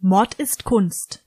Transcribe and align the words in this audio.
Mord 0.00 0.34
ist 0.34 0.62
Kunst. 0.62 1.24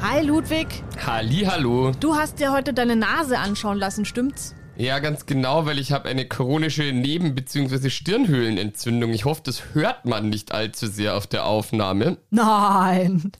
Hi 0.00 0.22
Ludwig, 0.24 0.68
Hallo. 1.04 1.90
du 1.98 2.14
hast 2.14 2.38
dir 2.38 2.52
heute 2.52 2.72
deine 2.72 2.94
Nase 2.94 3.40
anschauen 3.40 3.78
lassen, 3.78 4.04
stimmt's? 4.04 4.54
Ja, 4.78 4.98
ganz 4.98 5.24
genau, 5.26 5.64
weil 5.64 5.78
ich 5.78 5.92
habe 5.92 6.08
eine 6.08 6.26
chronische 6.26 6.92
Neben- 6.92 7.34
bzw. 7.34 7.88
Stirnhöhlenentzündung. 7.88 9.10
Ich 9.12 9.24
hoffe, 9.24 9.40
das 9.44 9.74
hört 9.74 10.04
man 10.04 10.28
nicht 10.28 10.52
allzu 10.52 10.86
sehr 10.86 11.16
auf 11.16 11.26
der 11.26 11.46
Aufnahme. 11.46 12.18
Nein. 12.30 13.32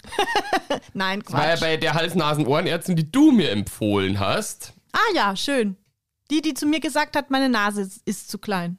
Nein, 0.94 1.20
Das 1.24 1.32
war 1.32 1.42
ja 1.42 1.48
Quatsch. 1.50 1.60
bei 1.60 1.76
der 1.76 1.94
Hals-Nasen-Ohrenärztin, 1.94 2.96
die 2.96 3.10
du 3.12 3.32
mir 3.32 3.50
empfohlen 3.50 4.18
hast. 4.18 4.72
ah 4.92 4.98
ja, 5.14 5.36
schön. 5.36 5.76
Die, 6.30 6.40
die 6.42 6.54
zu 6.54 6.66
mir 6.66 6.80
gesagt 6.80 7.16
hat, 7.16 7.30
meine 7.30 7.48
Nase 7.48 7.82
ist- 7.82 8.00
ist 8.06 8.30
zu 8.30 8.38
klein. 8.38 8.78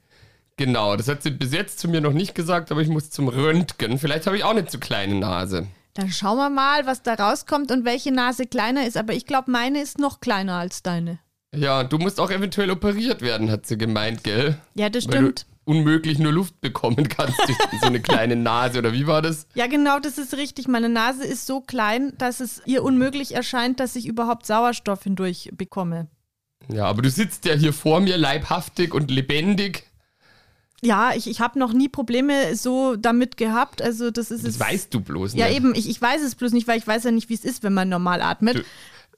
Genau, 0.58 0.95
das 0.95 1.08
hat 1.08 1.21
sie 1.21 1.30
bis 1.30 1.53
jetzt 1.53 1.77
zu 1.80 1.88
mir 1.88 2.02
noch 2.02 2.13
nicht 2.13 2.33
gesagt, 2.33 2.71
aber 2.71 2.81
ich 2.81 2.89
muss 2.89 3.11
zum 3.11 3.27
Röntgen. 3.27 3.99
Vielleicht 3.99 4.25
habe 4.25 4.35
ich 4.38 4.44
auch 4.44 4.49
eine 4.49 4.66
zu 4.66 4.80
kleine 4.80 5.13
Nase. 5.16 5.67
Dann 5.94 6.09
schauen 6.11 6.38
wir 6.38 6.49
mal, 6.49 6.85
was 6.88 7.03
da 7.03 7.13
rauskommt 7.13 7.71
und 7.71 7.85
welche 7.85 8.11
Nase 8.11 8.47
kleiner 8.47 8.85
ist. 8.88 8.97
Aber 8.97 9.13
ich 9.13 9.25
glaube, 9.27 9.52
meine 9.52 9.81
ist 9.81 9.99
noch 9.99 10.19
kleiner 10.19 10.55
als 10.55 10.81
deine. 10.81 11.19
Ja, 11.57 11.84
du 11.84 11.97
musst 11.97 12.20
auch 12.20 12.29
eventuell 12.31 12.70
operiert 12.71 13.21
werden, 13.21 13.49
hat 13.52 13.66
sie 13.66 13.77
gemeint, 13.77 14.23
gell? 14.23 14.57
Ja, 14.75 14.89
das 14.89 15.07
Weil 15.07 15.13
stimmt. 15.17 15.45
du 15.66 15.71
unmöglich 15.71 16.17
nur 16.20 16.31
Luft 16.31 16.61
bekommen 16.61 17.09
kannst 17.09 17.38
durch 17.47 17.57
so 17.81 17.88
eine 17.88 17.99
kleine 17.99 18.35
Nase, 18.35 18.80
oder 18.80 18.93
wie 18.93 19.07
war 19.07 19.21
das? 19.21 19.47
Ja, 19.55 19.67
genau, 19.67 19.99
das 19.99 20.17
ist 20.17 20.35
richtig. 20.38 20.67
Meine 20.67 20.89
Nase 20.89 21.23
ist 21.25 21.45
so 21.45 21.59
klein, 21.61 22.13
dass 22.17 22.39
es 22.39 22.61
ihr 22.66 22.83
unmöglich 22.83 23.33
erscheint, 23.35 23.80
dass 23.80 23.95
ich 23.95 24.05
überhaupt 24.07 24.45
Sauerstoff 24.45 25.03
hindurch 25.03 25.49
bekomme. 25.58 26.08
Ja, 26.72 26.85
aber 26.85 27.02
du 27.02 27.09
sitzt 27.09 27.45
ja 27.45 27.53
hier 27.53 27.73
vor 27.73 28.00
mir, 28.00 28.17
leibhaftig 28.17 28.94
und 28.94 29.09
lebendig. 29.11 29.83
Ja, 30.81 31.11
ich, 31.16 31.28
ich 31.28 31.39
habe 31.41 31.58
noch 31.58 31.73
nie 31.73 31.89
Probleme 31.89 32.55
so 32.55 32.95
damit 32.95 33.35
gehabt. 33.38 33.81
Also 33.81 34.11
das 34.11 34.30
ist 34.31 34.45
Das 34.45 34.59
weißt 34.59 34.94
du 34.94 35.00
bloß 35.02 35.33
Ja, 35.33 35.47
nicht. 35.47 35.58
eben. 35.58 35.73
Ich, 35.75 35.89
ich 35.89 36.00
weiß 36.02 36.22
es 36.22 36.35
bloß 36.35 36.52
nicht, 36.52 36.67
weil 36.67 36.78
ich 36.78 36.85
weiß 36.85 37.03
ja 37.05 37.11
nicht, 37.11 37.30
wie 37.30 37.33
es 37.33 37.44
ist, 37.44 37.63
wenn 37.63 37.73
man 37.73 37.89
normal 37.89 38.22
atmet. 38.22 38.58
Du 38.58 38.63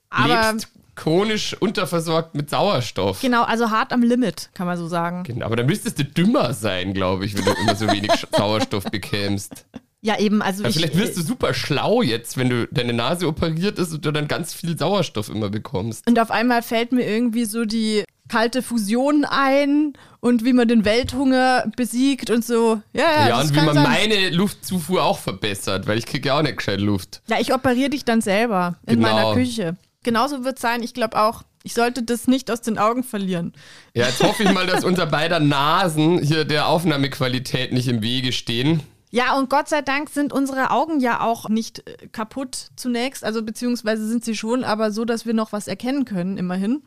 Aber 0.09 0.51
lebst 0.53 0.69
chronisch 0.99 1.55
unterversorgt 1.59 2.35
mit 2.35 2.49
Sauerstoff. 2.49 3.21
genau, 3.21 3.43
also 3.43 3.69
hart 3.71 3.93
am 3.93 4.03
Limit, 4.03 4.49
kann 4.53 4.67
man 4.67 4.77
so 4.77 4.87
sagen. 4.87 5.23
Genau, 5.23 5.45
aber 5.45 5.55
dann 5.55 5.65
müsstest 5.65 5.97
du 5.99 6.03
dümmer 6.03 6.53
sein, 6.53 6.93
glaube 6.93 7.25
ich, 7.25 7.37
wenn 7.37 7.45
du 7.45 7.51
immer 7.61 7.75
so 7.75 7.87
wenig 7.87 8.11
Sauerstoff 8.35 8.83
bekämst. 8.85 9.65
Ja, 10.01 10.17
eben. 10.17 10.41
Also, 10.41 10.63
Also 10.63 10.79
ich, 10.79 10.85
vielleicht 10.85 10.97
wirst 11.01 11.17
du 11.17 11.21
super 11.21 11.53
schlau 11.53 12.01
jetzt, 12.01 12.37
wenn 12.37 12.49
du 12.49 12.67
deine 12.71 12.93
Nase 12.93 13.27
operiert 13.27 13.77
ist 13.79 13.93
und 13.93 14.05
du 14.05 14.11
dann 14.11 14.27
ganz 14.29 14.53
viel 14.53 14.77
Sauerstoff 14.77 15.27
immer 15.29 15.49
bekommst. 15.49 16.07
Und 16.07 16.19
auf 16.19 16.31
einmal 16.31 16.61
fällt 16.61 16.91
mir 16.93 17.03
irgendwie 17.05 17.43
so 17.45 17.65
die 17.65 18.03
kalte 18.29 18.61
Fusion 18.61 19.25
ein 19.25 19.93
und 20.21 20.45
wie 20.45 20.53
man 20.53 20.67
den 20.69 20.85
Welthunger 20.85 21.65
besiegt 21.75 22.29
und 22.29 22.45
so. 22.45 22.81
Ja, 22.93 23.03
ja, 23.03 23.27
Ja, 23.29 23.41
und 23.41 23.51
wie 23.53 23.59
man 23.61 23.73
sein. 23.73 23.83
meine 23.83 24.29
Luftzufuhr 24.29 25.03
auch 25.03 25.17
verbessert, 25.19 25.87
weil 25.87 25.97
ich 25.97 26.05
kriege 26.05 26.29
ja 26.29 26.37
auch 26.37 26.43
nicht 26.43 26.57
gescheit 26.57 26.79
Luft. 26.79 27.21
Ja, 27.27 27.37
ich 27.39 27.53
operiere 27.53 27.89
dich 27.89 28.05
dann 28.05 28.21
selber 28.21 28.75
in 28.85 28.95
Genau. 29.01 29.11
meiner 29.13 29.33
Küche. 29.33 29.75
Genauso 30.09 30.43
wird 30.43 30.55
es 30.55 30.61
sein, 30.63 30.81
ich 30.81 30.95
glaube 30.95 31.21
auch. 31.21 31.43
Ich 31.61 31.75
sollte 31.75 32.01
das 32.01 32.27
nicht 32.27 32.49
aus 32.49 32.61
den 32.61 32.79
Augen 32.79 33.03
verlieren. 33.03 33.53
Ja, 33.93 34.07
jetzt 34.07 34.23
hoffe 34.23 34.41
ich 34.41 34.51
mal, 34.51 34.65
dass 34.65 34.83
unser 34.83 35.05
beider 35.05 35.39
Nasen 35.39 36.17
hier 36.17 36.45
der 36.45 36.65
Aufnahmequalität 36.65 37.71
nicht 37.73 37.87
im 37.87 38.01
Wege 38.01 38.31
stehen. 38.31 38.81
Ja, 39.11 39.37
und 39.37 39.51
Gott 39.51 39.69
sei 39.69 39.83
Dank 39.83 40.09
sind 40.09 40.33
unsere 40.33 40.71
Augen 40.71 40.99
ja 40.99 41.21
auch 41.21 41.47
nicht 41.47 41.87
äh, 41.87 42.07
kaputt 42.07 42.69
zunächst, 42.75 43.23
also 43.23 43.43
beziehungsweise 43.43 44.07
sind 44.07 44.25
sie 44.25 44.35
schon, 44.35 44.63
aber 44.63 44.91
so, 44.91 45.05
dass 45.05 45.27
wir 45.27 45.35
noch 45.35 45.51
was 45.51 45.67
erkennen 45.67 46.05
können, 46.05 46.39
immerhin. 46.39 46.81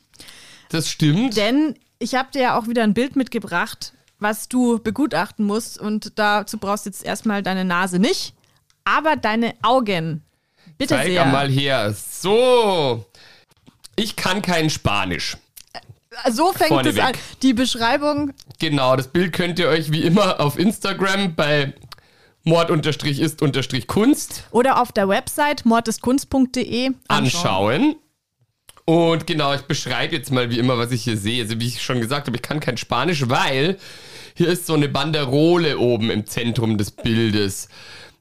Das 0.70 0.91
stimmt. 0.91 1.36
Denn 1.36 1.77
ich 2.01 2.17
habe 2.17 2.33
dir 2.33 2.42
ja 2.42 2.59
auch 2.59 2.67
wieder 2.67 2.83
ein 2.83 2.95
Bild 2.95 3.14
mitgebracht, 3.14 3.92
was 4.19 4.48
du 4.48 4.80
begutachten 4.80 5.46
musst. 5.46 5.79
Und 5.79 6.19
dazu 6.19 6.58
brauchst 6.58 6.86
du 6.86 6.91
jetzt 6.91 7.05
erstmal 7.05 7.45
deine 7.45 7.64
Nase 7.64 8.01
nicht, 8.01 8.35
aber 8.85 9.14
deine 9.14 9.55
Augen. 9.63 10.25
Bitte 10.77 10.96
Zeig 10.96 11.07
sehr. 11.07 11.25
mal 11.27 11.48
her. 11.48 11.95
So. 11.95 13.05
Ich 13.97 14.17
kann 14.17 14.42
kein 14.42 14.70
Spanisch. 14.70 15.36
So 16.30 16.53
fängt 16.53 16.86
es 16.86 16.97
Vorneweg. 16.97 17.05
an. 17.05 17.13
Die 17.42 17.55
Beschreibung, 17.55 18.33
Genau, 18.58 18.97
das 18.97 19.08
Bild 19.08 19.33
könnt 19.33 19.58
ihr 19.58 19.69
euch 19.69 19.92
wie 19.92 20.03
immer 20.03 20.41
auf 20.41 20.58
Instagram 20.58 21.35
bei 21.35 21.73
mord-ist-kunst 22.45 24.45
oder 24.51 24.81
auf 24.81 24.92
der 24.92 25.08
Website 25.08 25.64
mordeskunst.de 25.64 26.91
anschauen. 27.08 27.97
Und 28.85 29.27
genau, 29.27 29.55
ich 29.55 29.63
beschreibe 29.63 30.14
jetzt 30.14 30.33
mal 30.33 30.51
wie 30.51 30.58
immer, 30.58 30.77
was 30.77 30.92
ich 30.92 31.05
hier 31.05 31.17
sehe. 31.17 31.42
Also 31.42 31.61
wie 31.61 31.69
ich 31.69 31.83
schon 31.83 32.01
gesagt 32.01 32.27
habe, 32.27 32.36
ich 32.36 32.42
kann 32.42 32.61
kein 32.61 32.77
Spanisch, 32.77 33.29
weil 33.29 33.79
hier 34.35 34.48
ist 34.48 34.67
so 34.67 34.75
eine 34.75 34.89
Banderole 34.89 35.79
oben 35.79 36.11
im 36.11 36.27
Zentrum 36.27 36.79
des 36.79 36.91
Bildes. 36.91 37.69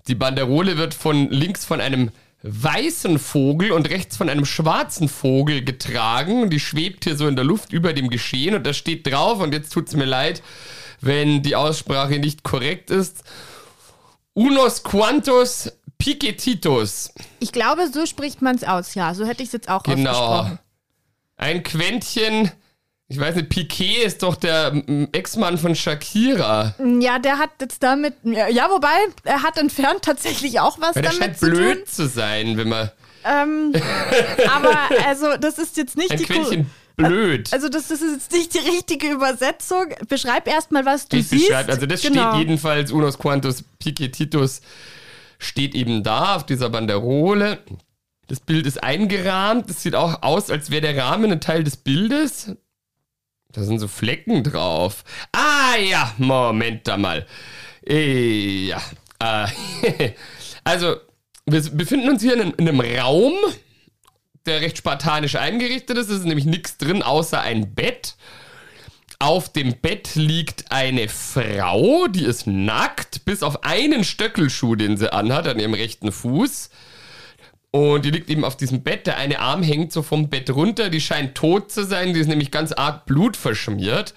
Die 0.08 0.16
Banderole 0.16 0.78
wird 0.78 0.94
von 0.94 1.30
links 1.30 1.66
von 1.66 1.82
einem 1.82 2.12
weißen 2.44 3.20
Vogel 3.20 3.72
und 3.72 3.90
rechts 3.90 4.18
von 4.18 4.30
einem 4.30 4.46
schwarzen 4.46 5.08
Vogel 5.10 5.64
getragen. 5.64 6.50
Die 6.50 6.60
schwebt 6.60 7.04
hier 7.04 7.16
so 7.16 7.28
in 7.28 7.36
der 7.36 7.46
Luft 7.46 7.72
über 7.72 7.94
dem 7.94 8.10
Geschehen 8.10 8.56
und 8.56 8.66
da 8.66 8.74
steht 8.74 9.06
drauf, 9.08 9.40
und 9.40 9.54
jetzt 9.54 9.72
tut's 9.72 9.94
mir 9.96 10.06
leid, 10.06 10.42
wenn 11.02 11.44
die 11.44 11.56
Aussprache 11.56 12.20
nicht 12.20 12.44
korrekt 12.44 12.90
ist, 12.90 13.24
unos 14.34 14.84
cuantos 14.84 15.72
piquetitos. 15.98 17.14
Ich 17.40 17.52
glaube, 17.52 17.88
so 17.92 18.06
spricht 18.06 18.42
man 18.42 18.56
es 18.56 18.64
aus, 18.64 18.96
ja. 18.96 19.14
So 19.14 19.26
hätte 19.26 19.44
ich 19.44 19.50
es 19.50 19.54
jetzt 19.54 19.70
auch 19.70 19.84
Genau. 19.84 20.10
ausgesprochen. 20.10 20.60
Ein 21.38 21.64
Quäntchen, 21.64 22.52
ich 23.12 23.20
weiß 23.20 23.36
nicht, 23.36 23.50
Piquet 23.50 24.04
ist 24.06 24.24
doch 24.24 24.36
der 24.36 24.72
Ex-Mann 25.12 25.58
von 25.58 25.76
Shakira. 25.76 26.76
Ja, 27.00 27.20
der 27.20 27.38
hat 27.40 27.50
jetzt 27.60 27.84
damit. 27.84 28.14
Ja, 28.24 28.70
wobei, 28.72 28.88
er 29.26 29.44
hat 29.44 29.58
entfernt 29.58 30.02
tatsächlich 30.04 30.60
auch 30.62 30.80
was 30.80 30.96
Weil 30.96 31.04
der 31.04 31.12
damit 31.12 31.24
scheint 31.26 31.38
zu 31.40 31.46
tun. 31.48 31.56
blöd 31.56 31.90
zu 31.90 32.08
sein, 32.08 32.58
wenn 32.58 32.70
man. 32.70 32.90
Ähm, 33.26 33.74
aber 34.50 34.78
also, 35.06 35.36
das 35.38 35.58
ist 35.60 35.76
jetzt 35.78 35.98
nicht 35.98 36.12
Ein 36.12 36.18
die 36.20 36.24
Quäntchen 36.24 36.72
blöd. 36.96 37.50
Also, 37.52 37.68
das, 37.68 37.90
das 37.90 38.02
ist 38.02 38.14
jetzt 38.14 38.32
nicht 38.32 38.54
die 38.54 38.60
richtige 38.70 39.08
Übersetzung. 39.12 39.88
Beschreib 40.08 40.48
erstmal, 40.48 40.86
was 40.86 41.08
du 41.10 41.18
das 41.18 41.30
siehst. 41.30 41.48
beschreibt. 41.50 41.70
Also 41.70 41.86
das 41.86 42.02
Genau. 42.02 42.30
steht 42.32 42.40
jedenfalls 42.48 42.92
unos 42.94 43.18
cuantos 43.18 43.64
piquetitos 43.80 44.62
steht 45.38 45.76
eben 45.76 46.04
da 46.04 46.36
auf 46.36 46.46
dieser 46.46 46.70
Banderole. 46.70 47.60
Das 48.28 48.40
Bild 48.40 48.66
ist 48.66 48.82
eingerahmt. 48.82 49.70
Es 49.70 49.82
sieht 49.84 49.96
auch 49.96 50.22
aus, 50.24 50.50
als 50.50 50.70
wäre 50.72 50.82
der 50.82 50.98
Rahmen 51.04 51.32
ein 51.32 51.42
Teil 51.42 51.64
des 51.66 51.76
Bildes. 51.78 52.56
Da 53.52 53.64
sind 53.64 53.80
so 53.80 53.88
Flecken 53.88 54.44
drauf. 54.44 55.04
Ah 55.32 55.76
ja, 55.78 56.14
Moment 56.18 56.88
da 56.88 56.98
mal. 56.98 57.26
Äh, 57.86 58.68
ja. 58.68 58.82
Äh, 59.20 60.14
also, 60.64 60.96
wir 61.46 61.62
befinden 61.72 62.10
uns 62.10 62.22
hier 62.22 62.40
in, 62.40 62.52
in 62.52 62.68
einem 62.68 62.80
Raum, 62.80 63.34
der 64.46 64.62
recht 64.62 64.78
spartanisch 64.78 65.36
eingerichtet 65.36 65.98
ist. 65.98 66.10
Es 66.10 66.20
ist 66.20 66.26
nämlich 66.26 66.46
nichts 66.46 66.78
drin, 66.78 67.04
außer 67.04 67.42
ein 67.42 67.74
Bett. 67.74 68.16
Auf 69.20 69.52
dem 69.54 69.76
Bett 69.80 70.16
liegt 70.16 70.72
eine 70.72 71.08
Frau, 71.08 72.08
die 72.08 72.26
ist 72.26 72.48
nackt, 72.48 73.24
bis 73.24 73.44
auf 73.44 73.64
einen 73.64 74.04
Stöckelschuh, 74.04 74.76
den 74.76 74.98
sie 74.98 75.14
anhat, 75.14 75.48
an 75.48 75.60
ihrem 75.60 75.76
rechten 75.76 76.12
Fuß. 76.12 76.72
Und 77.72 78.04
die 78.04 78.12
liegt 78.12 78.30
eben 78.30 78.44
auf 78.44 78.58
diesem 78.58 78.84
Bett. 78.84 79.08
Der 79.08 79.18
eine 79.18 79.40
Arm 79.40 79.64
hängt 79.64 79.94
so 79.94 80.02
vom 80.04 80.30
Bett 80.30 80.50
runter. 80.50 80.90
Die 80.90 81.02
scheint 81.02 81.36
tot 81.36 81.72
zu 81.72 81.86
sein. 81.86 82.14
Die 82.14 82.20
ist 82.20 82.28
nämlich 82.28 82.52
ganz 82.52 82.74
arg 82.74 83.06
blutverschmiert. 83.06 84.14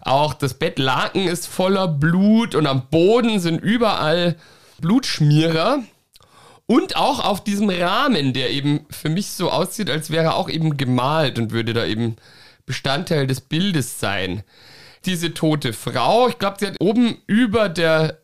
Auch 0.00 0.34
das 0.34 0.54
Bettlaken 0.54 1.28
ist 1.28 1.46
voller 1.46 1.86
Blut 1.86 2.54
und 2.54 2.66
am 2.66 2.88
Boden 2.88 3.38
sind 3.38 3.60
überall 3.60 4.36
Blutschmierer. 4.80 5.84
Und 6.66 6.96
auch 6.96 7.24
auf 7.24 7.42
diesem 7.44 7.68
Rahmen, 7.68 8.32
der 8.32 8.50
eben 8.50 8.86
für 8.90 9.08
mich 9.08 9.30
so 9.32 9.50
aussieht, 9.50 9.90
als 9.90 10.10
wäre 10.10 10.26
er 10.26 10.36
auch 10.36 10.48
eben 10.48 10.76
gemalt 10.76 11.38
und 11.38 11.50
würde 11.50 11.72
da 11.72 11.84
eben 11.84 12.16
Bestandteil 12.64 13.26
des 13.26 13.40
Bildes 13.40 13.98
sein. 14.00 14.42
Diese 15.04 15.34
tote 15.34 15.72
Frau, 15.72 16.28
ich 16.28 16.38
glaube, 16.38 16.58
sie 16.60 16.68
hat 16.68 16.76
oben 16.80 17.18
über 17.26 17.68
der 17.68 18.20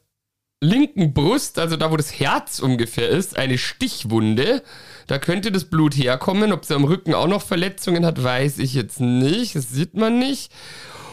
linken 0.60 1.12
Brust, 1.12 1.58
also 1.58 1.76
da, 1.76 1.90
wo 1.90 1.96
das 1.96 2.18
Herz 2.18 2.60
ungefähr 2.60 3.08
ist, 3.08 3.36
eine 3.36 3.58
Stichwunde. 3.58 4.62
Da 5.06 5.18
könnte 5.18 5.52
das 5.52 5.64
Blut 5.64 5.94
herkommen. 5.94 6.52
Ob 6.52 6.64
sie 6.64 6.74
am 6.74 6.84
Rücken 6.84 7.14
auch 7.14 7.28
noch 7.28 7.42
Verletzungen 7.42 8.06
hat, 8.06 8.22
weiß 8.22 8.58
ich 8.58 8.74
jetzt 8.74 9.00
nicht. 9.00 9.54
Das 9.54 9.70
sieht 9.70 9.94
man 9.94 10.18
nicht. 10.18 10.50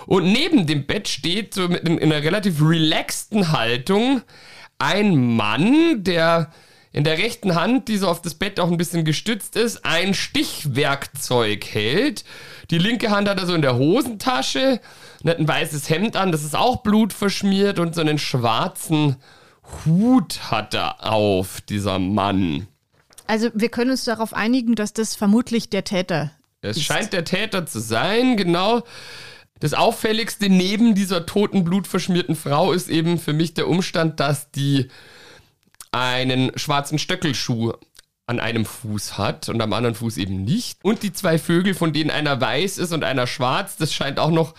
Und 0.06 0.31
neben 0.31 0.66
dem 0.66 0.86
Bett 0.86 1.07
steht 1.07 1.54
so 1.54 1.66
in, 1.66 1.98
in 1.98 2.12
einer 2.12 2.24
relativ 2.24 2.62
relaxten 2.62 3.51
Haltung 3.51 4.22
ein 4.80 5.36
Mann, 5.36 6.04
der 6.04 6.51
in 6.92 7.04
der 7.04 7.18
rechten 7.18 7.56
Hand, 7.56 7.88
die 7.88 7.98
so 7.98 8.07
auf 8.07 8.22
das 8.22 8.36
Bett 8.36 8.60
auch 8.60 8.69
ein 8.69 8.78
bisschen 8.78 9.04
gestützt 9.04 9.56
ist, 9.56 9.84
ein 9.86 10.13
Stichwerkzeug 10.13 11.66
hält. 11.66 12.24
Die 12.71 12.77
linke 12.77 13.10
Hand 13.12 13.27
hat 13.30 13.39
er 13.39 13.45
so 13.45 13.54
in 13.54 13.62
der 13.62 13.75
Hosentasche 13.75 14.80
und 15.24 15.30
hat 15.30 15.39
ein 15.39 15.48
weißes 15.48 15.89
Hemd 15.89 16.15
an, 16.15 16.31
das 16.31 16.44
ist 16.44 16.56
auch 16.56 16.77
blutverschmiert 16.77 17.80
und 17.80 17.94
so 17.95 18.01
einen 18.01 18.18
schwarzen 18.18 19.18
Hut 19.86 20.51
hat 20.51 20.74
er 20.74 21.04
auf, 21.12 21.62
dieser 21.62 22.00
Mann. 22.00 22.68
Also 23.27 23.50
wir 23.54 23.69
können 23.69 23.92
uns 23.92 24.04
darauf 24.04 24.33
einigen, 24.33 24.75
dass 24.75 24.94
das 24.94 25.15
vermutlich 25.15 25.69
der 25.69 25.83
Täter 25.83 26.31
Es 26.62 26.77
ist. 26.77 26.83
scheint 26.83 27.13
der 27.13 27.24
Täter 27.25 27.65
zu 27.65 27.80
sein, 27.80 28.36
genau. 28.38 28.83
Das 29.60 29.74
auffälligste 29.74 30.50
neben 30.50 30.94
dieser 30.94 31.25
toten, 31.25 31.63
blutverschmierten 31.63 32.36
Frau 32.36 32.74
ist 32.74 32.89
eben 32.89 33.18
für 33.18 33.31
mich 33.31 33.54
der 33.54 33.69
Umstand, 33.69 34.19
dass 34.19 34.51
die 34.51 34.89
einen 35.92 36.51
schwarzen 36.57 37.00
Stöckelschuh 37.00 37.74
an 38.25 38.40
einem 38.40 38.66
Fuß 38.66 39.18
hat 39.18 39.50
und 39.50 39.62
am 39.62 39.74
anderen 39.74 39.96
Fuß 39.96 40.18
eben 40.18 40.44
nicht. 40.44 40.80
Und 40.84 41.04
die 41.04 41.14
zwei 41.14 41.38
Vögel, 41.38 41.74
von 41.74 41.94
denen 41.94 42.10
einer 42.10 42.40
weiß 42.40 42.78
ist 42.78 42.94
und 42.94 43.04
einer 43.04 43.28
schwarz, 43.28 43.75
das 43.75 43.94
scheint 43.94 44.20
auch 44.20 44.31
noch 44.31 44.54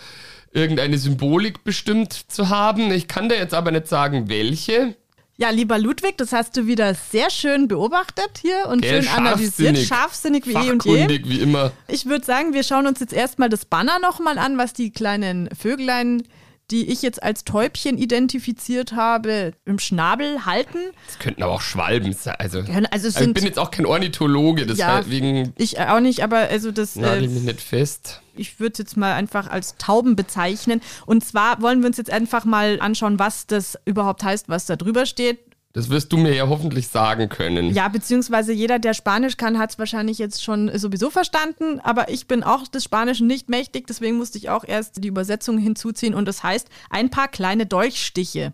irgendeine 0.52 0.98
Symbolik 0.98 1.64
bestimmt 1.64 2.12
zu 2.12 2.48
haben. 2.48 2.92
Ich 2.92 3.08
kann 3.08 3.28
dir 3.28 3.36
jetzt 3.36 3.54
aber 3.54 3.70
nicht 3.70 3.88
sagen, 3.88 4.28
welche. 4.28 4.96
Ja, 5.36 5.50
lieber 5.50 5.78
Ludwig, 5.78 6.16
das 6.16 6.32
hast 6.32 6.56
du 6.56 6.66
wieder 6.68 6.94
sehr 6.94 7.28
schön 7.28 7.66
beobachtet 7.66 8.38
hier 8.40 8.68
und 8.68 8.82
Gell, 8.82 9.02
schön 9.02 9.12
analysiert, 9.12 9.78
scharfsinnig 9.78 10.46
wie 10.46 10.52
eh 10.52 10.70
und 10.70 10.84
je. 10.84 11.08
wie 11.24 11.40
immer. 11.40 11.72
Ich 11.88 12.06
würde 12.06 12.24
sagen, 12.24 12.52
wir 12.52 12.62
schauen 12.62 12.86
uns 12.86 13.00
jetzt 13.00 13.12
erstmal 13.12 13.48
das 13.48 13.64
Banner 13.64 13.98
nochmal 13.98 14.38
an, 14.38 14.58
was 14.58 14.74
die 14.74 14.92
kleinen 14.92 15.48
Vöglein, 15.52 16.22
die 16.70 16.88
ich 16.90 17.02
jetzt 17.02 17.22
als 17.22 17.44
Täubchen 17.44 17.98
identifiziert 17.98 18.92
habe, 18.92 19.52
im 19.64 19.78
Schnabel 19.78 20.46
halten. 20.46 20.78
Das 21.06 21.18
könnten 21.18 21.42
aber 21.42 21.52
auch 21.52 21.60
Schwalben 21.60 22.12
sein. 22.12 22.34
Also, 22.38 22.60
Ja, 22.60 22.74
also 22.76 22.88
also 22.90 23.08
ich 23.08 23.14
sind- 23.14 23.34
bin 23.34 23.44
jetzt 23.44 23.58
auch 23.58 23.70
kein 23.70 23.86
Ornithologe, 23.86 24.64
Ja, 24.74 25.00
deswegen 25.00 25.52
Ich 25.56 25.78
auch 25.78 26.00
nicht, 26.00 26.22
aber 26.22 26.38
also 26.38 26.72
das, 26.72 26.96
nagel 26.96 27.24
äh, 27.24 27.28
mich 27.28 27.42
nicht 27.42 27.60
fest. 27.60 28.22
ich 28.36 28.58
würde 28.60 28.72
es 28.72 28.78
jetzt 28.78 28.96
mal 28.96 29.12
einfach 29.12 29.48
als 29.48 29.76
Tauben 29.76 30.16
bezeichnen. 30.16 30.80
Und 31.06 31.24
zwar 31.24 31.60
wollen 31.60 31.80
wir 31.80 31.86
uns 31.88 31.98
jetzt 31.98 32.10
einfach 32.10 32.44
mal 32.44 32.80
anschauen, 32.80 33.18
was 33.18 33.46
das 33.46 33.78
überhaupt 33.84 34.24
heißt, 34.24 34.48
was 34.48 34.66
da 34.66 34.76
drüber 34.76 35.06
steht. 35.06 35.38
Das 35.74 35.90
wirst 35.90 36.12
du 36.12 36.16
mir 36.16 36.32
ja 36.32 36.48
hoffentlich 36.48 36.86
sagen 36.86 37.28
können. 37.28 37.74
Ja, 37.74 37.88
beziehungsweise 37.88 38.52
jeder, 38.52 38.78
der 38.78 38.94
Spanisch 38.94 39.36
kann, 39.36 39.58
hat 39.58 39.70
es 39.70 39.78
wahrscheinlich 39.78 40.18
jetzt 40.18 40.44
schon 40.44 40.70
sowieso 40.78 41.10
verstanden. 41.10 41.80
Aber 41.80 42.08
ich 42.10 42.28
bin 42.28 42.44
auch 42.44 42.68
des 42.68 42.84
Spanischen 42.84 43.26
nicht 43.26 43.48
mächtig, 43.48 43.88
deswegen 43.88 44.16
musste 44.16 44.38
ich 44.38 44.50
auch 44.50 44.62
erst 44.64 45.02
die 45.02 45.08
Übersetzung 45.08 45.58
hinzuziehen. 45.58 46.14
Und 46.14 46.26
das 46.26 46.44
heißt, 46.44 46.68
ein 46.90 47.10
paar 47.10 47.26
kleine 47.26 47.66
Dolchstiche. 47.66 48.52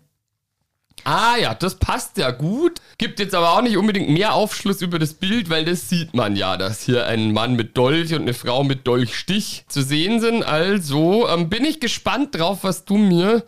Ah 1.03 1.37
ja, 1.39 1.53
das 1.53 1.75
passt 1.75 2.17
ja 2.17 2.31
gut. 2.31 2.81
Gibt 2.97 3.19
jetzt 3.19 3.35
aber 3.35 3.51
auch 3.51 3.61
nicht 3.61 3.77
unbedingt 3.77 4.09
mehr 4.09 4.33
Aufschluss 4.33 4.81
über 4.81 4.97
das 4.97 5.13
Bild, 5.13 5.51
weil 5.51 5.63
das 5.63 5.89
sieht 5.89 6.15
man 6.15 6.35
ja, 6.35 6.57
dass 6.57 6.81
hier 6.81 7.05
ein 7.05 7.33
Mann 7.33 7.55
mit 7.55 7.77
Dolch 7.77 8.15
und 8.15 8.23
eine 8.23 8.33
Frau 8.33 8.63
mit 8.63 8.87
Dolchstich 8.87 9.65
zu 9.67 9.83
sehen 9.83 10.19
sind. 10.19 10.41
Also 10.41 11.29
ähm, 11.29 11.49
bin 11.49 11.65
ich 11.65 11.79
gespannt 11.79 12.33
drauf, 12.33 12.63
was 12.63 12.83
du 12.85 12.97
mir 12.97 13.43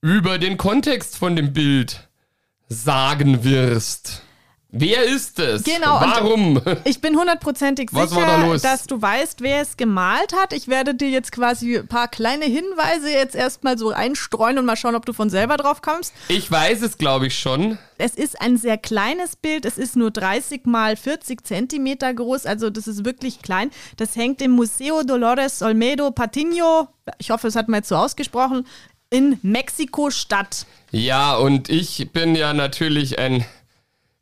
über 0.00 0.38
den 0.38 0.56
Kontext 0.56 1.16
von 1.16 1.36
dem 1.36 1.52
Bild 1.52 2.05
sagen 2.68 3.44
wirst. 3.44 4.22
Wer 4.78 5.04
ist 5.04 5.38
es? 5.38 5.62
Genau, 5.62 6.00
Warum? 6.00 6.60
Ich 6.84 7.00
bin 7.00 7.16
hundertprozentig 7.16 7.90
sicher, 7.90 8.26
da 8.26 8.56
dass 8.58 8.86
du 8.86 9.00
weißt, 9.00 9.40
wer 9.40 9.62
es 9.62 9.76
gemalt 9.76 10.34
hat. 10.34 10.52
Ich 10.52 10.68
werde 10.68 10.94
dir 10.94 11.08
jetzt 11.08 11.32
quasi 11.32 11.78
ein 11.78 11.86
paar 11.86 12.08
kleine 12.08 12.44
Hinweise 12.44 13.10
jetzt 13.10 13.34
erstmal 13.34 13.78
so 13.78 13.90
einstreuen 13.90 14.58
und 14.58 14.66
mal 14.66 14.76
schauen, 14.76 14.94
ob 14.94 15.06
du 15.06 15.12
von 15.12 15.30
selber 15.30 15.56
drauf 15.56 15.80
kommst. 15.82 16.12
Ich 16.28 16.50
weiß 16.50 16.82
es, 16.82 16.98
glaube 16.98 17.28
ich, 17.28 17.38
schon. 17.38 17.78
Es 17.96 18.14
ist 18.14 18.40
ein 18.40 18.58
sehr 18.58 18.76
kleines 18.76 19.36
Bild. 19.36 19.64
Es 19.64 19.78
ist 19.78 19.96
nur 19.96 20.10
30 20.10 20.66
mal 20.66 20.96
40 20.96 21.46
Zentimeter 21.46 22.12
groß. 22.12 22.44
Also 22.44 22.68
das 22.68 22.86
ist 22.86 23.04
wirklich 23.04 23.40
klein. 23.40 23.70
Das 23.96 24.16
hängt 24.16 24.42
im 24.42 24.50
Museo 24.50 25.04
Dolores 25.04 25.62
Olmedo 25.62 26.08
Patiño, 26.08 26.88
ich 27.18 27.30
hoffe, 27.30 27.46
das 27.46 27.56
hat 27.56 27.68
man 27.68 27.78
jetzt 27.78 27.88
so 27.88 27.96
ausgesprochen, 27.96 28.66
in 29.10 29.38
Mexiko-Stadt. 29.42 30.66
Ja, 30.90 31.36
und 31.36 31.68
ich 31.68 32.10
bin 32.12 32.34
ja 32.34 32.52
natürlich 32.52 33.18
ein 33.18 33.44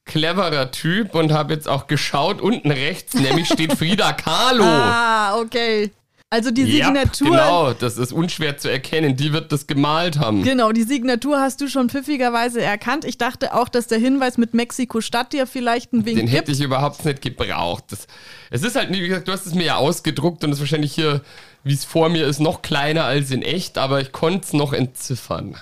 cleverer 0.04 0.70
Typ 0.70 1.14
und 1.14 1.32
habe 1.32 1.54
jetzt 1.54 1.69
auch 1.69 1.86
geschaut, 1.86 2.40
unten 2.40 2.70
rechts 2.70 3.14
nämlich 3.14 3.46
steht 3.48 3.72
Frida 3.78 4.12
Kahlo. 4.12 4.64
Ah, 4.64 5.38
okay. 5.38 5.90
Also 6.31 6.50
die 6.50 6.64
Signatur. 6.64 7.31
genau, 7.31 7.72
das 7.75 7.96
ist 7.96 8.12
unschwer 8.12 8.58
zu 8.58 8.69
erkennen. 8.69 9.16
Die 9.16 9.32
wird 9.32 9.52
das 9.52 9.69
gemalt 9.69 10.19
haben. 10.19 10.42
Genau, 10.42 10.72
die 10.72 10.82
Signatur 10.82 11.38
hast 11.38 11.60
du 11.60 11.69
schon 11.69 11.88
pfiffigerweise 11.88 12.60
erkannt. 12.60 13.04
Ich 13.04 13.19
dachte 13.19 13.54
auch, 13.54 13.69
dass 13.69 13.87
der 13.87 13.98
Hinweis 13.98 14.37
mit 14.37 14.52
Mexiko-Stadt 14.52 15.32
dir 15.32 15.46
vielleicht 15.46 15.92
einen 15.92 16.04
Wink 16.04 16.16
Den 16.16 16.26
gibt. 16.26 16.37
hätte 16.37 16.50
ich 16.52 16.60
überhaupt 16.60 17.04
nicht 17.04 17.22
gebraucht. 17.22 17.84
Das, 17.90 18.08
es 18.50 18.62
ist 18.64 18.75
halt, 18.75 18.90
wie 18.90 19.06
gesagt, 19.06 19.28
du 19.28 19.32
hast 19.32 19.46
es 19.46 19.54
mir 19.54 19.64
ja 19.64 19.76
ausgedruckt 19.76 20.42
und 20.42 20.50
es 20.50 20.56
ist 20.56 20.60
wahrscheinlich 20.62 20.92
hier, 20.92 21.20
wie 21.64 21.75
es 21.75 21.84
vor 21.84 22.08
mir 22.08 22.26
ist, 22.26 22.40
noch 22.40 22.62
kleiner 22.62 23.05
als 23.05 23.31
in 23.31 23.43
echt, 23.43 23.78
aber 23.78 24.00
ich 24.00 24.12
konnte 24.12 24.46
es 24.46 24.52
noch 24.52 24.72
entziffern. 24.72 25.56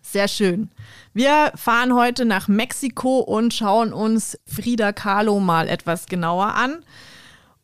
Sehr 0.00 0.28
schön. 0.28 0.70
Wir 1.14 1.52
fahren 1.56 1.94
heute 1.94 2.24
nach 2.24 2.48
Mexiko 2.48 3.18
und 3.20 3.52
schauen 3.54 3.92
uns 3.92 4.38
Frida 4.46 4.92
Kahlo 4.92 5.40
mal 5.40 5.68
etwas 5.68 6.06
genauer 6.06 6.54
an. 6.54 6.84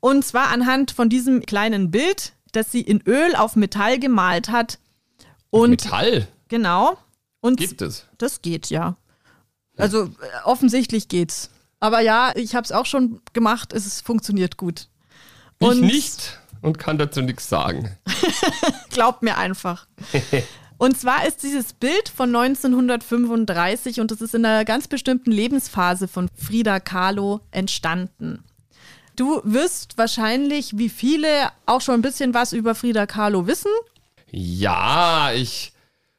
Und 0.01 0.25
zwar 0.25 0.49
anhand 0.49 0.91
von 0.93 1.09
diesem 1.09 1.45
kleinen 1.45 1.91
Bild, 1.91 2.33
das 2.53 2.71
sie 2.73 2.81
in 2.81 3.01
Öl 3.07 3.35
auf 3.37 3.57
Metall 3.57 3.99
gemalt 3.99 4.49
hat. 4.49 4.79
Und 5.51 5.71
Metall 5.71 6.29
genau. 6.49 6.97
Und 7.41 7.59
gibt 7.59 7.83
es. 7.83 8.07
das 8.19 8.43
geht 8.43 8.71
ja. 8.71 8.97
Also 9.77 10.05
äh, 10.05 10.09
offensichtlich 10.45 11.09
geht's. 11.09 11.51
Aber 11.81 12.01
ja, 12.01 12.33
ich 12.35 12.55
habe 12.55 12.65
es 12.65 12.73
auch 12.73 12.87
schon 12.87 13.21
gemacht. 13.33 13.73
Es 13.73 14.01
funktioniert 14.01 14.57
gut. 14.57 14.89
Ich 15.61 15.69
Und- 15.69 15.81
nicht 15.83 16.39
und 16.63 16.79
kann 16.79 16.99
dazu 16.99 17.23
nichts 17.23 17.49
sagen. 17.49 17.97
Glaubt 18.91 19.23
mir 19.23 19.37
einfach. 19.37 19.87
Und 20.79 20.99
zwar 20.99 21.27
ist 21.27 21.43
dieses 21.43 21.73
Bild 21.73 22.09
von 22.09 22.35
1935 22.35 24.01
und 24.01 24.11
das 24.11 24.21
ist 24.21 24.35
in 24.35 24.45
einer 24.45 24.65
ganz 24.65 24.87
bestimmten 24.87 25.33
Lebensphase 25.33 26.07
von 26.07 26.29
Frida 26.37 26.79
Kahlo 26.79 27.41
entstanden. 27.51 28.45
Du 29.17 29.41
wirst 29.43 29.99
wahrscheinlich, 29.99 30.79
wie 30.79 30.89
viele, 30.89 31.51
auch 31.67 31.81
schon 31.81 31.95
ein 31.95 32.03
bisschen 32.03 32.33
was 32.33 32.53
über 32.53 32.77
Frida 32.77 33.07
Kahlo 33.07 33.49
wissen. 33.49 33.73
Ja, 34.31 35.33
ich 35.33 35.73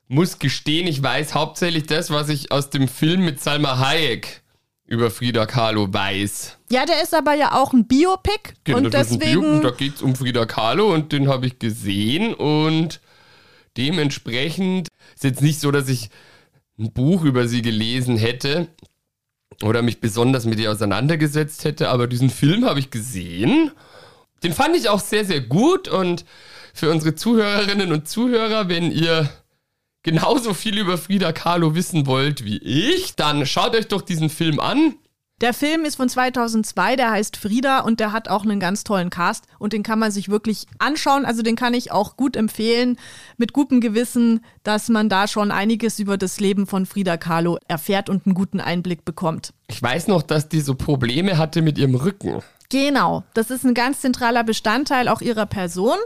muss 0.09 0.39
gestehen, 0.39 0.87
ich 0.87 1.01
weiß 1.01 1.33
hauptsächlich 1.33 1.85
das, 1.85 2.09
was 2.09 2.27
ich 2.27 2.51
aus 2.51 2.69
dem 2.69 2.89
Film 2.89 3.23
mit 3.23 3.41
Salma 3.41 3.77
Hayek 3.79 4.41
über 4.85 5.11
Frida 5.11 5.45
Kahlo 5.45 5.93
weiß. 5.93 6.58
Ja, 6.71 6.85
der 6.85 7.01
ist 7.01 7.13
aber 7.13 7.33
ja 7.33 7.53
auch 7.53 7.73
ein 7.73 7.87
Biopic 7.87 8.53
Genau, 8.63 8.77
und 8.77 8.93
das 8.93 9.07
ist 9.07 9.13
ein 9.13 9.19
Bio- 9.19 9.41
deswegen 9.41 9.55
und 9.55 9.63
da 9.63 9.71
geht 9.71 9.95
es 9.95 10.01
um 10.01 10.15
Frida 10.15 10.45
Kahlo 10.45 10.93
und 10.93 11.11
den 11.11 11.27
habe 11.27 11.47
ich 11.47 11.59
gesehen 11.59 12.33
und 12.33 13.01
dementsprechend 13.77 14.87
ist 15.15 15.23
jetzt 15.23 15.41
nicht 15.41 15.59
so, 15.59 15.71
dass 15.71 15.89
ich 15.89 16.09
ein 16.77 16.91
Buch 16.93 17.23
über 17.23 17.47
sie 17.47 17.61
gelesen 17.61 18.17
hätte 18.17 18.67
oder 19.63 19.81
mich 19.81 19.99
besonders 19.99 20.45
mit 20.45 20.59
ihr 20.59 20.71
auseinandergesetzt 20.71 21.63
hätte, 21.65 21.89
aber 21.89 22.07
diesen 22.07 22.29
Film 22.29 22.65
habe 22.65 22.79
ich 22.79 22.91
gesehen. 22.91 23.71
Den 24.43 24.53
fand 24.53 24.75
ich 24.75 24.87
auch 24.89 25.01
sehr, 25.01 25.25
sehr 25.25 25.41
gut 25.41 25.87
und 25.87 26.23
für 26.73 26.89
unsere 26.91 27.15
Zuhörerinnen 27.15 27.91
und 27.91 28.07
Zuhörer, 28.07 28.69
wenn 28.69 28.91
ihr 28.91 29.29
genauso 30.03 30.53
viel 30.53 30.77
über 30.77 30.97
Frida 30.97 31.33
Kahlo 31.33 31.75
wissen 31.75 32.05
wollt 32.07 32.45
wie 32.45 32.57
ich, 32.57 33.15
dann 33.15 33.45
schaut 33.45 33.75
euch 33.75 33.87
doch 33.87 34.01
diesen 34.01 34.29
Film 34.29 34.59
an. 34.59 34.95
Der 35.41 35.53
Film 35.53 35.85
ist 35.85 35.95
von 35.95 36.09
2002, 36.09 36.97
der 36.97 37.11
heißt 37.11 37.37
Frida 37.37 37.79
und 37.79 38.01
der 38.01 38.11
hat 38.11 38.27
auch 38.27 38.43
einen 38.43 38.59
ganz 38.59 38.83
tollen 38.83 39.09
Cast 39.09 39.45
und 39.57 39.71
den 39.71 39.83
kann 39.83 39.97
man 39.97 40.11
sich 40.11 40.27
wirklich 40.27 40.65
anschauen. 40.79 41.23
Also 41.23 41.43
den 41.43 41.55
kann 41.55 41.73
ich 41.73 41.93
auch 41.93 42.17
gut 42.17 42.35
empfehlen, 42.35 42.97
mit 43.37 43.53
gutem 43.53 43.79
Gewissen, 43.79 44.43
dass 44.63 44.89
man 44.89 45.07
da 45.07 45.29
schon 45.29 45.51
einiges 45.51 45.97
über 45.97 46.17
das 46.17 46.41
Leben 46.41 46.67
von 46.67 46.85
Frida 46.85 47.15
Kahlo 47.15 47.57
erfährt 47.69 48.09
und 48.09 48.25
einen 48.25 48.35
guten 48.35 48.59
Einblick 48.59 49.05
bekommt. 49.05 49.53
Ich 49.69 49.81
weiß 49.81 50.07
noch, 50.07 50.23
dass 50.23 50.49
die 50.49 50.59
so 50.59 50.75
Probleme 50.75 51.37
hatte 51.37 51.61
mit 51.61 51.77
ihrem 51.77 51.95
Rücken. 51.95 52.41
Genau, 52.67 53.23
das 53.33 53.49
ist 53.49 53.63
ein 53.63 53.73
ganz 53.73 54.01
zentraler 54.01 54.43
Bestandteil 54.43 55.07
auch 55.07 55.21
ihrer 55.21 55.45
Person. 55.45 55.97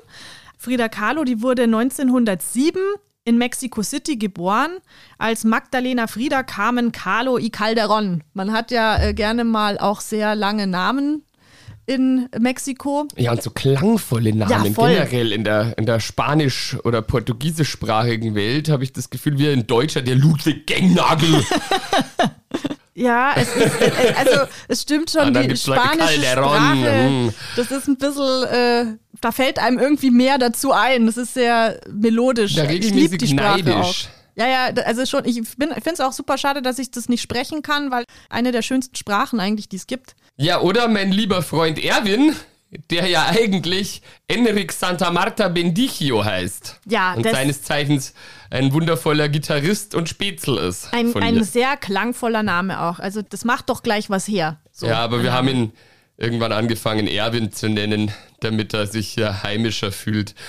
Frida 0.60 0.90
Kahlo, 0.90 1.24
die 1.24 1.42
wurde 1.42 1.64
1907 1.64 2.80
in 3.26 3.38
Mexico 3.38 3.82
City 3.84 4.18
geboren 4.18 4.80
als 5.18 5.44
Magdalena 5.44 6.08
Frida 6.08 6.44
Carmen 6.44 6.92
Kahlo 6.92 7.38
y 7.38 7.50
Calderón. 7.50 8.22
Man 8.34 8.52
hat 8.52 8.72
ja 8.72 9.02
äh, 9.02 9.14
gerne 9.14 9.44
mal 9.44 9.78
auch 9.78 10.02
sehr 10.02 10.36
lange 10.36 10.68
Namen 10.68 11.24
in 11.86 12.30
Mexiko. 12.38 13.08
Ja, 13.18 13.32
und 13.32 13.42
so 13.42 13.50
klangvolle 13.50 14.34
Namen 14.34 14.66
Ja, 14.66 14.72
voll. 14.74 14.94
generell 14.94 15.32
in 15.32 15.44
der, 15.44 15.78
in 15.78 15.86
der 15.86 16.00
spanisch- 16.00 16.78
oder 16.84 17.02
portugiesischsprachigen 17.02 18.36
Welt 18.36 18.70
habe 18.70 18.84
ich 18.84 18.94
das 18.94 19.10
Gefühl, 19.10 19.38
wie 19.38 19.50
ein 19.50 19.68
Deutscher, 19.68 20.02
der 20.02 20.16
Ludwig 20.16 20.68
Gengnagel. 20.68 21.44
Ja, 22.96 23.34
es 23.36 23.56
ist, 23.56 23.82
äh, 23.82 24.14
also 24.16 24.42
es 24.68 24.84
stimmt 24.84 25.10
schon, 25.10 25.34
dann 25.34 25.50
die 25.50 25.58
spanische 25.58 26.22
Sprache, 26.22 27.08
hm. 27.08 27.34
das 27.56 27.72
ist 27.72 27.88
ein 27.88 27.98
bisschen, 27.98 28.44
äh, 28.44 28.86
da 29.24 29.32
fällt 29.32 29.60
einem 29.60 29.80
irgendwie 29.80 30.12
mehr 30.12 30.38
dazu 30.38 30.72
ein. 30.72 31.06
Das 31.06 31.18
ist 31.18 31.34
sehr 31.34 31.80
melodisch. 31.92 32.54
Ja, 32.56 32.64
ich 32.64 32.70
regelmäßig 32.70 33.12
lieb 33.12 33.20
die 33.20 33.28
Sprache 33.28 33.64
neidisch. 33.64 33.76
auch. 33.76 33.96
Ja, 34.36 34.48
ja, 34.48 34.72
da- 34.72 34.82
also 34.84 35.06
schon, 35.06 35.26
ich 35.26 35.36
finde 35.48 35.76
es 35.86 36.00
auch 36.00 36.12
super 36.14 36.38
schade, 36.38 36.62
dass 36.62 36.80
ich 36.80 36.90
das 36.92 37.08
nicht 37.08 37.22
sprechen 37.22 37.62
kann, 37.62 37.92
weil 37.92 38.04
eine 38.30 38.52
der 38.52 38.62
schönsten 38.64 38.96
Sprachen 38.96 39.40
eigentlich, 39.40 39.70
die 39.70 39.76
es 39.76 39.86
gibt. 39.88 40.16
ja, 40.38 40.60
oder 40.62 40.88
mein 40.88 41.12
lieber 41.12 41.44
Freund 41.44 41.84
Erwin, 41.84 42.36
der 42.90 43.06
ja 43.08 43.28
eigentlich 43.28 44.02
Enric 44.28 44.72
Santa 44.72 45.12
Marta 45.12 45.48
Bendichio 45.50 46.26
heißt. 46.26 46.80
Ja, 46.90 47.14
Und 47.14 47.24
seines 47.30 47.62
Zeichens 47.62 48.16
ein 48.50 48.74
wundervoller 48.74 49.30
Gitarrist 49.30 49.94
und 49.94 50.10
Spätzl 50.10 50.58
ist. 50.58 50.92
Ein, 50.92 51.16
ein 51.18 51.36
mir. 51.36 51.44
sehr 51.44 51.78
klangvoller 51.78 52.42
Name 52.42 52.82
auch. 52.82 52.98
Also 52.98 53.22
das 53.22 53.46
macht 53.46 53.70
doch 53.70 53.84
gleich 53.84 54.10
was 54.10 54.28
her. 54.28 54.58
So. 54.72 54.88
Ja, 54.88 54.98
aber 55.04 55.22
wir 55.22 55.32
haben 55.32 55.48
ihn 55.48 55.72
irgendwann 56.18 56.52
angefangen, 56.52 57.06
Erwin 57.08 57.52
zu 57.52 57.70
nennen, 57.70 58.12
damit 58.44 58.74
er 58.74 58.88
sich 58.88 59.16
ja 59.16 59.44
heimischer 59.44 59.92
fühlt. 59.92 60.34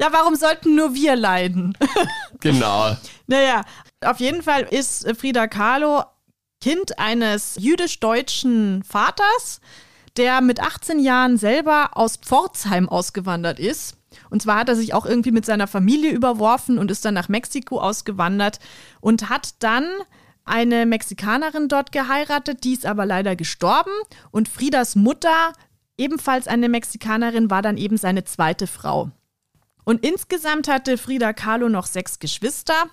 Ja, 0.00 0.08
warum 0.10 0.34
sollten 0.34 0.74
nur 0.74 0.94
wir 0.94 1.16
leiden? 1.16 1.76
genau. 2.40 2.96
Naja, 3.26 3.62
auf 4.04 4.20
jeden 4.20 4.42
Fall 4.42 4.62
ist 4.62 5.06
Frida 5.16 5.46
Kahlo 5.46 6.02
Kind 6.60 6.98
eines 6.98 7.56
jüdisch-deutschen 7.58 8.82
Vaters, 8.84 9.60
der 10.16 10.40
mit 10.40 10.60
18 10.60 10.98
Jahren 10.98 11.36
selber 11.36 11.90
aus 11.94 12.16
Pforzheim 12.16 12.88
ausgewandert 12.88 13.58
ist. 13.58 13.96
Und 14.30 14.42
zwar 14.42 14.60
hat 14.60 14.68
er 14.68 14.76
sich 14.76 14.94
auch 14.94 15.06
irgendwie 15.06 15.32
mit 15.32 15.44
seiner 15.44 15.66
Familie 15.66 16.12
überworfen 16.12 16.78
und 16.78 16.90
ist 16.90 17.04
dann 17.04 17.14
nach 17.14 17.28
Mexiko 17.28 17.80
ausgewandert 17.80 18.60
und 19.00 19.28
hat 19.28 19.54
dann 19.58 19.84
eine 20.44 20.86
Mexikanerin 20.86 21.68
dort 21.68 21.92
geheiratet, 21.92 22.64
die 22.64 22.72
ist 22.72 22.86
aber 22.86 23.06
leider 23.06 23.36
gestorben. 23.36 23.92
Und 24.30 24.48
Friedas 24.48 24.96
Mutter, 24.96 25.52
ebenfalls 25.96 26.48
eine 26.48 26.68
Mexikanerin, 26.68 27.50
war 27.50 27.62
dann 27.62 27.76
eben 27.76 27.96
seine 27.96 28.24
zweite 28.24 28.66
Frau. 28.66 29.10
Und 29.84 30.04
insgesamt 30.04 30.68
hatte 30.68 30.98
Frida 30.98 31.32
Kahlo 31.32 31.68
noch 31.68 31.86
sechs 31.86 32.18
Geschwister 32.18 32.88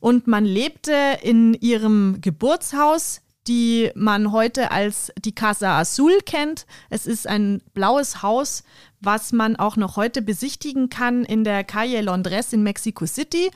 und 0.00 0.26
man 0.26 0.44
lebte 0.44 1.18
in 1.22 1.54
ihrem 1.54 2.18
Geburtshaus, 2.20 3.22
die 3.48 3.90
man 3.94 4.32
heute 4.32 4.70
als 4.70 5.12
die 5.18 5.34
Casa 5.34 5.78
Azul 5.78 6.18
kennt. 6.26 6.66
Es 6.90 7.06
ist 7.06 7.26
ein 7.26 7.62
blaues 7.74 8.22
Haus, 8.22 8.64
was 9.00 9.32
man 9.32 9.56
auch 9.56 9.76
noch 9.76 9.96
heute 9.96 10.20
besichtigen 10.20 10.90
kann 10.90 11.24
in 11.24 11.44
der 11.44 11.64
Calle 11.64 12.02
Londres 12.02 12.52
in 12.52 12.62
Mexico 12.62 13.06
City. 13.06 13.50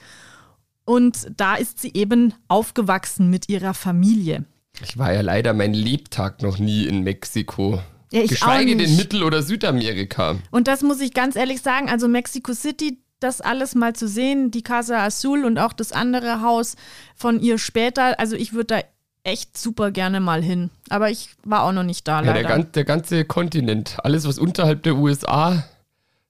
Und 0.90 1.30
da 1.36 1.54
ist 1.54 1.78
sie 1.78 1.92
eben 1.94 2.34
aufgewachsen 2.48 3.30
mit 3.30 3.48
ihrer 3.48 3.74
Familie. 3.74 4.44
Ich 4.82 4.98
war 4.98 5.12
ja 5.12 5.20
leider 5.20 5.54
mein 5.54 5.72
Lebtag 5.72 6.42
noch 6.42 6.58
nie 6.58 6.84
in 6.84 7.04
Mexiko. 7.04 7.80
Ja, 8.10 8.22
ich 8.22 8.30
Geschweige 8.30 8.76
denn 8.76 8.96
Mittel- 8.96 9.22
oder 9.22 9.44
Südamerika. 9.44 10.34
Und 10.50 10.66
das 10.66 10.82
muss 10.82 11.00
ich 11.00 11.14
ganz 11.14 11.36
ehrlich 11.36 11.62
sagen, 11.62 11.88
also 11.88 12.08
Mexico 12.08 12.54
City, 12.54 12.98
das 13.20 13.40
alles 13.40 13.76
mal 13.76 13.94
zu 13.94 14.08
sehen, 14.08 14.50
die 14.50 14.62
Casa 14.62 15.04
Azul 15.04 15.44
und 15.44 15.58
auch 15.60 15.72
das 15.72 15.92
andere 15.92 16.40
Haus 16.40 16.74
von 17.14 17.38
ihr 17.38 17.58
später, 17.58 18.18
also 18.18 18.34
ich 18.34 18.52
würde 18.52 18.64
da 18.64 18.80
echt 19.22 19.56
super 19.56 19.92
gerne 19.92 20.18
mal 20.18 20.42
hin. 20.42 20.70
Aber 20.88 21.08
ich 21.08 21.28
war 21.44 21.62
auch 21.62 21.72
noch 21.72 21.84
nicht 21.84 22.08
da, 22.08 22.20
Ja, 22.24 22.32
leider. 22.34 22.48
der, 22.48 22.64
der 22.64 22.84
ganze 22.84 23.24
Kontinent, 23.24 23.98
alles 24.02 24.26
was 24.26 24.40
unterhalb 24.40 24.82
der 24.82 24.96
USA 24.96 25.62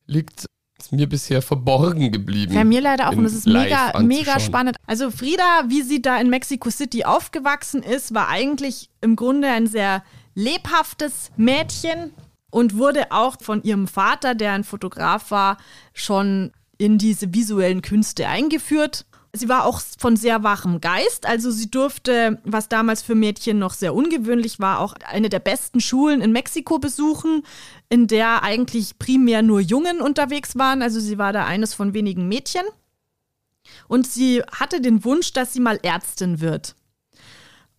liegt, 0.07 0.45
ist 0.81 0.93
mir 0.93 1.09
bisher 1.09 1.43
verborgen 1.43 2.11
geblieben. 2.11 2.55
Ja, 2.55 2.65
mir 2.65 2.81
leider 2.81 3.09
auch. 3.09 3.17
Und 3.17 3.25
es 3.25 3.35
ist 3.35 3.47
mega, 3.47 3.99
mega 4.01 4.41
spannend. 4.41 4.77
Also 4.87 5.11
Frieda, 5.11 5.65
wie 5.69 5.83
sie 5.83 6.03
da 6.03 6.19
in 6.19 6.31
Mexico 6.31 6.71
City 6.71 7.05
aufgewachsen 7.05 7.83
ist, 7.83 8.15
war 8.15 8.29
eigentlich 8.29 8.91
im 9.01 9.17
Grunde 9.17 9.49
ein 9.49 9.67
sehr 9.67 10.03
lebhaftes 10.35 11.31
Mädchen 11.37 12.13
und 12.51 12.77
wurde 12.77 13.13
auch 13.13 13.37
von 13.41 13.63
ihrem 13.63 13.87
Vater, 13.87 14.35
der 14.35 14.53
ein 14.53 14.65
Fotograf 14.65 15.31
war, 15.31 15.59
schon 15.95 16.53
in 16.79 16.99
diese 16.99 17.35
visuellen 17.35 17.83
Künste 17.83 18.27
eingeführt. 18.27 19.05
Sie 19.33 19.49
war 19.49 19.65
auch 19.65 19.81
von 19.99 20.17
sehr 20.17 20.43
wachem 20.43 20.81
Geist, 20.81 21.25
also 21.25 21.53
sie 21.53 21.71
durfte, 21.71 22.41
was 22.45 22.69
damals 22.69 23.01
für 23.03 23.15
Mädchen 23.15 23.61
noch 23.61 23.75
sehr 23.75 23.95
ungewöhnlich 23.95 24.59
war, 24.59 24.81
auch 24.81 24.95
eine 25.09 25.29
der 25.29 25.39
besten 25.39 25.81
Schulen 25.81 26.21
in 26.21 26.33
Mexiko 26.33 26.81
besuchen, 26.81 27.45
in 27.89 28.09
der 28.09 28.43
eigentlich 28.43 28.99
primär 28.99 29.43
nur 29.43 29.61
Jungen 29.61 30.01
unterwegs 30.01 30.57
waren. 30.57 30.83
Also 30.83 30.99
sie 30.99 31.17
war 31.17 31.33
da 31.33 31.47
eines 31.47 31.75
von 31.75 31.95
wenigen 31.95 32.27
Mädchen. 32.27 32.65
Und 33.87 34.07
sie 34.07 34.43
hatte 34.53 34.81
den 34.81 35.05
Wunsch, 35.05 35.33
dass 35.33 35.53
sie 35.53 35.61
mal 35.61 35.79
Ärztin 35.83 36.41
wird. 36.41 36.75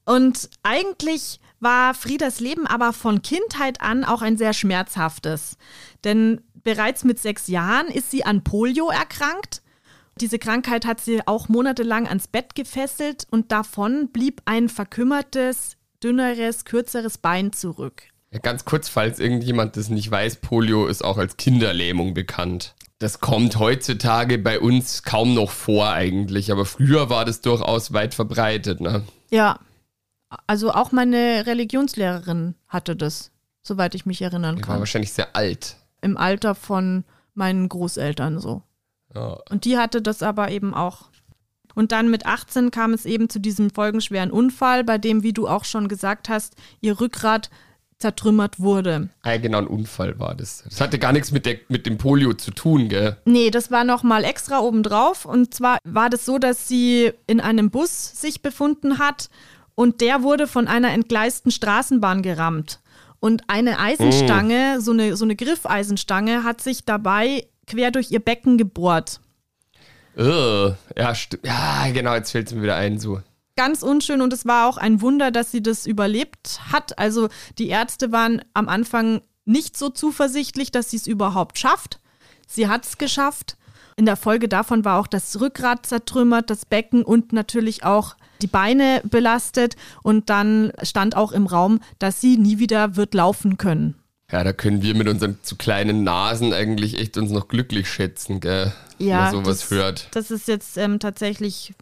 Und 0.06 0.50
eigentlich 0.64 1.40
war 1.60 1.94
Friedas 1.94 2.40
Leben 2.40 2.66
aber 2.66 2.92
von 2.92 3.22
Kindheit 3.22 3.82
an 3.82 4.04
auch 4.04 4.22
ein 4.22 4.38
sehr 4.38 4.54
schmerzhaftes. 4.54 5.58
Denn 6.04 6.42
bereits 6.54 7.04
mit 7.04 7.20
sechs 7.20 7.48
Jahren 7.48 7.88
ist 7.88 8.12
sie 8.12 8.26
an 8.26 8.44
Polio 8.44 8.90
erkrankt. 8.90 9.61
Diese 10.22 10.38
Krankheit 10.38 10.86
hat 10.86 11.02
sie 11.02 11.26
auch 11.28 11.50
monatelang 11.50 12.08
ans 12.08 12.28
Bett 12.28 12.54
gefesselt 12.54 13.26
und 13.32 13.52
davon 13.52 14.10
blieb 14.12 14.44
ein 14.46 14.70
verkümmertes, 14.70 15.78
dünneres, 16.04 16.64
kürzeres 16.64 17.18
Bein 17.18 17.54
zurück. 17.54 18.04
Ja, 18.30 18.40
ganz 18.40 18.64
kurz, 18.64 18.88
falls 18.88 19.20
irgendjemand 19.20 19.78
das 19.78 19.90
nicht 19.90 20.10
weiß, 20.12 20.38
Polio 20.38 20.86
ist 20.86 21.04
auch 21.04 21.18
als 21.18 21.38
Kinderlähmung 21.38 22.14
bekannt. 22.14 22.76
Das 23.00 23.20
kommt 23.20 23.58
heutzutage 23.58 24.38
bei 24.38 24.60
uns 24.60 25.02
kaum 25.02 25.34
noch 25.34 25.50
vor 25.50 25.90
eigentlich, 25.90 26.52
aber 26.52 26.66
früher 26.66 27.10
war 27.10 27.26
das 27.26 27.42
durchaus 27.42 27.94
weit 27.94 28.14
verbreitet. 28.14 28.80
Ne? 28.80 29.04
Ja, 29.32 29.60
also 30.46 30.72
auch 30.72 30.92
meine 30.92 31.48
Religionslehrerin 31.48 32.54
hatte 32.68 32.96
das, 32.96 33.32
soweit 33.64 33.96
ich 33.96 34.06
mich 34.06 34.22
erinnern 34.22 34.58
Die 34.58 34.62
war 34.62 34.68
kann. 34.76 34.80
wahrscheinlich 34.80 35.14
sehr 35.14 35.36
alt. 35.36 35.78
Im 36.02 36.16
Alter 36.16 36.54
von 36.54 37.06
meinen 37.34 37.68
Großeltern 37.68 38.40
so. 38.40 38.62
Ja. 39.14 39.38
Und 39.50 39.66
die 39.66 39.78
hatte 39.78 40.02
das 40.02 40.24
aber 40.24 40.52
eben 40.52 40.74
auch. 40.74 41.10
Und 41.74 41.92
dann 41.92 42.10
mit 42.10 42.26
18 42.26 42.72
kam 42.72 42.94
es 42.94 43.06
eben 43.06 43.30
zu 43.30 43.40
diesem 43.40 43.70
folgenschweren 43.70 44.32
Unfall, 44.32 44.84
bei 44.84 44.98
dem, 44.98 45.24
wie 45.24 45.34
du 45.34 45.48
auch 45.48 45.64
schon 45.64 45.88
gesagt 45.88 46.30
hast, 46.30 46.56
ihr 46.82 47.00
Rückgrat 47.00 47.50
zertrümmert 48.02 48.60
wurde. 48.60 49.10
Ah, 49.22 49.38
genau, 49.38 49.60
ein 49.60 49.68
Unfall 49.68 50.20
war 50.20 50.36
das. 50.36 50.64
Das 50.64 50.82
hatte 50.82 51.00
gar 51.00 51.14
nichts 51.14 51.32
mit, 51.32 51.46
der, 51.46 51.58
mit 51.70 51.86
dem 51.86 51.98
Polio 51.98 52.34
zu 52.34 52.52
tun, 52.52 52.90
gell? 52.90 53.18
Nee, 53.26 53.52
das 53.52 53.72
war 53.72 53.84
nochmal 53.84 54.26
extra 54.26 54.60
obendrauf. 54.60 55.26
Und 55.26 55.54
zwar 55.54 55.78
war 55.84 56.10
das 56.10 56.26
so, 56.26 56.40
dass 56.40 56.68
sie 56.68 57.14
in 57.28 57.40
einem 57.40 57.70
Bus 57.70 58.20
sich 58.20 58.42
befunden 58.42 58.98
hat 58.98 59.30
und 59.76 60.02
der 60.02 60.24
wurde 60.24 60.48
von 60.48 60.68
einer 60.68 60.92
entgleisten 60.92 61.52
Straßenbahn 61.52 62.24
gerammt. 62.24 62.80
Und 63.20 63.44
eine 63.48 63.78
Eisenstange, 63.78 64.82
so, 64.82 64.92
eine, 64.92 65.16
so 65.16 65.26
eine 65.26 65.36
Griffeisenstange, 65.36 66.44
hat 66.44 66.60
sich 66.60 66.86
dabei 66.86 67.48
quer 67.72 67.92
durch 67.92 68.12
ihr 68.12 68.20
Becken 68.20 68.58
gebohrt. 68.58 69.22
Ugh. 70.18 70.76
Ja, 70.98 71.14
ja, 71.44 71.88
genau, 71.94 72.14
jetzt 72.16 72.32
fällt 72.32 72.48
es 72.48 72.54
mir 72.54 72.64
wieder 72.64 72.76
ein. 72.76 73.00
So. 73.00 73.22
Ganz 73.56 73.82
unschön 73.82 74.22
und 74.22 74.34
es 74.34 74.46
war 74.46 74.68
auch 74.68 74.78
ein 74.78 75.02
Wunder, 75.02 75.32
dass 75.32 75.52
sie 75.52 75.64
das 75.64 75.86
überlebt 75.86 76.60
hat. 76.72 77.00
Also 77.00 77.30
die 77.58 77.70
Ärzte 77.70 78.12
waren 78.12 78.42
am 78.54 78.68
Anfang 78.68 79.22
nicht 79.46 79.78
so 79.78 79.90
zuversichtlich, 79.90 80.72
dass 80.72 80.92
sie 80.92 80.98
es 80.98 81.08
überhaupt 81.08 81.58
schafft. 81.58 82.00
Sie 82.48 82.68
hat 82.68 82.86
es 82.86 82.98
geschafft. 82.98 83.58
In 83.96 84.06
der 84.06 84.18
Folge 84.18 84.48
davon 84.48 84.84
war 84.84 85.00
auch 85.00 85.08
das 85.08 85.40
Rückgrat 85.40 85.86
zertrümmert, 85.86 86.50
das 86.50 86.66
Becken 86.66 87.04
und 87.04 87.34
natürlich 87.34 87.84
auch 87.84 88.16
die 88.42 88.48
Beine 88.48 89.02
belastet. 89.04 89.76
Und 90.04 90.30
dann 90.30 90.72
stand 90.84 91.16
auch 91.16 91.32
im 91.32 91.46
Raum, 91.46 91.80
dass 92.00 92.20
sie 92.20 92.38
nie 92.38 92.60
wieder 92.60 92.96
wird 92.96 93.14
laufen 93.14 93.58
können. 93.58 94.01
Ja, 94.32 94.44
da 94.44 94.54
können 94.54 94.82
wir 94.82 94.96
mit 94.96 95.08
unseren 95.08 95.38
zu 95.42 95.58
kleinen 95.58 96.04
Nasen 96.04 96.54
eigentlich 96.54 97.00
echt 97.00 97.18
uns 97.18 97.32
noch 97.32 97.48
glücklich 97.48 97.90
schätzen, 97.90 98.40
gell? 98.40 98.72
Ja, 98.98 99.08
Wenn 99.08 99.18
man 99.18 99.46
sowas 99.46 99.60
das, 99.60 99.72
hört. 99.72 100.08
Das 100.12 100.32
ist 100.32 100.48
jetzt 100.48 100.78
ähm, 100.78 101.00
tatsächlich 101.00 101.74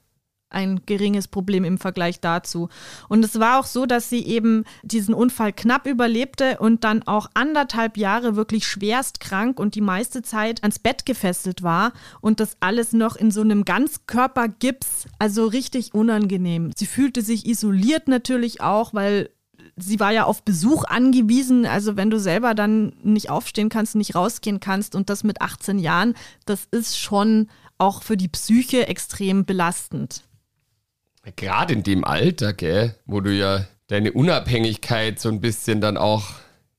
ein 0.50 0.82
geringes 0.86 1.28
Problem 1.28 1.64
im 1.64 1.78
Vergleich 1.78 2.20
dazu. 2.20 2.70
Und 3.08 3.24
es 3.24 3.40
war 3.40 3.60
auch 3.60 3.66
so, 3.66 3.86
dass 3.86 4.10
sie 4.10 4.26
eben 4.26 4.64
diesen 4.82 5.14
Unfall 5.14 5.54
knapp 5.54 5.86
überlebte 5.86 6.58
und 6.60 6.84
dann 6.84 7.04
auch 7.04 7.30
anderthalb 7.36 7.98
Jahre 7.98 8.36
wirklich 8.36 8.68
schwerst 8.68 9.20
krank 9.20 9.60
und 9.60 9.76
die 9.76 9.82
meiste 9.82 10.22
Zeit 10.24 10.64
ans 10.64 10.80
Bett 10.80 11.06
gefesselt 11.06 11.62
war 11.62 11.94
und 12.20 12.40
das 12.40 12.58
alles 12.62 12.94
noch 12.94 13.16
in 13.16 13.32
so 13.32 13.42
einem 13.42 13.64
Ganzkörpergips, 13.64 15.06
also 15.20 15.46
richtig 15.46 15.94
unangenehm. 15.94 16.72
Sie 16.76 16.88
fühlte 16.88 17.22
sich 17.22 17.46
isoliert 17.46 18.08
natürlich 18.08 18.62
auch, 18.62 18.94
weil 18.94 19.30
sie 19.82 20.00
war 20.00 20.12
ja 20.12 20.26
auf 20.26 20.44
Besuch 20.44 20.84
angewiesen. 20.86 21.66
Also 21.66 21.98
wenn 21.98 22.10
du 22.10 22.20
selber 22.20 22.54
dann 22.54 22.94
nicht 23.04 23.30
aufstehen 23.30 23.70
kannst, 23.70 23.96
nicht 23.96 24.16
rausgehen 24.16 24.60
kannst 24.60 24.96
und 24.96 25.10
das 25.10 25.24
mit 25.24 25.42
18 25.42 25.80
Jahren, 25.80 26.16
das 26.46 26.68
ist 26.72 26.98
schon 26.98 27.50
auch 27.78 28.04
für 28.04 28.18
die 28.18 28.28
Psyche 28.28 28.88
extrem 28.88 29.46
belastend. 29.46 30.24
Gerade 31.36 31.74
in 31.74 31.84
dem 31.84 32.04
Alter, 32.04 32.54
gell, 32.54 32.96
wo 33.06 33.22
du 33.22 33.32
ja 33.32 33.66
deine 33.88 34.14
Unabhängigkeit 34.14 35.20
so 35.20 35.30
ein 35.30 35.42
bisschen 35.42 35.82
dann 35.82 35.98
auch 35.98 36.34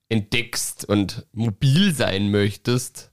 entdeckst 0.09 0.85
und 0.85 1.27
mobil 1.33 1.95
sein 1.95 2.31
möchtest. 2.31 3.11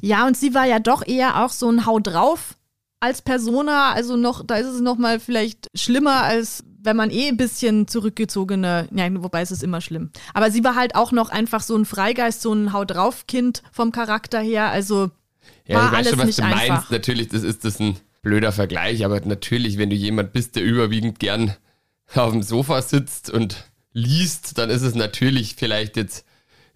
Ja, 0.00 0.26
und 0.26 0.36
sie 0.36 0.54
war 0.54 0.66
ja 0.66 0.78
doch 0.78 1.06
eher 1.06 1.44
auch 1.44 1.50
so 1.50 1.70
ein 1.70 1.86
Hau 1.86 1.98
drauf 1.98 2.56
als 3.00 3.22
Persona. 3.22 3.92
Also 3.92 4.16
noch, 4.16 4.44
da 4.46 4.56
ist 4.56 4.68
es 4.68 4.80
noch 4.80 4.96
mal 4.96 5.20
vielleicht 5.20 5.68
schlimmer, 5.74 6.22
als 6.22 6.64
wenn 6.84 6.96
man 6.96 7.10
eh 7.10 7.28
ein 7.28 7.36
bisschen 7.36 7.86
zurückgezogene, 7.88 8.88
ja, 8.94 9.22
wobei 9.22 9.40
es 9.42 9.50
ist 9.50 9.62
immer 9.62 9.80
schlimm. 9.80 10.10
Aber 10.34 10.50
sie 10.50 10.64
war 10.64 10.74
halt 10.74 10.94
auch 10.94 11.12
noch 11.12 11.30
einfach 11.30 11.62
so 11.62 11.76
ein 11.76 11.84
Freigeist, 11.84 12.42
so 12.42 12.52
ein 12.52 12.72
Hau 12.72 12.84
drauf 12.84 13.26
Kind 13.26 13.62
vom 13.72 13.92
Charakter 13.92 14.40
her. 14.40 14.68
Also 14.70 15.10
Ja, 15.66 15.76
war 15.76 15.86
ich 15.86 15.92
weiß 15.92 15.96
alles 15.98 16.10
schon, 16.10 16.18
was 16.18 16.26
nicht 16.26 16.38
du 16.38 16.42
meinst. 16.42 16.70
einfach. 16.70 16.90
Natürlich, 16.90 17.28
das 17.28 17.42
ist 17.42 17.64
das 17.64 17.78
ein 17.80 17.96
blöder 18.22 18.52
Vergleich, 18.52 19.04
aber 19.04 19.20
natürlich, 19.20 19.78
wenn 19.78 19.90
du 19.90 19.96
jemand 19.96 20.32
bist, 20.32 20.56
der 20.56 20.62
überwiegend 20.64 21.18
gern 21.18 21.54
auf 22.14 22.32
dem 22.32 22.42
Sofa 22.42 22.82
sitzt 22.82 23.30
und 23.30 23.70
liest, 23.92 24.58
dann 24.58 24.70
ist 24.70 24.82
es 24.82 24.94
natürlich 24.94 25.54
vielleicht 25.56 25.96
jetzt 25.96 26.24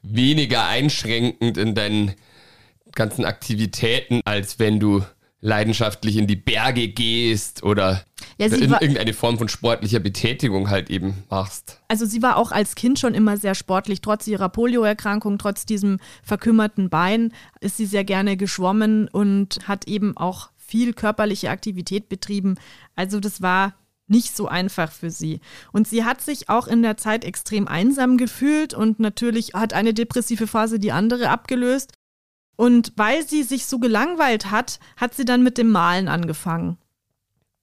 weniger 0.02 0.66
einschränkend 0.66 1.56
in 1.58 1.74
deinen 1.74 2.14
ganzen 2.92 3.24
Aktivitäten, 3.24 4.20
als 4.24 4.58
wenn 4.58 4.80
du 4.80 5.02
leidenschaftlich 5.40 6.16
in 6.16 6.26
die 6.26 6.36
Berge 6.36 6.88
gehst 6.88 7.62
oder 7.62 8.02
Ja, 8.38 8.50
war- 8.70 8.82
irgendeine 8.82 9.12
Form 9.14 9.38
von 9.38 9.48
sportlicher 9.48 10.00
Betätigung 10.00 10.70
halt 10.70 10.90
eben 10.90 11.24
machst. 11.30 11.80
Also 11.88 12.06
sie 12.06 12.22
war 12.22 12.36
auch 12.36 12.52
als 12.52 12.74
Kind 12.74 12.98
schon 12.98 13.14
immer 13.14 13.36
sehr 13.36 13.54
sportlich, 13.54 14.00
trotz 14.00 14.26
ihrer 14.26 14.48
Polioerkrankung, 14.48 15.38
trotz 15.38 15.66
diesem 15.66 15.98
verkümmerten 16.22 16.88
Bein 16.90 17.32
ist 17.60 17.76
sie 17.76 17.86
sehr 17.86 18.04
gerne 18.04 18.36
geschwommen 18.36 19.08
und 19.08 19.58
hat 19.68 19.86
eben 19.88 20.16
auch 20.16 20.50
viel 20.56 20.92
körperliche 20.94 21.50
Aktivität 21.50 22.08
betrieben. 22.08 22.56
Also 22.96 23.20
das 23.20 23.40
war 23.42 23.74
nicht 24.08 24.36
so 24.36 24.46
einfach 24.48 24.90
für 24.92 25.10
sie. 25.10 25.40
Und 25.72 25.86
sie 25.88 26.04
hat 26.04 26.20
sich 26.20 26.48
auch 26.48 26.66
in 26.68 26.82
der 26.82 26.96
Zeit 26.96 27.24
extrem 27.24 27.66
einsam 27.68 28.16
gefühlt 28.16 28.72
und 28.72 29.00
natürlich 29.00 29.54
hat 29.54 29.72
eine 29.74 29.94
depressive 29.94 30.46
Phase 30.46 30.78
die 30.78 30.92
andere 30.92 31.28
abgelöst. 31.28 31.92
Und 32.56 32.92
weil 32.96 33.26
sie 33.26 33.42
sich 33.42 33.66
so 33.66 33.78
gelangweilt 33.78 34.50
hat, 34.50 34.80
hat 34.96 35.14
sie 35.14 35.24
dann 35.24 35.42
mit 35.42 35.58
dem 35.58 35.70
Malen 35.70 36.08
angefangen. 36.08 36.78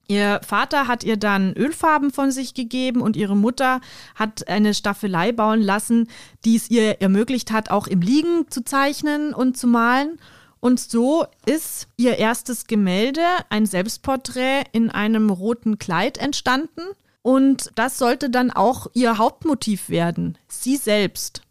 Ihr 0.06 0.40
Vater 0.46 0.86
hat 0.86 1.02
ihr 1.02 1.16
dann 1.16 1.54
Ölfarben 1.54 2.10
von 2.10 2.30
sich 2.30 2.54
gegeben 2.54 3.00
und 3.00 3.16
ihre 3.16 3.36
Mutter 3.36 3.80
hat 4.14 4.48
eine 4.48 4.74
Staffelei 4.74 5.32
bauen 5.32 5.62
lassen, 5.62 6.08
die 6.44 6.56
es 6.56 6.70
ihr 6.70 7.00
ermöglicht 7.00 7.52
hat, 7.52 7.70
auch 7.70 7.86
im 7.86 8.02
Liegen 8.02 8.50
zu 8.50 8.64
zeichnen 8.64 9.32
und 9.32 9.56
zu 9.56 9.66
malen. 9.66 10.18
Und 10.60 10.78
so 10.78 11.26
ist 11.46 11.88
ihr 11.96 12.18
erstes 12.18 12.66
Gemälde, 12.66 13.22
ein 13.48 13.66
Selbstporträt 13.66 14.64
in 14.72 14.90
einem 14.90 15.30
roten 15.30 15.78
Kleid 15.78 16.18
entstanden. 16.18 16.82
Und 17.22 17.70
das 17.74 17.96
sollte 17.96 18.28
dann 18.28 18.50
auch 18.50 18.88
ihr 18.92 19.16
Hauptmotiv 19.16 19.88
werden, 19.88 20.36
sie 20.48 20.76
selbst. 20.76 21.43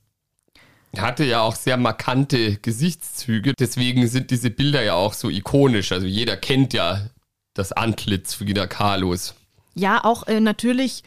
Hatte 0.97 1.23
ja 1.23 1.41
auch 1.41 1.55
sehr 1.55 1.77
markante 1.77 2.57
Gesichtszüge, 2.57 3.53
deswegen 3.57 4.07
sind 4.07 4.29
diese 4.31 4.49
Bilder 4.49 4.83
ja 4.83 4.93
auch 4.93 5.13
so 5.13 5.29
ikonisch. 5.29 5.91
Also 5.91 6.05
jeder 6.05 6.37
kennt 6.37 6.73
ja 6.73 7.09
das 7.53 7.71
Antlitz 7.71 8.35
Frida 8.35 8.67
Kahlos. 8.67 9.35
Ja, 9.75 10.03
auch 10.03 10.27
äh, 10.27 10.39
natürlich 10.39 11.03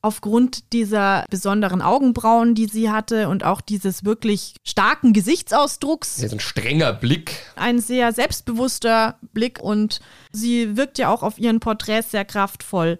aufgrund 0.00 0.72
dieser 0.72 1.24
besonderen 1.28 1.82
Augenbrauen, 1.82 2.54
die 2.54 2.66
sie 2.66 2.90
hatte 2.90 3.28
und 3.28 3.44
auch 3.44 3.60
dieses 3.60 4.04
wirklich 4.04 4.54
starken 4.64 5.12
Gesichtsausdrucks. 5.12 6.20
Ja, 6.20 6.28
so 6.28 6.36
ein 6.36 6.40
strenger 6.40 6.92
Blick. 6.92 7.32
Ein 7.56 7.80
sehr 7.80 8.12
selbstbewusster 8.12 9.18
Blick 9.34 9.58
und 9.60 10.00
sie 10.32 10.76
wirkt 10.76 10.98
ja 10.98 11.12
auch 11.12 11.22
auf 11.22 11.38
ihren 11.38 11.60
Porträts 11.60 12.12
sehr 12.12 12.24
kraftvoll. 12.24 12.98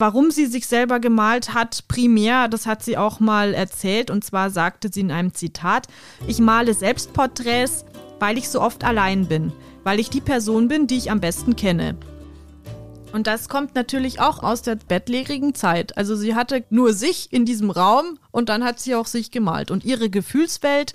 Warum 0.00 0.30
sie 0.30 0.46
sich 0.46 0.66
selber 0.66 0.98
gemalt 0.98 1.52
hat, 1.52 1.86
primär, 1.86 2.48
das 2.48 2.64
hat 2.64 2.82
sie 2.82 2.96
auch 2.96 3.20
mal 3.20 3.52
erzählt. 3.52 4.10
Und 4.10 4.24
zwar 4.24 4.48
sagte 4.48 4.88
sie 4.90 5.00
in 5.00 5.10
einem 5.10 5.34
Zitat, 5.34 5.88
ich 6.26 6.38
male 6.38 6.72
Selbstporträts, 6.72 7.84
weil 8.18 8.38
ich 8.38 8.48
so 8.48 8.62
oft 8.62 8.82
allein 8.82 9.26
bin, 9.26 9.52
weil 9.84 10.00
ich 10.00 10.08
die 10.08 10.22
Person 10.22 10.68
bin, 10.68 10.86
die 10.86 10.96
ich 10.96 11.10
am 11.10 11.20
besten 11.20 11.54
kenne. 11.54 11.98
Und 13.12 13.26
das 13.26 13.50
kommt 13.50 13.74
natürlich 13.74 14.22
auch 14.22 14.42
aus 14.42 14.62
der 14.62 14.76
bettlägerigen 14.76 15.54
Zeit. 15.54 15.98
Also 15.98 16.16
sie 16.16 16.34
hatte 16.34 16.64
nur 16.70 16.94
sich 16.94 17.30
in 17.30 17.44
diesem 17.44 17.70
Raum 17.70 18.18
und 18.30 18.48
dann 18.48 18.64
hat 18.64 18.80
sie 18.80 18.94
auch 18.94 19.06
sich 19.06 19.30
gemalt. 19.30 19.70
Und 19.70 19.84
ihre 19.84 20.08
Gefühlswelt 20.08 20.94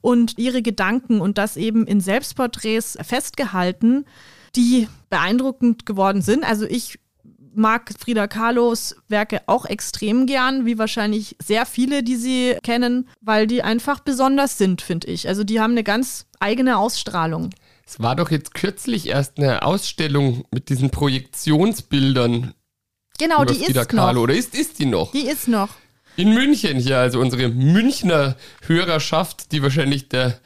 und 0.00 0.38
ihre 0.38 0.62
Gedanken 0.62 1.20
und 1.20 1.36
das 1.36 1.58
eben 1.58 1.86
in 1.86 2.00
Selbstporträts 2.00 2.96
festgehalten, 3.02 4.06
die 4.54 4.88
beeindruckend 5.10 5.84
geworden 5.84 6.22
sind. 6.22 6.42
Also 6.42 6.64
ich 6.64 6.98
mag 7.56 7.92
Frida 7.98 8.26
Kahlos 8.26 8.96
Werke 9.08 9.42
auch 9.46 9.64
extrem 9.64 10.26
gern, 10.26 10.66
wie 10.66 10.78
wahrscheinlich 10.78 11.36
sehr 11.42 11.66
viele, 11.66 12.02
die 12.02 12.16
sie 12.16 12.56
kennen, 12.62 13.08
weil 13.20 13.46
die 13.46 13.62
einfach 13.62 14.00
besonders 14.00 14.58
sind, 14.58 14.82
finde 14.82 15.08
ich. 15.08 15.28
Also 15.28 15.44
die 15.44 15.60
haben 15.60 15.72
eine 15.72 15.84
ganz 15.84 16.26
eigene 16.40 16.78
Ausstrahlung. 16.78 17.50
Es 17.86 18.00
war 18.00 18.16
doch 18.16 18.30
jetzt 18.30 18.54
kürzlich 18.54 19.08
erst 19.08 19.38
eine 19.38 19.62
Ausstellung 19.62 20.44
mit 20.52 20.68
diesen 20.68 20.90
Projektionsbildern 20.90 22.52
Genau, 23.18 23.44
die 23.44 23.54
Frida 23.54 23.82
ist 23.82 23.88
Kahlo. 23.88 24.12
noch. 24.12 24.22
Oder 24.22 24.34
ist, 24.34 24.54
ist 24.54 24.78
die 24.78 24.86
noch? 24.86 25.12
Die 25.12 25.26
ist 25.26 25.48
noch. 25.48 25.70
In 26.16 26.32
München 26.32 26.78
hier, 26.78 26.98
also 26.98 27.20
unsere 27.20 27.48
Münchner 27.48 28.36
Hörerschaft, 28.66 29.52
die 29.52 29.62
wahrscheinlich 29.62 30.08
der 30.08 30.38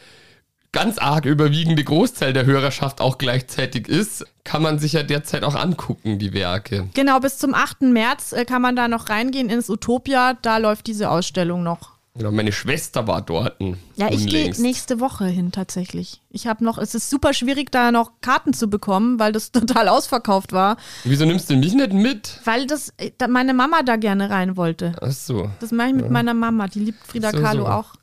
ganz 0.73 0.99
arg 0.99 1.25
überwiegende 1.25 1.83
Großteil 1.85 2.33
der 2.33 2.47
Hörerschaft 2.47 3.01
auch 3.01 3.19
gleichzeitig 3.19 3.89
ist, 3.89 4.25
kann 4.45 4.63
man 4.63 4.79
sich 4.79 4.93
ja 4.93 5.03
derzeit 5.03 5.45
auch 5.45 5.55
angucken, 5.55 6.19
die 6.19 6.33
Werke. 6.33 6.89
Genau, 6.95 7.21
bis 7.21 7.39
zum 7.39 7.55
8. 7.55 7.83
März 7.83 8.33
äh, 8.33 8.45
kann 8.45 8.63
man 8.63 8.77
da 8.77 8.89
noch 8.89 9.09
reingehen 9.09 9.51
ins 9.51 9.69
Utopia. 9.69 10.35
Da 10.43 10.59
läuft 10.59 10.87
diese 10.87 11.11
Ausstellung 11.11 11.63
noch. 11.63 12.01
Genau, 12.17 12.33
meine 12.33 12.51
Schwester 12.51 13.07
war 13.07 13.23
dort. 13.23 13.57
Ja, 13.95 14.11
ich 14.11 14.27
gehe 14.27 14.51
nächste 14.61 14.99
Woche 14.99 15.27
hin 15.27 15.53
tatsächlich. 15.53 16.21
Ich 16.29 16.49
habe 16.49 16.65
noch, 16.65 16.77
es 16.77 16.95
ist 16.95 17.09
super 17.09 17.33
schwierig, 17.33 17.71
da 17.71 17.93
noch 17.93 18.11
Karten 18.21 18.53
zu 18.53 18.69
bekommen, 18.69 19.21
weil 19.21 19.33
das 19.33 19.53
total 19.53 19.89
ausverkauft 19.89 20.53
war. 20.53 20.77
Wieso 21.05 21.25
nimmst 21.25 21.49
du 21.51 21.57
mich 21.57 21.73
nicht 21.73 21.93
mit? 21.93 22.41
Weil 22.45 22.67
das 22.67 22.93
äh, 22.99 23.13
meine 23.29 23.55
Mama 23.55 23.83
da 23.85 23.97
gerne 23.97 24.29
rein 24.29 24.57
wollte. 24.57 24.93
Ach 25.01 25.13
so. 25.13 25.51
Das 25.61 25.71
mache 25.71 25.89
ich 25.89 25.95
mit 25.95 26.11
meiner 26.11 26.35
Mama, 26.35 26.67
die 26.67 26.81
liebt 26.81 27.07
Frida 27.07 27.31
So, 27.31 27.41
Kahlo 27.41 27.65
so. 27.65 27.71
auch. 27.71 27.95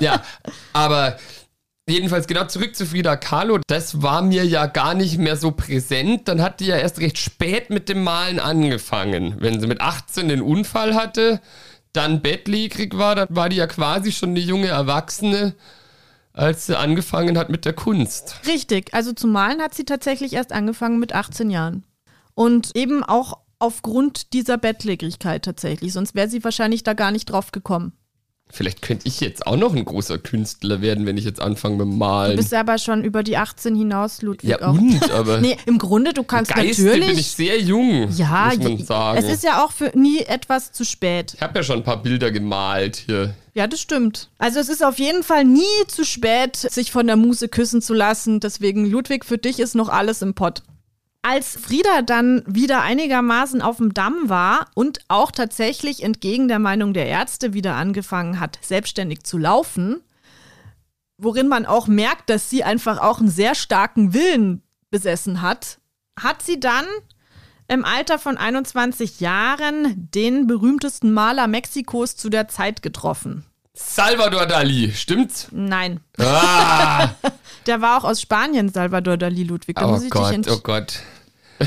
Ja, 0.00 0.22
aber 0.72 1.18
jedenfalls 1.88 2.26
genau 2.26 2.44
zurück 2.46 2.74
zu 2.74 2.86
Frida 2.86 3.16
Kahlo. 3.16 3.58
Das 3.66 4.02
war 4.02 4.22
mir 4.22 4.44
ja 4.44 4.66
gar 4.66 4.94
nicht 4.94 5.18
mehr 5.18 5.36
so 5.36 5.50
präsent. 5.50 6.28
Dann 6.28 6.42
hat 6.42 6.60
die 6.60 6.66
ja 6.66 6.76
erst 6.76 7.00
recht 7.00 7.18
spät 7.18 7.70
mit 7.70 7.88
dem 7.88 8.02
Malen 8.02 8.40
angefangen. 8.40 9.36
Wenn 9.38 9.60
sie 9.60 9.66
mit 9.66 9.80
18 9.80 10.28
den 10.28 10.42
Unfall 10.42 10.94
hatte, 10.94 11.40
dann 11.92 12.22
bettlägerig 12.22 12.96
war, 12.96 13.14
dann 13.14 13.28
war 13.30 13.48
die 13.48 13.56
ja 13.56 13.66
quasi 13.66 14.12
schon 14.12 14.30
eine 14.30 14.40
junge 14.40 14.68
Erwachsene, 14.68 15.54
als 16.32 16.66
sie 16.66 16.76
angefangen 16.76 17.38
hat 17.38 17.50
mit 17.50 17.64
der 17.64 17.72
Kunst. 17.72 18.36
Richtig, 18.46 18.92
also 18.92 19.12
zu 19.12 19.28
malen 19.28 19.62
hat 19.62 19.74
sie 19.74 19.84
tatsächlich 19.84 20.32
erst 20.32 20.52
angefangen 20.52 20.98
mit 20.98 21.14
18 21.14 21.50
Jahren. 21.50 21.84
Und 22.34 22.74
eben 22.74 23.04
auch 23.04 23.38
aufgrund 23.60 24.32
dieser 24.32 24.58
Bettlägerigkeit 24.58 25.44
tatsächlich, 25.44 25.92
sonst 25.92 26.16
wäre 26.16 26.28
sie 26.28 26.42
wahrscheinlich 26.42 26.82
da 26.82 26.94
gar 26.94 27.12
nicht 27.12 27.26
drauf 27.26 27.52
gekommen. 27.52 27.92
Vielleicht 28.50 28.82
könnte 28.82 29.08
ich 29.08 29.20
jetzt 29.20 29.46
auch 29.46 29.56
noch 29.56 29.74
ein 29.74 29.84
großer 29.84 30.18
Künstler 30.18 30.80
werden, 30.80 31.06
wenn 31.06 31.16
ich 31.16 31.24
jetzt 31.24 31.40
anfange 31.40 31.84
mit 31.84 31.96
Malen. 31.96 32.32
Du 32.32 32.36
bist 32.36 32.54
aber 32.54 32.78
schon 32.78 33.02
über 33.02 33.22
die 33.24 33.36
18 33.36 33.74
hinaus, 33.74 34.22
Ludwig. 34.22 34.48
ja, 34.48 34.60
auch. 34.62 34.74
und, 34.78 35.10
aber 35.10 35.40
Nee, 35.40 35.56
im 35.66 35.78
Grunde, 35.78 36.12
du 36.12 36.22
kannst 36.22 36.54
Geiste 36.54 36.84
natürlich. 36.84 37.08
bin 37.08 37.18
ich 37.18 37.30
sehr 37.32 37.60
jung, 37.60 38.08
ja, 38.16 38.52
muss 38.54 38.58
man 38.58 38.84
sagen. 38.84 39.18
es 39.18 39.28
ist 39.28 39.42
ja 39.42 39.64
auch 39.64 39.72
für 39.72 39.90
nie 39.98 40.20
etwas 40.20 40.70
zu 40.70 40.84
spät. 40.84 41.32
ich 41.34 41.42
habe 41.42 41.58
ja 41.58 41.64
schon 41.64 41.78
ein 41.78 41.84
paar 41.84 42.00
Bilder 42.02 42.30
gemalt 42.30 42.96
hier. 43.06 43.34
Ja, 43.54 43.66
das 43.66 43.80
stimmt. 43.80 44.30
Also 44.38 44.60
es 44.60 44.68
ist 44.68 44.84
auf 44.84 44.98
jeden 44.98 45.22
Fall 45.22 45.44
nie 45.44 45.62
zu 45.88 46.04
spät, 46.04 46.56
sich 46.56 46.92
von 46.92 47.06
der 47.06 47.16
Muse 47.16 47.48
küssen 47.48 47.82
zu 47.82 47.94
lassen. 47.94 48.40
Deswegen, 48.40 48.84
Ludwig, 48.84 49.24
für 49.24 49.38
dich 49.38 49.58
ist 49.60 49.74
noch 49.74 49.88
alles 49.88 50.22
im 50.22 50.34
Pott. 50.34 50.62
Als 51.26 51.56
Frieda 51.56 52.02
dann 52.02 52.42
wieder 52.46 52.82
einigermaßen 52.82 53.62
auf 53.62 53.78
dem 53.78 53.94
Damm 53.94 54.28
war 54.28 54.66
und 54.74 55.00
auch 55.08 55.30
tatsächlich 55.30 56.02
entgegen 56.02 56.48
der 56.48 56.58
Meinung 56.58 56.92
der 56.92 57.06
Ärzte 57.06 57.54
wieder 57.54 57.76
angefangen 57.76 58.40
hat, 58.40 58.58
selbstständig 58.60 59.24
zu 59.24 59.38
laufen, 59.38 60.02
worin 61.16 61.48
man 61.48 61.64
auch 61.64 61.86
merkt, 61.86 62.28
dass 62.28 62.50
sie 62.50 62.62
einfach 62.62 62.98
auch 62.98 63.20
einen 63.20 63.30
sehr 63.30 63.54
starken 63.54 64.12
Willen 64.12 64.62
besessen 64.90 65.40
hat, 65.40 65.78
hat 66.20 66.42
sie 66.42 66.60
dann 66.60 66.84
im 67.68 67.86
Alter 67.86 68.18
von 68.18 68.36
21 68.36 69.20
Jahren 69.20 70.10
den 70.14 70.46
berühmtesten 70.46 71.10
Maler 71.14 71.46
Mexikos 71.46 72.16
zu 72.16 72.28
der 72.28 72.48
Zeit 72.48 72.82
getroffen. 72.82 73.46
Salvador 73.72 74.44
Dali, 74.44 74.92
stimmt's? 74.92 75.48
Nein, 75.50 76.00
Ah, 76.18 77.08
der 77.66 77.80
war 77.80 77.98
auch 77.98 78.04
aus 78.04 78.20
Spanien, 78.20 78.68
Salvador 78.68 79.16
Dali 79.16 79.42
Ludwig. 79.42 79.76
Da 79.76 79.86
oh 79.86 80.00
Gott, 80.10 80.48
oh 80.50 80.58
Gott. 80.62 81.00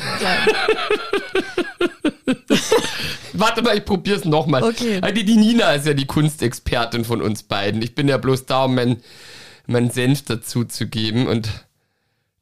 Warte 3.33 3.61
mal, 3.61 3.77
ich 3.77 3.85
probier's 3.85 4.25
nochmal. 4.25 4.63
Okay. 4.63 4.99
Die, 5.13 5.23
die 5.23 5.37
Nina 5.37 5.73
ist 5.73 5.85
ja 5.85 5.93
die 5.93 6.07
Kunstexpertin 6.07 7.05
von 7.05 7.21
uns 7.21 7.43
beiden. 7.43 7.81
Ich 7.81 7.93
bin 7.95 8.07
ja 8.07 8.17
bloß 8.17 8.45
da, 8.45 8.65
um 8.65 8.75
meinen 8.75 9.03
mein 9.67 9.91
Senf 9.91 10.23
dazu 10.23 10.63
zu 10.63 10.87
geben 10.87 11.27
und 11.27 11.66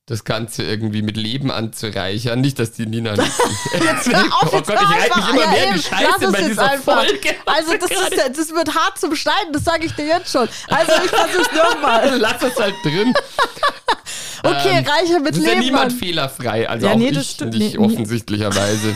das 0.07 0.23
Ganze 0.23 0.61
irgendwie 0.63 1.01
mit 1.01 1.17
Leben 1.17 1.49
anzureichern. 1.49 2.39
Nicht, 2.39 2.59
dass 2.59 2.71
die 2.71 2.85
Nina 2.85 3.13
nicht. 3.15 3.31
Hör 3.71 4.23
auf, 4.35 4.53
oh 4.53 4.57
jetzt 4.57 4.67
Gott, 4.67 4.77
ich 4.79 5.01
reite 5.01 5.17
mich 5.19 5.29
immer 5.29 5.41
ja, 5.41 5.49
mehr 5.49 5.67
in 5.69 5.73
die 5.73 5.81
Scheiße 5.81 6.31
bei 6.31 6.39
jetzt 6.39 6.49
dieser 6.49 6.71
einfach. 6.71 7.05
Folge. 7.05 7.35
Also 7.45 7.73
das, 7.73 7.89
ist, 7.91 8.37
das 8.37 8.49
wird 8.53 8.75
hart 8.75 8.99
zum 8.99 9.15
Schneiden, 9.15 9.51
das 9.51 9.63
sage 9.63 9.85
ich 9.87 9.93
dir 9.93 10.05
jetzt 10.05 10.31
schon. 10.31 10.47
Also 10.67 10.91
ich 11.03 11.09
versuch's 11.09 11.49
nochmal. 11.55 12.17
Lass 12.19 12.43
es 12.43 12.55
halt 12.55 12.75
drin. 12.83 13.13
Okay, 14.43 14.77
Ähm, 14.77 14.85
reiche 14.85 15.19
mit 15.21 15.31
Es 15.31 15.37
ist 15.39 15.43
ja 15.45 15.51
Leben. 15.53 15.61
niemand 15.65 15.91
an. 15.91 15.97
fehlerfrei, 15.97 16.69
also 16.69 16.85
Ja, 16.85 16.93
auch 16.93 16.97
nee, 16.97 17.09
das 17.09 17.23
ich 17.23 17.29
stimmt. 17.31 17.57
nicht 17.57 17.79
Nee, 17.79 17.83
offensichtlicherweise. 17.83 18.95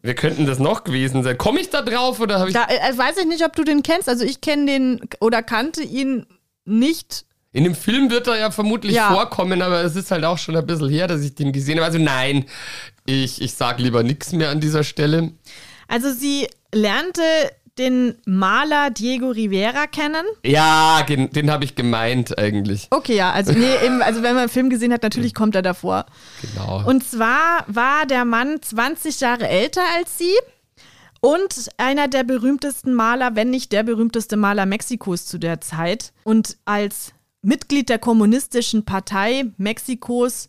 Wer 0.00 0.14
könnten 0.14 0.46
das 0.46 0.58
noch 0.58 0.84
gewesen 0.84 1.22
sein? 1.22 1.36
Komme 1.36 1.60
ich 1.60 1.68
da 1.68 1.82
drauf 1.82 2.18
oder 2.18 2.38
habe 2.38 2.48
ich 2.48 2.54
Da 2.54 2.64
äh, 2.68 2.96
weiß 2.96 3.18
ich 3.18 3.26
nicht, 3.26 3.44
ob 3.44 3.54
du 3.54 3.64
den 3.64 3.82
kennst. 3.82 4.08
Also 4.08 4.24
ich 4.24 4.40
kenne 4.40 4.64
den 4.64 5.00
oder 5.20 5.42
kannte 5.42 5.82
ihn 5.82 6.24
nicht. 6.64 7.26
In 7.52 7.64
dem 7.64 7.74
Film 7.74 8.10
wird 8.10 8.26
er 8.28 8.38
ja 8.38 8.50
vermutlich 8.50 8.94
Ja. 8.94 9.12
vorkommen, 9.12 9.60
aber 9.62 9.82
es 9.84 9.94
ist 9.94 10.10
halt 10.10 10.24
auch 10.24 10.38
schon 10.38 10.56
ein 10.56 10.66
bisschen 10.66 10.88
her, 10.88 11.06
dass 11.06 11.20
ich 11.22 11.34
den 11.34 11.52
gesehen 11.52 11.76
habe. 11.76 11.86
Also 11.86 11.98
nein, 11.98 12.46
ich, 13.04 13.42
ich 13.42 13.54
sag 13.54 13.78
lieber 13.78 14.02
nichts 14.02 14.32
mehr 14.32 14.50
an 14.50 14.60
dieser 14.60 14.84
Stelle. 14.84 15.32
Also 15.86 16.12
sie 16.12 16.48
lernte 16.74 17.22
den 17.78 18.14
Maler 18.26 18.90
Diego 18.90 19.30
Rivera 19.30 19.86
kennen? 19.86 20.24
Ja, 20.44 21.02
den, 21.08 21.30
den 21.30 21.50
habe 21.50 21.64
ich 21.64 21.74
gemeint 21.74 22.38
eigentlich. 22.38 22.86
Okay, 22.90 23.16
ja, 23.16 23.32
also 23.32 23.52
nee, 23.52 23.74
eben, 23.84 24.02
also 24.02 24.22
wenn 24.22 24.34
man 24.34 24.42
einen 24.42 24.48
Film 24.50 24.68
gesehen 24.68 24.92
hat, 24.92 25.02
natürlich 25.02 25.34
kommt 25.34 25.54
er 25.54 25.62
davor. 25.62 26.04
Genau. 26.42 26.84
Und 26.86 27.02
zwar 27.02 27.64
war 27.68 28.04
der 28.06 28.24
Mann 28.26 28.60
20 28.60 29.20
Jahre 29.20 29.48
älter 29.48 29.80
als 29.96 30.18
sie 30.18 30.34
und 31.20 31.70
einer 31.78 32.08
der 32.08 32.24
berühmtesten 32.24 32.92
Maler, 32.94 33.36
wenn 33.36 33.48
nicht 33.50 33.72
der 33.72 33.84
berühmteste 33.84 34.36
Maler 34.36 34.66
Mexikos 34.66 35.24
zu 35.26 35.38
der 35.38 35.60
Zeit. 35.62 36.12
Und 36.24 36.56
als 36.66 37.12
Mitglied 37.42 37.88
der 37.88 37.98
Kommunistischen 37.98 38.84
Partei 38.84 39.52
Mexikos 39.56 40.48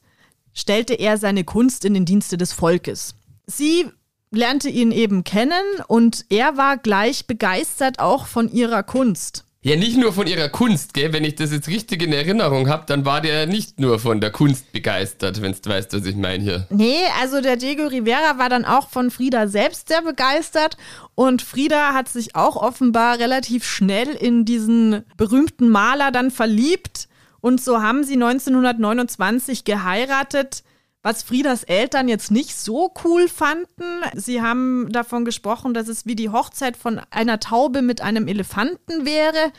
stellte 0.54 0.94
er 0.94 1.18
seine 1.18 1.44
Kunst 1.44 1.86
in 1.86 1.96
den 1.96 2.06
Dienste 2.06 2.38
des 2.38 2.54
Volkes. 2.54 3.16
Sie 3.48 3.88
lernte 4.30 4.70
ihn 4.70 4.92
eben 4.92 5.24
kennen 5.24 5.64
und 5.88 6.26
er 6.30 6.56
war 6.56 6.78
gleich 6.78 7.26
begeistert 7.26 8.00
auch 8.00 8.28
von 8.28 8.52
ihrer 8.52 8.84
Kunst. 8.84 9.46
Ja, 9.66 9.78
nicht 9.78 9.98
nur 9.98 10.12
von 10.12 10.28
ihrer 10.28 10.50
Kunst, 10.50 10.94
gell? 10.94 11.14
Wenn 11.14 11.24
ich 11.24 11.36
das 11.36 11.54
jetzt 11.54 11.70
richtig 11.70 12.04
in 12.04 12.12
Erinnerung 12.12 12.68
habe, 12.68 12.84
dann 12.86 13.06
war 13.06 13.22
der 13.22 13.48
nicht 13.48 13.80
nur 13.80 13.98
von 13.98 14.20
der 14.20 14.30
Kunst 14.30 14.74
begeistert, 14.74 15.42
wenn 15.42 15.54
du 15.54 15.70
weißt, 15.70 15.94
was 15.94 16.06
ich 16.06 16.18
meine 16.18 16.44
hier. 16.44 16.68
Nee, 16.70 17.00
also 17.22 17.40
der 17.40 17.56
Diego 17.56 17.88
Rivera 17.88 18.38
war 18.38 18.50
dann 18.50 18.66
auch 18.66 18.90
von 18.90 19.10
Frieda 19.10 19.48
selbst 19.48 19.88
sehr 19.88 20.02
begeistert 20.02 20.76
und 21.16 21.42
Frieda 21.42 21.94
hat 21.94 22.10
sich 22.10 22.36
auch 22.36 22.58
offenbar 22.58 23.20
relativ 23.20 23.64
schnell 23.64 24.10
in 24.10 24.44
diesen 24.44 25.04
berühmten 25.16 25.70
Maler 25.70 26.12
dann 26.12 26.30
verliebt 26.30 27.08
und 27.40 27.62
so 27.62 27.82
haben 27.82 28.04
sie 28.04 28.16
1929 28.16 29.64
geheiratet 29.64 30.64
was 31.04 31.22
Friedas 31.22 31.64
Eltern 31.64 32.08
jetzt 32.08 32.32
nicht 32.32 32.56
so 32.56 32.92
cool 33.04 33.28
fanden. 33.28 33.84
Sie 34.16 34.42
haben 34.42 34.88
davon 34.92 35.26
gesprochen, 35.26 35.74
dass 35.74 35.90
es 35.90 36.06
wie 36.06 36.16
die 36.16 36.30
Hochzeit 36.30 36.78
von 36.78 37.02
einer 37.12 37.40
Taube 37.42 37.82
mit 37.82 38.00
einem 38.02 38.28
Elefanten 38.28 39.06
wäre. 39.06 39.52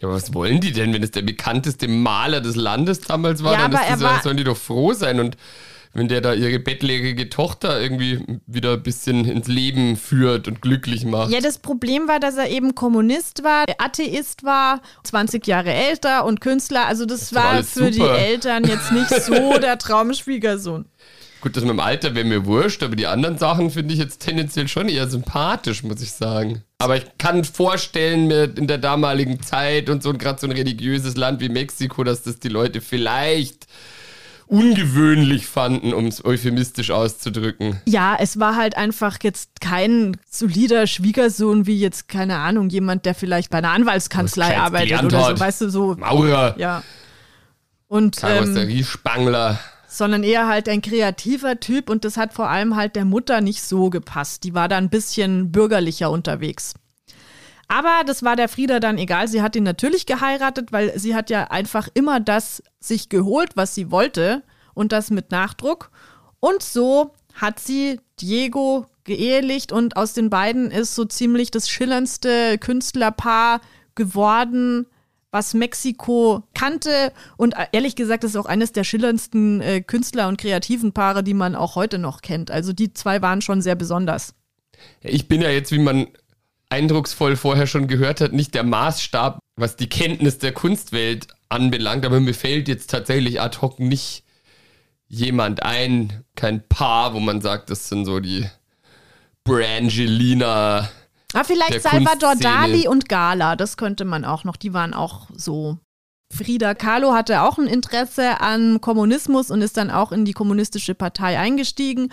Ja, 0.00 0.08
was 0.08 0.32
wollen 0.34 0.60
die 0.60 0.72
denn, 0.72 0.92
wenn 0.92 1.02
es 1.02 1.10
der 1.10 1.22
bekannteste 1.22 1.88
Maler 1.88 2.40
des 2.40 2.54
Landes 2.56 3.00
damals 3.00 3.42
war? 3.42 3.52
Ja, 3.54 3.58
dann 3.62 3.74
aber 3.74 3.82
ist 3.84 3.90
das, 3.92 4.00
er 4.00 4.06
war- 4.08 4.22
sollen 4.22 4.36
die 4.36 4.44
doch 4.44 4.56
froh 4.56 4.92
sein 4.92 5.18
und 5.18 5.36
wenn 5.94 6.08
der 6.08 6.20
da 6.20 6.34
ihre 6.34 6.58
bettlägerige 6.58 7.30
Tochter 7.30 7.80
irgendwie 7.80 8.40
wieder 8.46 8.74
ein 8.74 8.82
bisschen 8.82 9.24
ins 9.24 9.46
Leben 9.46 9.96
führt 9.96 10.48
und 10.48 10.60
glücklich 10.60 11.04
macht. 11.04 11.30
Ja, 11.30 11.40
das 11.40 11.58
Problem 11.58 12.08
war, 12.08 12.18
dass 12.18 12.36
er 12.36 12.50
eben 12.50 12.74
Kommunist 12.74 13.44
war, 13.44 13.64
Atheist 13.78 14.42
war, 14.44 14.82
20 15.04 15.46
Jahre 15.46 15.72
älter 15.72 16.24
und 16.24 16.40
Künstler. 16.40 16.86
Also 16.86 17.06
das, 17.06 17.30
doch 17.30 17.36
war 17.36 17.62
für 17.62 17.90
die 17.90 17.98
super. 17.98 18.18
Eltern 18.18 18.64
jetzt 18.64 18.92
nicht 18.92 19.08
so 19.24 19.58
der 19.58 19.78
Traumschwiegersohn. 19.78 20.86
Gut, 21.40 21.56
das 21.56 21.62
mit 21.62 21.72
dem 21.72 21.80
Alter 21.80 22.14
wäre 22.14 22.24
mir 22.24 22.46
wurscht, 22.46 22.82
aber 22.82 22.96
die 22.96 23.06
anderen 23.06 23.36
Sachen 23.36 23.70
finde 23.70 23.92
ich 23.92 24.00
jetzt 24.00 24.20
tendenziell 24.20 24.66
schon 24.66 24.88
eher 24.88 25.08
sympathisch, 25.08 25.82
muss 25.82 26.00
ich 26.00 26.12
sagen. 26.12 26.62
Aber 26.78 26.96
ich 26.96 27.04
kann 27.18 27.44
vorstellen, 27.44 28.28
mir 28.28 28.44
in 28.56 28.66
der 28.66 28.78
damaligen 28.78 29.42
Zeit 29.42 29.90
und 29.90 30.02
so 30.02 30.14
gerade 30.14 30.40
so 30.40 30.46
ein 30.46 30.52
religiöses 30.52 31.18
Land 31.18 31.40
wie 31.40 31.50
Mexiko, 31.50 32.02
dass 32.02 32.22
das 32.22 32.40
die 32.40 32.48
Leute 32.48 32.80
vielleicht 32.80 33.66
ungewöhnlich 34.46 35.46
fanden, 35.46 35.92
um 35.92 36.06
es 36.06 36.24
euphemistisch 36.24 36.90
auszudrücken. 36.90 37.80
Ja, 37.86 38.16
es 38.18 38.38
war 38.38 38.56
halt 38.56 38.76
einfach 38.76 39.18
jetzt 39.22 39.60
kein 39.60 40.16
solider 40.30 40.86
Schwiegersohn 40.86 41.66
wie 41.66 41.78
jetzt, 41.78 42.08
keine 42.08 42.38
Ahnung, 42.38 42.68
jemand, 42.68 43.06
der 43.06 43.14
vielleicht 43.14 43.50
bei 43.50 43.58
einer 43.58 43.70
Anwaltskanzlei 43.70 44.56
arbeitet 44.58 45.02
oder 45.02 45.36
so, 45.36 45.40
weißt 45.40 45.60
du, 45.62 45.70
so. 45.70 45.94
Maurer, 45.96 46.54
Ja. 46.58 46.82
Und 47.86 48.16
ähm, 48.22 48.28
Karosseriespangler. 48.28 49.60
sondern 49.86 50.24
eher 50.24 50.48
halt 50.48 50.68
ein 50.68 50.82
kreativer 50.82 51.60
Typ 51.60 51.88
und 51.90 52.04
das 52.04 52.16
hat 52.16 52.32
vor 52.32 52.48
allem 52.48 52.76
halt 52.76 52.96
der 52.96 53.04
Mutter 53.04 53.40
nicht 53.40 53.62
so 53.62 53.90
gepasst. 53.90 54.42
Die 54.44 54.54
war 54.54 54.68
da 54.68 54.78
ein 54.78 54.88
bisschen 54.90 55.52
bürgerlicher 55.52 56.10
unterwegs. 56.10 56.74
Aber 57.68 58.02
das 58.06 58.22
war 58.22 58.36
der 58.36 58.48
Frieda 58.48 58.80
dann 58.80 58.98
egal. 58.98 59.28
Sie 59.28 59.42
hat 59.42 59.56
ihn 59.56 59.64
natürlich 59.64 60.06
geheiratet, 60.06 60.72
weil 60.72 60.98
sie 60.98 61.14
hat 61.14 61.30
ja 61.30 61.44
einfach 61.44 61.88
immer 61.94 62.20
das 62.20 62.62
sich 62.80 63.08
geholt, 63.08 63.50
was 63.54 63.74
sie 63.74 63.90
wollte 63.90 64.42
und 64.74 64.92
das 64.92 65.10
mit 65.10 65.30
Nachdruck. 65.30 65.90
Und 66.40 66.62
so 66.62 67.12
hat 67.34 67.58
sie 67.58 68.00
Diego 68.20 68.86
geehelicht 69.04 69.72
und 69.72 69.96
aus 69.96 70.14
den 70.14 70.30
beiden 70.30 70.70
ist 70.70 70.94
so 70.94 71.04
ziemlich 71.04 71.50
das 71.50 71.68
schillerndste 71.68 72.58
Künstlerpaar 72.58 73.60
geworden, 73.94 74.86
was 75.30 75.52
Mexiko 75.52 76.44
kannte. 76.54 77.12
Und 77.36 77.54
ehrlich 77.72 77.96
gesagt, 77.96 78.24
ist 78.24 78.36
auch 78.36 78.46
eines 78.46 78.72
der 78.72 78.84
schillerndsten 78.84 79.60
äh, 79.60 79.80
Künstler- 79.80 80.28
und 80.28 80.40
kreativen 80.40 80.92
Paare, 80.92 81.22
die 81.22 81.34
man 81.34 81.54
auch 81.54 81.74
heute 81.74 81.98
noch 81.98 82.22
kennt. 82.22 82.50
Also 82.50 82.72
die 82.72 82.92
zwei 82.92 83.20
waren 83.20 83.42
schon 83.42 83.60
sehr 83.60 83.74
besonders. 83.74 84.34
Ich 85.00 85.28
bin 85.28 85.42
ja 85.42 85.50
jetzt, 85.50 85.72
wie 85.72 85.78
man 85.78 86.08
eindrucksvoll 86.74 87.36
vorher 87.36 87.66
schon 87.66 87.86
gehört 87.86 88.20
hat, 88.20 88.32
nicht 88.32 88.54
der 88.54 88.64
Maßstab, 88.64 89.38
was 89.56 89.76
die 89.76 89.88
Kenntnis 89.88 90.38
der 90.38 90.52
Kunstwelt 90.52 91.28
anbelangt, 91.48 92.04
aber 92.04 92.18
mir 92.20 92.34
fällt 92.34 92.66
jetzt 92.66 92.90
tatsächlich 92.90 93.40
ad 93.40 93.58
hoc 93.60 93.78
nicht 93.78 94.24
jemand 95.06 95.62
ein, 95.62 96.24
kein 96.34 96.66
Paar, 96.68 97.14
wo 97.14 97.20
man 97.20 97.40
sagt, 97.40 97.70
das 97.70 97.88
sind 97.88 98.04
so 98.04 98.18
die 98.18 98.44
Brangelina. 99.44 100.88
Ah, 101.32 101.44
vielleicht 101.44 101.74
Der 101.74 101.80
Salvador. 101.80 102.34
Dali 102.36 102.88
und 102.88 103.08
Gala, 103.08 103.54
das 103.54 103.76
könnte 103.76 104.04
man 104.04 104.24
auch 104.24 104.44
noch. 104.44 104.56
Die 104.56 104.72
waren 104.72 104.94
auch 104.94 105.28
so. 105.34 105.78
Frida 106.32 106.74
Kahlo 106.74 107.12
hatte 107.12 107.42
auch 107.42 107.58
ein 107.58 107.68
Interesse 107.68 108.40
an 108.40 108.80
Kommunismus 108.80 109.50
und 109.50 109.62
ist 109.62 109.76
dann 109.76 109.90
auch 109.90 110.10
in 110.10 110.24
die 110.24 110.32
kommunistische 110.32 110.94
Partei 110.94 111.38
eingestiegen. 111.38 112.12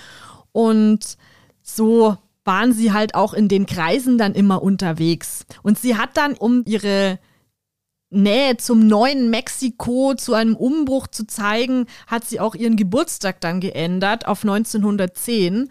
Und 0.51 1.17
so 1.63 2.17
waren 2.43 2.73
sie 2.73 2.91
halt 2.91 3.15
auch 3.15 3.33
in 3.33 3.47
den 3.47 3.65
Kreisen 3.65 4.17
dann 4.17 4.33
immer 4.33 4.61
unterwegs. 4.61 5.45
Und 5.63 5.77
sie 5.77 5.97
hat 5.97 6.17
dann, 6.17 6.33
um 6.33 6.63
ihre 6.65 7.19
Nähe 8.09 8.57
zum 8.57 8.87
neuen 8.87 9.29
Mexiko, 9.29 10.15
zu 10.15 10.33
einem 10.33 10.55
Umbruch 10.55 11.07
zu 11.07 11.25
zeigen, 11.25 11.85
hat 12.07 12.25
sie 12.25 12.39
auch 12.39 12.55
ihren 12.55 12.75
Geburtstag 12.75 13.39
dann 13.41 13.61
geändert 13.61 14.27
auf 14.27 14.43
1910. 14.43 15.69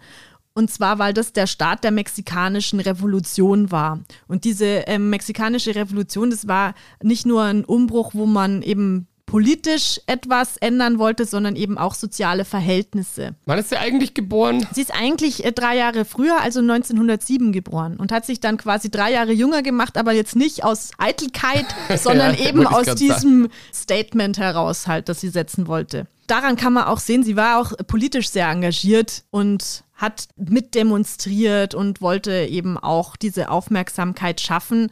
Und 0.53 0.69
zwar, 0.69 0.99
weil 0.99 1.13
das 1.13 1.33
der 1.33 1.47
Start 1.47 1.83
der 1.83 1.91
mexikanischen 1.91 2.79
Revolution 2.79 3.71
war. 3.71 3.99
Und 4.27 4.43
diese 4.43 4.65
ähm, 4.65 5.09
mexikanische 5.09 5.75
Revolution, 5.75 6.29
das 6.29 6.47
war 6.47 6.73
nicht 7.01 7.25
nur 7.25 7.43
ein 7.43 7.63
Umbruch, 7.63 8.13
wo 8.13 8.25
man 8.25 8.61
eben 8.61 9.07
politisch 9.31 10.01
etwas 10.07 10.57
ändern 10.57 10.99
wollte, 10.99 11.25
sondern 11.25 11.55
eben 11.55 11.77
auch 11.77 11.93
soziale 11.93 12.43
Verhältnisse. 12.43 13.33
Wann 13.45 13.59
ist 13.59 13.69
sie 13.69 13.77
eigentlich 13.77 14.13
geboren? 14.13 14.67
Sie 14.73 14.81
ist 14.81 14.93
eigentlich 14.93 15.45
äh, 15.45 15.53
drei 15.53 15.77
Jahre 15.77 16.03
früher, 16.03 16.41
also 16.41 16.59
1907 16.59 17.53
geboren 17.53 17.95
und 17.95 18.11
hat 18.11 18.25
sich 18.25 18.41
dann 18.41 18.57
quasi 18.57 18.91
drei 18.91 19.13
Jahre 19.13 19.31
jünger 19.31 19.61
gemacht, 19.61 19.97
aber 19.97 20.11
jetzt 20.11 20.35
nicht 20.35 20.65
aus 20.65 20.91
Eitelkeit, 20.97 21.65
sondern 21.97 22.35
Ja, 22.35 22.49
eben 22.49 22.67
aus 22.67 22.93
diesem 22.95 23.47
Statement 23.73 24.37
heraus 24.37 24.87
halt, 24.87 25.07
das 25.07 25.21
sie 25.21 25.29
setzen 25.29 25.65
wollte. 25.65 26.07
Daran 26.27 26.57
kann 26.57 26.73
man 26.73 26.83
auch 26.83 26.99
sehen, 26.99 27.23
sie 27.23 27.37
war 27.37 27.61
auch 27.61 27.71
politisch 27.87 28.29
sehr 28.29 28.49
engagiert 28.49 29.23
und 29.31 29.85
hat 29.93 30.27
mitdemonstriert 30.35 31.73
und 31.73 32.01
wollte 32.01 32.33
eben 32.49 32.77
auch 32.77 33.15
diese 33.15 33.49
Aufmerksamkeit 33.49 34.41
schaffen 34.41 34.89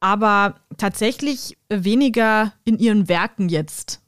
aber 0.00 0.60
tatsächlich 0.78 1.56
weniger 1.68 2.52
in 2.64 2.78
ihren 2.78 3.08
Werken 3.08 3.48
jetzt 3.48 4.00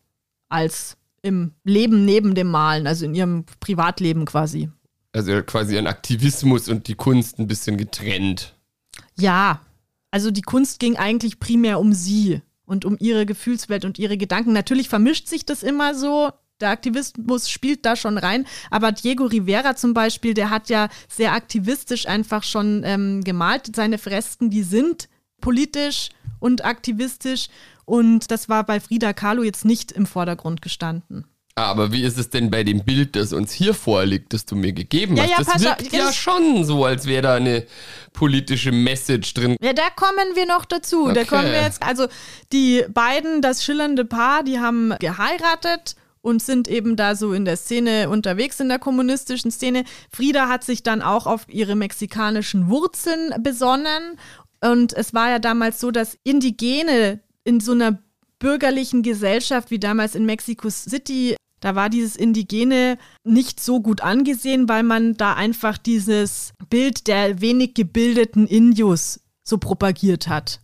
als 0.48 0.96
im 1.22 1.52
Leben 1.64 2.04
neben 2.04 2.34
dem 2.34 2.48
Malen, 2.48 2.86
also 2.86 3.04
in 3.04 3.14
ihrem 3.14 3.44
Privatleben 3.60 4.24
quasi. 4.24 4.70
Also 5.12 5.42
quasi 5.42 5.78
ein 5.78 5.86
Aktivismus 5.86 6.68
und 6.68 6.88
die 6.88 6.94
Kunst 6.94 7.38
ein 7.38 7.46
bisschen 7.46 7.76
getrennt. 7.76 8.54
Ja, 9.18 9.60
also 10.10 10.30
die 10.30 10.42
Kunst 10.42 10.80
ging 10.80 10.96
eigentlich 10.96 11.38
primär 11.38 11.78
um 11.78 11.92
sie 11.92 12.40
und 12.64 12.84
um 12.84 12.96
ihre 12.98 13.26
Gefühlswelt 13.26 13.84
und 13.84 13.98
ihre 13.98 14.16
Gedanken. 14.16 14.52
Natürlich 14.52 14.88
vermischt 14.88 15.28
sich 15.28 15.44
das 15.44 15.62
immer 15.62 15.94
so. 15.94 16.30
Der 16.60 16.70
Aktivismus 16.70 17.50
spielt 17.50 17.84
da 17.84 17.96
schon 17.96 18.18
rein. 18.18 18.46
Aber 18.70 18.92
Diego 18.92 19.24
Rivera 19.24 19.76
zum 19.76 19.94
Beispiel, 19.94 20.32
der 20.32 20.50
hat 20.50 20.70
ja 20.70 20.88
sehr 21.08 21.32
aktivistisch 21.32 22.06
einfach 22.06 22.42
schon 22.44 22.82
ähm, 22.84 23.22
gemalt. 23.24 23.74
Seine 23.74 23.98
Fresken, 23.98 24.48
die 24.48 24.62
sind 24.62 25.08
politisch 25.42 26.08
und 26.40 26.64
aktivistisch. 26.64 27.48
Und 27.84 28.30
das 28.30 28.48
war 28.48 28.64
bei 28.64 28.80
Frida 28.80 29.12
Kahlo 29.12 29.42
jetzt 29.42 29.66
nicht 29.66 29.92
im 29.92 30.06
Vordergrund 30.06 30.62
gestanden. 30.62 31.26
Aber 31.54 31.92
wie 31.92 32.02
ist 32.02 32.16
es 32.18 32.30
denn 32.30 32.50
bei 32.50 32.64
dem 32.64 32.82
Bild, 32.82 33.14
das 33.14 33.34
uns 33.34 33.52
hier 33.52 33.74
vorliegt, 33.74 34.32
das 34.32 34.46
du 34.46 34.56
mir 34.56 34.72
gegeben 34.72 35.18
Ja, 35.18 35.24
hast? 35.24 35.30
ja, 35.30 35.36
das 35.38 35.46
pass 35.48 35.62
wirkt 35.62 35.92
ja 35.92 36.10
schon 36.10 36.64
so, 36.64 36.86
als 36.86 37.04
wäre 37.06 37.20
da 37.20 37.34
eine 37.34 37.66
politische 38.14 38.72
Message 38.72 39.34
drin. 39.34 39.56
Ja, 39.60 39.74
da 39.74 39.90
kommen 39.94 40.34
wir 40.34 40.46
noch 40.46 40.64
dazu. 40.64 41.08
Da 41.08 41.20
Okay. 41.20 41.24
kommen 41.26 41.44
wir 41.52 41.60
jetzt. 41.60 41.82
Also 41.82 42.06
die 42.54 42.84
beiden, 42.88 43.42
das 43.42 43.62
schillernde 43.62 44.06
Paar, 44.06 44.44
die 44.44 44.60
haben 44.60 44.94
geheiratet 44.98 45.94
und 46.22 46.40
sind 46.42 46.68
eben 46.68 46.96
da 46.96 47.16
so 47.16 47.32
in 47.34 47.44
der 47.44 47.56
Szene 47.58 48.08
unterwegs, 48.08 48.58
in 48.60 48.68
der 48.70 48.78
kommunistischen 48.78 49.50
Szene. 49.50 49.84
Frida 50.10 50.48
hat 50.48 50.64
sich 50.64 50.82
dann 50.82 51.02
auch 51.02 51.26
auf 51.26 51.42
ihre 51.48 51.74
mexikanischen 51.76 52.70
Wurzeln 52.70 53.34
besonnen. 53.42 54.18
Und 54.62 54.92
es 54.92 55.12
war 55.12 55.28
ja 55.28 55.38
damals 55.38 55.80
so, 55.80 55.90
dass 55.90 56.16
Indigene 56.22 57.20
in 57.44 57.60
so 57.60 57.72
einer 57.72 57.98
bürgerlichen 58.38 59.02
Gesellschaft 59.02 59.70
wie 59.70 59.78
damals 59.78 60.14
in 60.14 60.24
Mexico 60.24 60.70
City 60.70 61.36
Da 61.60 61.76
war 61.76 61.88
dieses 61.88 62.16
Indigene 62.16 62.98
nicht 63.24 63.60
so 63.60 63.80
gut 63.80 64.00
angesehen, 64.00 64.68
weil 64.68 64.82
man 64.82 65.16
da 65.16 65.34
einfach 65.34 65.78
dieses 65.78 66.52
Bild 66.68 67.06
der 67.06 67.40
wenig 67.40 67.74
gebildeten 67.74 68.48
Indios 68.48 69.20
so 69.44 69.58
propagiert 69.58 70.26
hat. 70.26 70.60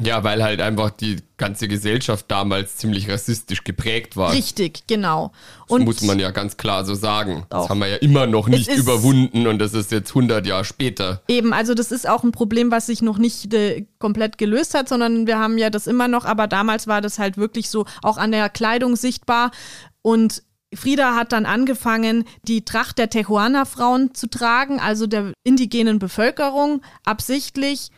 Ja, 0.00 0.22
weil 0.22 0.44
halt 0.44 0.60
einfach 0.60 0.90
die 0.90 1.16
ganze 1.38 1.66
Gesellschaft 1.66 2.26
damals 2.28 2.76
ziemlich 2.76 3.10
rassistisch 3.10 3.64
geprägt 3.64 4.16
war. 4.16 4.32
Richtig, 4.32 4.86
genau. 4.86 5.32
Und 5.66 5.80
das 5.80 5.86
muss 5.86 6.02
man 6.02 6.20
ja 6.20 6.30
ganz 6.30 6.56
klar 6.56 6.84
so 6.84 6.94
sagen. 6.94 7.46
Auch. 7.50 7.62
Das 7.62 7.68
haben 7.68 7.80
wir 7.80 7.88
ja 7.88 7.96
immer 7.96 8.26
noch 8.26 8.46
nicht 8.46 8.70
überwunden 8.70 9.48
und 9.48 9.58
das 9.58 9.74
ist 9.74 9.90
jetzt 9.90 10.10
100 10.10 10.46
Jahre 10.46 10.64
später. 10.64 11.22
Eben, 11.26 11.52
also 11.52 11.74
das 11.74 11.90
ist 11.90 12.08
auch 12.08 12.22
ein 12.22 12.30
Problem, 12.30 12.70
was 12.70 12.86
sich 12.86 13.02
noch 13.02 13.18
nicht 13.18 13.52
äh, 13.52 13.86
komplett 13.98 14.38
gelöst 14.38 14.74
hat, 14.74 14.88
sondern 14.88 15.26
wir 15.26 15.40
haben 15.40 15.58
ja 15.58 15.68
das 15.68 15.88
immer 15.88 16.06
noch, 16.06 16.24
aber 16.24 16.46
damals 16.46 16.86
war 16.86 17.00
das 17.00 17.18
halt 17.18 17.36
wirklich 17.36 17.68
so 17.68 17.84
auch 18.02 18.18
an 18.18 18.30
der 18.30 18.48
Kleidung 18.50 18.94
sichtbar 18.94 19.50
und 20.02 20.44
Frieda 20.74 21.16
hat 21.16 21.32
dann 21.32 21.46
angefangen, 21.46 22.24
die 22.42 22.64
Tracht 22.64 22.98
der 22.98 23.08
Tehuana-Frauen 23.08 24.14
zu 24.14 24.28
tragen, 24.28 24.80
also 24.80 25.06
der 25.06 25.32
indigenen 25.42 25.98
Bevölkerung, 25.98 26.82
absichtlich 27.04 27.90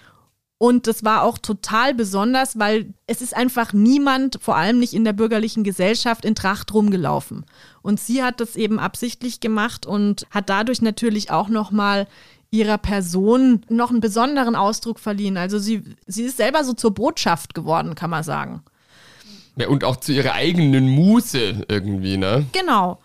und 0.62 0.86
das 0.86 1.04
war 1.04 1.22
auch 1.22 1.38
total 1.38 1.94
besonders, 1.94 2.58
weil 2.58 2.92
es 3.06 3.22
ist 3.22 3.34
einfach 3.34 3.72
niemand, 3.72 4.38
vor 4.42 4.56
allem 4.56 4.78
nicht 4.78 4.92
in 4.92 5.06
der 5.06 5.14
bürgerlichen 5.14 5.64
Gesellschaft, 5.64 6.26
in 6.26 6.34
Tracht 6.34 6.74
rumgelaufen. 6.74 7.46
Und 7.80 7.98
sie 7.98 8.22
hat 8.22 8.40
das 8.42 8.56
eben 8.56 8.78
absichtlich 8.78 9.40
gemacht 9.40 9.86
und 9.86 10.26
hat 10.30 10.50
dadurch 10.50 10.82
natürlich 10.82 11.30
auch 11.30 11.48
nochmal 11.48 12.06
ihrer 12.50 12.76
Person 12.76 13.62
noch 13.70 13.88
einen 13.88 14.00
besonderen 14.00 14.54
Ausdruck 14.54 15.00
verliehen. 15.00 15.38
Also 15.38 15.58
sie, 15.58 15.82
sie 16.06 16.24
ist 16.24 16.36
selber 16.36 16.62
so 16.62 16.74
zur 16.74 16.92
Botschaft 16.92 17.54
geworden, 17.54 17.94
kann 17.94 18.10
man 18.10 18.22
sagen. 18.22 18.62
Ja, 19.56 19.66
und 19.68 19.82
auch 19.82 19.96
zu 19.96 20.12
ihrer 20.12 20.34
eigenen 20.34 20.90
Muse 20.90 21.64
irgendwie, 21.68 22.18
ne? 22.18 22.44
Genau. 22.52 22.98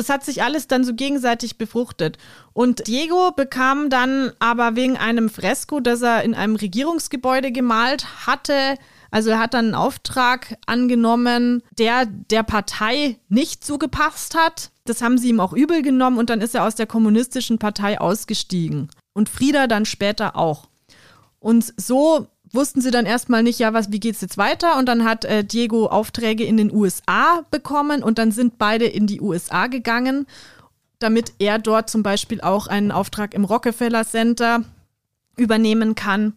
Das 0.00 0.08
hat 0.08 0.24
sich 0.24 0.42
alles 0.42 0.66
dann 0.66 0.82
so 0.82 0.94
gegenseitig 0.94 1.58
befruchtet. 1.58 2.16
Und 2.54 2.86
Diego 2.86 3.32
bekam 3.32 3.90
dann 3.90 4.32
aber 4.38 4.74
wegen 4.74 4.96
einem 4.96 5.28
Fresko, 5.28 5.80
das 5.80 6.00
er 6.00 6.22
in 6.22 6.34
einem 6.34 6.56
Regierungsgebäude 6.56 7.52
gemalt 7.52 8.26
hatte, 8.26 8.78
also 9.10 9.28
er 9.28 9.38
hat 9.40 9.52
dann 9.52 9.66
einen 9.66 9.74
Auftrag 9.74 10.56
angenommen, 10.64 11.62
der 11.76 12.06
der 12.06 12.44
Partei 12.44 13.18
nicht 13.28 13.62
zugepasst 13.62 14.34
hat. 14.34 14.70
Das 14.86 15.02
haben 15.02 15.18
sie 15.18 15.28
ihm 15.28 15.40
auch 15.40 15.52
übel 15.52 15.82
genommen 15.82 16.16
und 16.16 16.30
dann 16.30 16.40
ist 16.40 16.54
er 16.54 16.64
aus 16.64 16.76
der 16.76 16.86
kommunistischen 16.86 17.58
Partei 17.58 18.00
ausgestiegen. 18.00 18.88
Und 19.12 19.28
Frieda 19.28 19.66
dann 19.66 19.84
später 19.84 20.34
auch. 20.34 20.68
Und 21.40 21.74
so 21.76 22.26
wussten 22.52 22.80
sie 22.80 22.90
dann 22.90 23.06
erstmal 23.06 23.42
nicht, 23.42 23.58
ja, 23.58 23.72
was, 23.72 23.92
wie 23.92 24.00
geht's 24.00 24.20
jetzt 24.20 24.38
weiter? 24.38 24.78
Und 24.78 24.86
dann 24.86 25.04
hat 25.04 25.24
äh, 25.24 25.44
Diego 25.44 25.86
Aufträge 25.86 26.44
in 26.44 26.56
den 26.56 26.74
USA 26.74 27.42
bekommen 27.50 28.02
und 28.02 28.18
dann 28.18 28.32
sind 28.32 28.58
beide 28.58 28.86
in 28.86 29.06
die 29.06 29.20
USA 29.20 29.66
gegangen, 29.66 30.26
damit 30.98 31.32
er 31.38 31.58
dort 31.58 31.90
zum 31.90 32.02
Beispiel 32.02 32.40
auch 32.40 32.66
einen 32.66 32.92
Auftrag 32.92 33.34
im 33.34 33.44
Rockefeller 33.44 34.04
Center 34.04 34.64
übernehmen 35.36 35.94
kann. 35.94 36.34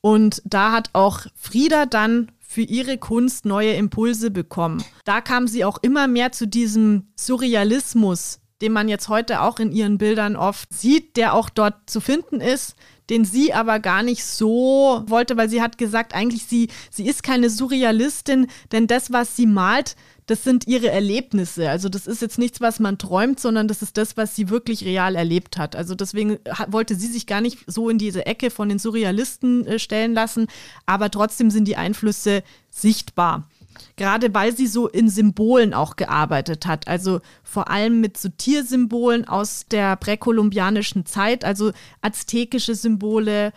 Und 0.00 0.42
da 0.44 0.72
hat 0.72 0.90
auch 0.92 1.26
Frieda 1.34 1.86
dann 1.86 2.30
für 2.40 2.62
ihre 2.62 2.98
Kunst 2.98 3.44
neue 3.44 3.74
Impulse 3.74 4.30
bekommen. 4.30 4.82
Da 5.04 5.20
kam 5.20 5.46
sie 5.46 5.64
auch 5.64 5.78
immer 5.82 6.08
mehr 6.08 6.32
zu 6.32 6.48
diesem 6.48 7.08
Surrealismus, 7.16 8.40
den 8.60 8.72
man 8.72 8.88
jetzt 8.88 9.08
heute 9.08 9.42
auch 9.42 9.58
in 9.58 9.72
ihren 9.72 9.98
Bildern 9.98 10.36
oft 10.36 10.72
sieht, 10.72 11.16
der 11.16 11.34
auch 11.34 11.48
dort 11.48 11.88
zu 11.88 12.00
finden 12.00 12.40
ist, 12.40 12.76
den 13.10 13.24
sie 13.24 13.52
aber 13.52 13.80
gar 13.80 14.02
nicht 14.02 14.24
so 14.24 15.02
wollte, 15.06 15.36
weil 15.36 15.50
sie 15.50 15.60
hat 15.60 15.78
gesagt, 15.78 16.14
eigentlich 16.14 16.44
sie, 16.44 16.68
sie 16.90 17.06
ist 17.06 17.22
keine 17.22 17.50
Surrealistin, 17.50 18.46
denn 18.72 18.86
das, 18.86 19.12
was 19.12 19.36
sie 19.36 19.46
malt, 19.46 19.96
das 20.26 20.44
sind 20.44 20.68
ihre 20.68 20.88
Erlebnisse. 20.88 21.68
Also 21.68 21.88
das 21.88 22.06
ist 22.06 22.22
jetzt 22.22 22.38
nichts, 22.38 22.60
was 22.60 22.78
man 22.78 22.98
träumt, 22.98 23.40
sondern 23.40 23.66
das 23.66 23.82
ist 23.82 23.96
das, 23.96 24.16
was 24.16 24.36
sie 24.36 24.48
wirklich 24.48 24.84
real 24.84 25.16
erlebt 25.16 25.58
hat. 25.58 25.74
Also 25.74 25.96
deswegen 25.96 26.38
wollte 26.68 26.94
sie 26.94 27.08
sich 27.08 27.26
gar 27.26 27.40
nicht 27.40 27.58
so 27.66 27.90
in 27.90 27.98
diese 27.98 28.26
Ecke 28.26 28.50
von 28.50 28.68
den 28.68 28.78
Surrealisten 28.78 29.66
äh, 29.66 29.78
stellen 29.80 30.14
lassen, 30.14 30.46
aber 30.86 31.10
trotzdem 31.10 31.50
sind 31.50 31.66
die 31.66 31.76
Einflüsse 31.76 32.44
sichtbar 32.70 33.48
gerade 33.96 34.32
weil 34.34 34.56
sie 34.56 34.66
so 34.66 34.88
in 34.88 35.08
Symbolen 35.08 35.74
auch 35.74 35.96
gearbeitet 35.96 36.66
hat. 36.66 36.88
Also 36.88 37.20
vor 37.42 37.70
allem 37.70 38.00
mit 38.00 38.16
so 38.16 38.28
Tiersymbolen 38.28 39.26
aus 39.26 39.66
der 39.70 39.96
präkolumbianischen 39.96 41.06
Zeit, 41.06 41.44
also 41.44 41.72
aztekische 42.00 42.74
Symbole, 42.74 43.52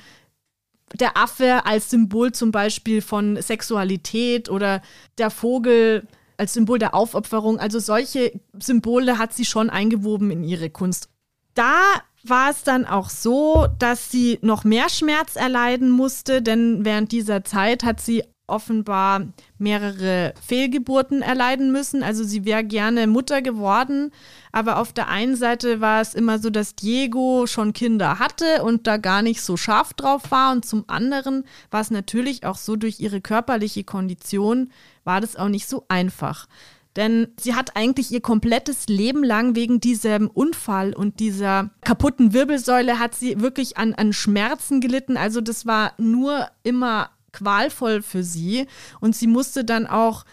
der 0.93 1.17
Affe 1.17 1.65
als 1.65 1.89
Symbol 1.89 2.31
zum 2.31 2.51
Beispiel 2.51 3.01
von 3.01 3.41
Sexualität 3.41 4.49
oder 4.49 4.81
der 5.17 5.31
Vogel 5.31 6.07
als 6.37 6.53
Symbol 6.53 6.79
der 6.79 6.93
Aufopferung. 6.93 7.59
Also 7.59 7.79
solche 7.79 8.39
Symbole 8.59 9.17
hat 9.17 9.33
sie 9.33 9.45
schon 9.45 9.69
eingewoben 9.69 10.31
in 10.31 10.43
ihre 10.43 10.69
Kunst. 10.69 11.09
Da 11.53 11.81
war 12.23 12.51
es 12.51 12.63
dann 12.63 12.85
auch 12.85 13.09
so, 13.09 13.67
dass 13.79 14.09
sie 14.09 14.39
noch 14.41 14.63
mehr 14.63 14.89
Schmerz 14.89 15.35
erleiden 15.35 15.89
musste, 15.89 16.41
denn 16.41 16.85
während 16.85 17.11
dieser 17.11 17.43
Zeit 17.43 17.83
hat 17.83 17.99
sie 17.99 18.23
offenbar 18.53 19.27
mehrere 19.57 20.33
Fehlgeburten 20.45 21.21
erleiden 21.21 21.71
müssen. 21.71 22.03
Also 22.03 22.23
sie 22.23 22.45
wäre 22.45 22.63
gerne 22.63 23.07
Mutter 23.07 23.41
geworden, 23.41 24.11
aber 24.51 24.77
auf 24.77 24.93
der 24.93 25.07
einen 25.07 25.35
Seite 25.35 25.81
war 25.81 26.01
es 26.01 26.13
immer 26.13 26.39
so, 26.39 26.49
dass 26.49 26.75
Diego 26.75 27.47
schon 27.47 27.73
Kinder 27.73 28.19
hatte 28.19 28.63
und 28.63 28.87
da 28.87 28.97
gar 28.97 29.21
nicht 29.21 29.41
so 29.41 29.57
scharf 29.57 29.93
drauf 29.93 30.31
war 30.31 30.51
und 30.51 30.65
zum 30.65 30.85
anderen 30.87 31.43
war 31.71 31.81
es 31.81 31.91
natürlich 31.91 32.45
auch 32.45 32.57
so 32.57 32.75
durch 32.75 32.99
ihre 32.99 33.21
körperliche 33.21 33.83
Kondition 33.83 34.71
war 35.03 35.19
das 35.19 35.35
auch 35.35 35.49
nicht 35.49 35.67
so 35.67 35.85
einfach. 35.89 36.47
Denn 36.95 37.29
sie 37.39 37.55
hat 37.55 37.75
eigentlich 37.75 38.11
ihr 38.11 38.21
komplettes 38.21 38.87
Leben 38.87 39.23
lang 39.23 39.55
wegen 39.55 39.79
diesem 39.79 40.29
Unfall 40.29 40.93
und 40.93 41.19
dieser 41.19 41.71
kaputten 41.81 42.33
Wirbelsäule 42.33 42.99
hat 42.99 43.15
sie 43.15 43.41
wirklich 43.41 43.77
an, 43.77 43.95
an 43.95 44.13
Schmerzen 44.13 44.79
gelitten. 44.79 45.17
Also 45.17 45.41
das 45.41 45.65
war 45.65 45.93
nur 45.97 46.47
immer 46.61 47.09
qualvoll 47.33 48.01
für 48.01 48.23
sie 48.23 48.67
und 49.01 49.15
sie 49.15 49.27
musste 49.27 49.65
dann 49.65 49.85
auch 49.87 50.23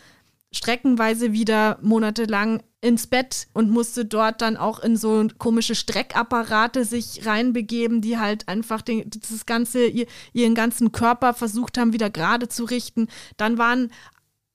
streckenweise 0.53 1.33
wieder 1.33 1.79
monatelang 1.81 2.63
ins 2.81 3.07
Bett 3.07 3.47
und 3.53 3.71
musste 3.71 4.05
dort 4.05 4.41
dann 4.41 4.57
auch 4.57 4.81
in 4.81 4.97
so 4.97 5.27
komische 5.39 5.75
Streckapparate 5.75 6.85
sich 6.85 7.27
reinbegeben, 7.27 8.01
die 8.01 8.19
halt 8.19 8.49
einfach 8.49 8.83
den, 8.83 9.09
das 9.09 9.47
ganze, 9.47 9.87
ihren 10.33 10.55
ganzen 10.55 10.93
Körper 10.93 11.35
versucht 11.35 11.79
haben, 11.79 11.93
wieder 11.93 12.11
gerade 12.11 12.49
zu 12.49 12.65
richten. 12.65 13.09
Dann 13.37 13.59
waren 13.59 13.93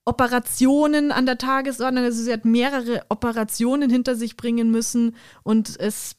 Operationen 0.04 1.12
an 1.12 1.26
der 1.26 1.38
Tagesordnung, 1.38 2.04
also 2.04 2.22
sie 2.22 2.32
hat 2.32 2.44
mehrere 2.44 3.02
Operationen 3.08 3.90
hinter 3.90 4.14
sich 4.16 4.36
bringen 4.36 4.70
müssen 4.70 5.16
und 5.42 5.78
es 5.80 6.16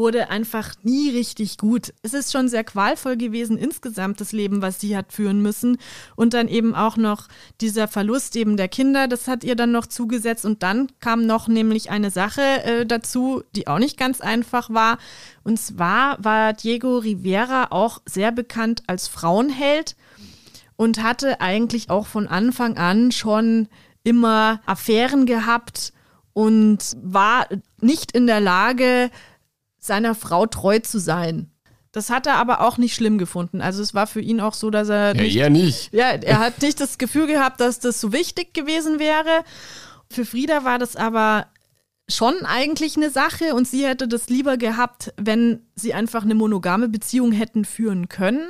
wurde 0.00 0.30
einfach 0.30 0.74
nie 0.82 1.10
richtig 1.10 1.58
gut. 1.58 1.92
Es 2.02 2.14
ist 2.14 2.32
schon 2.32 2.48
sehr 2.48 2.64
qualvoll 2.64 3.18
gewesen 3.18 3.58
insgesamt 3.58 4.20
das 4.20 4.32
Leben, 4.32 4.62
was 4.62 4.80
sie 4.80 4.96
hat 4.96 5.12
führen 5.12 5.42
müssen. 5.42 5.76
Und 6.16 6.32
dann 6.32 6.48
eben 6.48 6.74
auch 6.74 6.96
noch 6.96 7.28
dieser 7.60 7.86
Verlust 7.86 8.34
eben 8.34 8.56
der 8.56 8.68
Kinder, 8.68 9.08
das 9.08 9.28
hat 9.28 9.44
ihr 9.44 9.56
dann 9.56 9.72
noch 9.72 9.86
zugesetzt. 9.86 10.46
Und 10.46 10.62
dann 10.62 10.88
kam 11.00 11.26
noch 11.26 11.48
nämlich 11.48 11.90
eine 11.90 12.10
Sache 12.10 12.40
äh, 12.64 12.86
dazu, 12.86 13.42
die 13.54 13.68
auch 13.68 13.78
nicht 13.78 13.98
ganz 13.98 14.22
einfach 14.22 14.70
war. 14.70 14.96
Und 15.44 15.60
zwar 15.60 16.16
war 16.24 16.54
Diego 16.54 16.96
Rivera 16.96 17.66
auch 17.68 18.00
sehr 18.06 18.32
bekannt 18.32 18.82
als 18.86 19.06
Frauenheld 19.06 19.96
und 20.76 21.02
hatte 21.02 21.42
eigentlich 21.42 21.90
auch 21.90 22.06
von 22.06 22.26
Anfang 22.26 22.78
an 22.78 23.12
schon 23.12 23.68
immer 24.02 24.62
Affären 24.64 25.26
gehabt 25.26 25.92
und 26.32 26.96
war 27.02 27.46
nicht 27.80 28.12
in 28.12 28.26
der 28.26 28.40
Lage, 28.40 29.10
seiner 29.80 30.14
Frau 30.14 30.46
treu 30.46 30.78
zu 30.78 30.98
sein. 30.98 31.50
Das 31.92 32.08
hat 32.08 32.26
er 32.26 32.36
aber 32.36 32.60
auch 32.60 32.78
nicht 32.78 32.94
schlimm 32.94 33.18
gefunden. 33.18 33.60
Also 33.60 33.82
es 33.82 33.94
war 33.94 34.06
für 34.06 34.20
ihn 34.20 34.40
auch 34.40 34.54
so, 34.54 34.70
dass 34.70 34.88
er. 34.88 35.16
Ja, 35.16 35.22
nicht, 35.22 35.36
eher 35.36 35.50
nicht. 35.50 35.92
Ja, 35.92 36.10
er 36.10 36.38
hat 36.38 36.62
nicht 36.62 36.80
das 36.80 36.98
Gefühl 36.98 37.26
gehabt, 37.26 37.60
dass 37.60 37.80
das 37.80 38.00
so 38.00 38.12
wichtig 38.12 38.54
gewesen 38.54 39.00
wäre. 39.00 39.44
Für 40.08 40.24
Frieda 40.24 40.64
war 40.64 40.78
das 40.78 40.94
aber 40.94 41.46
schon 42.08 42.34
eigentlich 42.44 42.96
eine 42.96 43.10
Sache 43.10 43.54
und 43.54 43.66
sie 43.66 43.86
hätte 43.86 44.08
das 44.08 44.28
lieber 44.28 44.56
gehabt, 44.56 45.12
wenn 45.16 45.62
sie 45.74 45.94
einfach 45.94 46.22
eine 46.22 46.34
monogame 46.34 46.88
Beziehung 46.88 47.32
hätten 47.32 47.64
führen 47.64 48.08
können. 48.08 48.46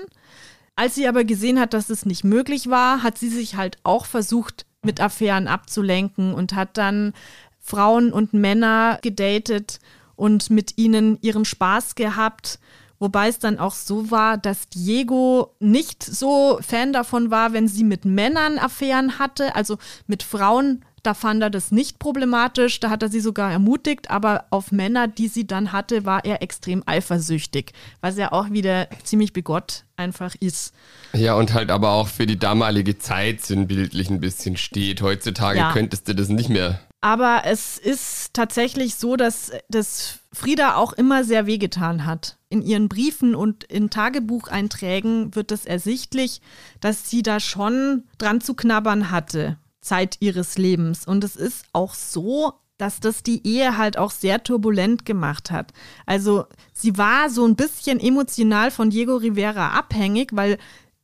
Als 0.77 0.95
sie 0.95 1.07
aber 1.09 1.25
gesehen 1.25 1.61
hat, 1.61 1.75
dass 1.75 1.88
das 1.88 2.07
nicht 2.07 2.25
möglich 2.25 2.71
war, 2.71 3.03
hat 3.03 3.19
sie 3.19 3.29
sich 3.29 3.57
halt 3.57 3.79
auch 3.83 4.07
versucht, 4.07 4.66
mit 4.83 5.01
Affären 5.01 5.47
abzulenken 5.47 6.33
und 6.33 6.55
hat 6.55 6.79
dann 6.79 7.12
Frauen 7.59 8.12
und 8.12 8.33
Männer 8.33 8.99
gedatet 9.03 9.79
und 10.21 10.51
mit 10.51 10.77
ihnen 10.77 11.19
ihren 11.23 11.45
Spaß 11.45 11.95
gehabt. 11.95 12.59
Wobei 12.99 13.29
es 13.29 13.39
dann 13.39 13.59
auch 13.59 13.73
so 13.73 14.11
war, 14.11 14.37
dass 14.37 14.69
Diego 14.69 15.55
nicht 15.59 16.03
so 16.03 16.59
Fan 16.61 16.93
davon 16.93 17.31
war, 17.31 17.55
wenn 17.55 17.67
sie 17.67 17.83
mit 17.83 18.05
Männern 18.05 18.59
Affären 18.59 19.19
hatte, 19.19 19.57
also 19.57 19.79
mit 20.07 20.23
Frauen. 20.23 20.85
Da 21.03 21.15
fand 21.15 21.43
er 21.43 21.49
das 21.49 21.73
nicht 21.73 21.99
problematisch, 21.99 22.79
da 22.79 22.91
hat 22.91 23.03
er 23.03 23.09
sie 23.09 23.21
sogar 23.21 23.51
ermutigt, 23.51 24.11
aber 24.11 24.45
auf 24.51 24.71
Männer, 24.71 25.09
die 25.09 25.29
sie 25.29 25.47
dann 25.47 25.73
hatte, 25.73 26.05
war 26.05 26.27
er 26.27 26.43
extrem 26.43 26.83
eifersüchtig, 26.85 27.73
was 28.03 28.19
ja 28.19 28.33
auch 28.33 28.51
wieder 28.51 28.87
ziemlich 29.03 29.33
bigott 29.33 29.85
einfach 29.97 30.35
ist. 30.41 30.75
Ja, 31.15 31.37
und 31.37 31.55
halt 31.55 31.71
aber 31.71 31.93
auch 31.93 32.09
für 32.09 32.27
die 32.27 32.39
damalige 32.39 32.99
Zeit 32.99 33.41
sinnbildlich 33.41 34.11
ein 34.11 34.21
bisschen 34.21 34.59
steht. 34.59 35.01
Heutzutage 35.01 35.61
ja. 35.61 35.73
könntest 35.73 36.07
du 36.07 36.15
das 36.15 36.29
nicht 36.29 36.51
mehr 36.51 36.81
Aber 37.01 37.43
es 37.47 37.79
ist 37.79 38.35
tatsächlich 38.35 38.97
so, 38.97 39.17
dass 39.17 39.53
das 39.69 40.19
Frieda 40.33 40.75
auch 40.75 40.93
immer 40.93 41.25
sehr 41.25 41.47
wehgetan 41.47 42.05
hat. 42.05 42.37
In 42.51 42.63
ihren 42.63 42.89
Briefen 42.89 43.35
und 43.35 43.65
in 43.65 43.89
Tagebucheinträgen 43.89 45.35
wird 45.35 45.51
es 45.51 45.65
ersichtlich, 45.65 46.43
dass 46.81 47.09
sie 47.09 47.23
da 47.23 47.41
schon 47.41 48.05
dran 48.19 48.41
zu 48.41 48.55
knabbern 48.55 49.11
hatte, 49.11 49.57
Zeit 49.81 50.19
ihres 50.21 50.59
Lebens. 50.59 51.07
Und 51.07 51.25
es 51.25 51.37
ist 51.37 51.65
auch 51.73 51.95
so, 51.95 52.53
dass 52.77 53.01
das 53.01 53.23
die 53.23 53.47
Ehe 53.47 53.77
halt 53.77 53.97
auch 53.97 54.11
sehr 54.11 54.43
turbulent 54.43 55.05
gemacht 55.05 55.51
hat. 55.51 55.73
Also 56.07 56.47
sie 56.73 56.97
war 56.99 57.31
so 57.31 57.47
ein 57.47 57.57
bisschen 57.57 58.01
emotional 58.01 58.71
von 58.71 58.91
Diego 58.91 59.17
Rivera 59.17 59.71
abhängig, 59.71 60.31
weil 60.33 60.59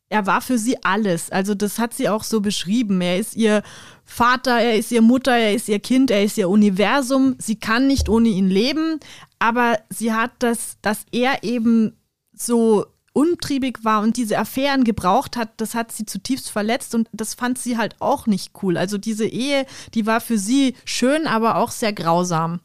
er 0.09 0.27
war 0.27 0.41
für 0.41 0.59
sie 0.59 0.83
alles. 0.85 1.31
Also 1.31 1.55
das 1.55 1.79
hat 1.79 1.95
sie 1.95 2.09
auch 2.09 2.23
so 2.23 2.41
beschrieben. 2.41 3.01
Er 3.01 3.19
ist 3.19 3.37
ihr 3.37 3.63
Vater, 4.05 4.59
er 4.61 4.77
ist 4.77 4.93
ihr 4.93 5.03
Mutter, 5.03 5.33
er 5.33 5.55
ist 5.55 5.69
ihr 5.69 5.81
Kind, 5.81 6.11
er 6.11 6.23
ist 6.23 6.39
ihr 6.39 6.49
Universum. 6.49 7.35
Sie 7.39 7.57
kann 7.57 7.87
nicht 7.87 8.09
ohne 8.09 8.29
ihn 8.29 8.49
leben, 8.49 9.01
aber 9.39 9.79
sie 9.91 10.13
hat 10.13 10.31
das, 10.39 10.77
dass 10.81 11.05
er 11.11 11.43
eben 11.43 11.97
so 12.33 12.87
untriebig 13.13 13.79
war 13.83 14.03
und 14.03 14.19
diese 14.19 14.39
Affären 14.39 14.85
gebraucht 14.85 15.39
hat, 15.39 15.49
das 15.57 15.75
hat 15.75 15.91
sie 15.91 16.05
zutiefst 16.05 16.51
verletzt 16.51 16.95
und 16.95 17.09
das 17.13 17.33
fand 17.33 17.57
sie 17.59 17.79
halt 17.79 17.97
auch 17.99 18.27
nicht 18.27 18.53
cool. 18.63 18.77
Also 18.77 18.99
diese 18.99 19.27
Ehe, 19.27 19.65
die 19.95 20.05
war 20.05 20.21
für 20.21 20.37
sie 20.37 20.75
schön, 20.85 21.27
aber 21.27 21.57
auch 21.57 21.71
sehr 21.71 21.95
grausam 21.95 22.61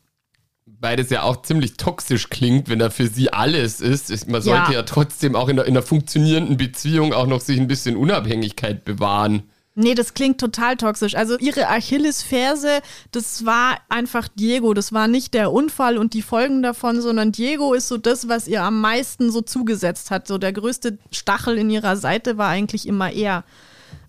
weil 0.81 0.97
das 0.97 1.11
ja 1.11 1.21
auch 1.21 1.43
ziemlich 1.43 1.77
toxisch 1.77 2.29
klingt, 2.29 2.67
wenn 2.67 2.81
er 2.81 2.91
für 2.91 3.07
sie 3.07 3.31
alles 3.31 3.79
ist. 3.79 4.09
Man 4.27 4.41
sollte 4.41 4.71
ja, 4.71 4.79
ja 4.79 4.83
trotzdem 4.83 5.35
auch 5.35 5.47
in 5.47 5.59
einer, 5.59 5.67
in 5.67 5.77
einer 5.77 5.85
funktionierenden 5.85 6.57
Beziehung 6.57 7.13
auch 7.13 7.27
noch 7.27 7.39
sich 7.39 7.59
ein 7.59 7.67
bisschen 7.67 7.95
Unabhängigkeit 7.95 8.83
bewahren. 8.83 9.43
Nee, 9.73 9.95
das 9.95 10.13
klingt 10.13 10.39
total 10.39 10.75
toxisch. 10.75 11.15
Also 11.15 11.37
ihre 11.37 11.69
Achillesferse, 11.69 12.81
das 13.11 13.45
war 13.45 13.77
einfach 13.87 14.27
Diego. 14.27 14.73
Das 14.73 14.91
war 14.91 15.07
nicht 15.07 15.33
der 15.33 15.53
Unfall 15.53 15.97
und 15.97 16.13
die 16.13 16.21
Folgen 16.21 16.61
davon, 16.61 16.99
sondern 16.99 17.31
Diego 17.31 17.73
ist 17.73 17.87
so 17.87 17.97
das, 17.97 18.27
was 18.27 18.47
ihr 18.47 18.63
am 18.63 18.81
meisten 18.81 19.31
so 19.31 19.41
zugesetzt 19.41 20.11
hat. 20.11 20.27
So 20.27 20.37
der 20.37 20.51
größte 20.51 20.97
Stachel 21.11 21.57
in 21.57 21.69
ihrer 21.69 21.95
Seite 21.95 22.37
war 22.37 22.49
eigentlich 22.49 22.85
immer 22.85 23.11
er. 23.11 23.45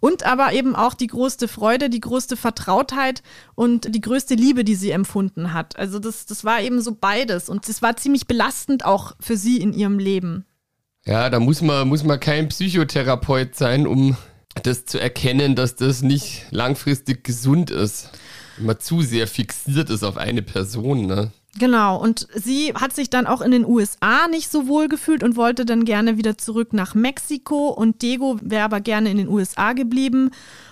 Und 0.03 0.25
aber 0.25 0.53
eben 0.53 0.75
auch 0.75 0.95
die 0.95 1.07
größte 1.07 1.47
Freude, 1.47 1.88
die 1.88 2.01
größte 2.01 2.37
Vertrautheit 2.37 3.23
und 3.55 3.95
die 3.95 4.01
größte 4.01 4.35
Liebe, 4.35 4.65
die 4.65 4.75
sie 4.75 4.91
empfunden 4.91 5.53
hat. 5.53 5.77
Also 5.77 6.01
das, 6.01 6.27
das 6.27 6.43
war 6.43 6.61
eben 6.61 6.81
so 6.81 6.97
beides. 7.01 7.49
Und 7.49 7.69
es 7.69 7.83
war 7.83 7.97
ziemlich 7.97 8.27
belastend 8.27 8.85
auch 8.85 9.15
für 9.21 9.37
sie 9.37 9.59
in 9.59 9.73
ihrem 9.73 10.01
Leben. 10.01 10.45
Ja, 11.07 11.31
da 11.31 11.38
muss 11.38 11.62
man, 11.62 11.87
muss 11.87 12.03
man 12.03 12.19
kein 12.19 12.49
Psychotherapeut 12.49 13.55
sein, 13.55 13.87
um 13.87 14.17
das 14.65 14.87
zu 14.87 14.99
erkennen, 14.99 15.55
dass 15.55 15.77
das 15.77 16.03
nicht 16.03 16.47
langfristig 16.51 17.23
gesund 17.23 17.71
ist. 17.71 18.11
Wenn 18.57 18.67
man 18.67 18.81
zu 18.81 19.03
sehr 19.03 19.29
fixiert 19.29 19.88
ist 19.88 20.03
auf 20.03 20.17
eine 20.17 20.43
Person, 20.43 21.07
ne? 21.07 21.31
Genau, 21.59 22.01
und 22.01 22.29
sie 22.35 22.73
hat 22.75 22.95
sich 22.95 23.11
dann 23.11 23.27
auch 23.27 23.43
in 23.43 23.51
den 23.51 23.67
USA 23.67 24.27
nicht 24.29 24.51
so 24.51 24.69
wohl 24.69 24.88
gefühlt 24.88 25.23
und 25.23 25.37
wollte 25.37 25.67
dann 25.67 25.85
gerne 25.85 26.17
wieder 26.17 26.38
zurück 26.38 26.73
nach 26.73 26.95
Mexiko 26.95 27.69
und 27.69 28.01
Diego 28.01 28.38
wäre 28.41 28.65
aber 28.65 28.81
gerne 28.81 29.11
in 29.11 29.19
den 29.19 29.29
USA 29.29 29.75
geblieben. 29.75 30.31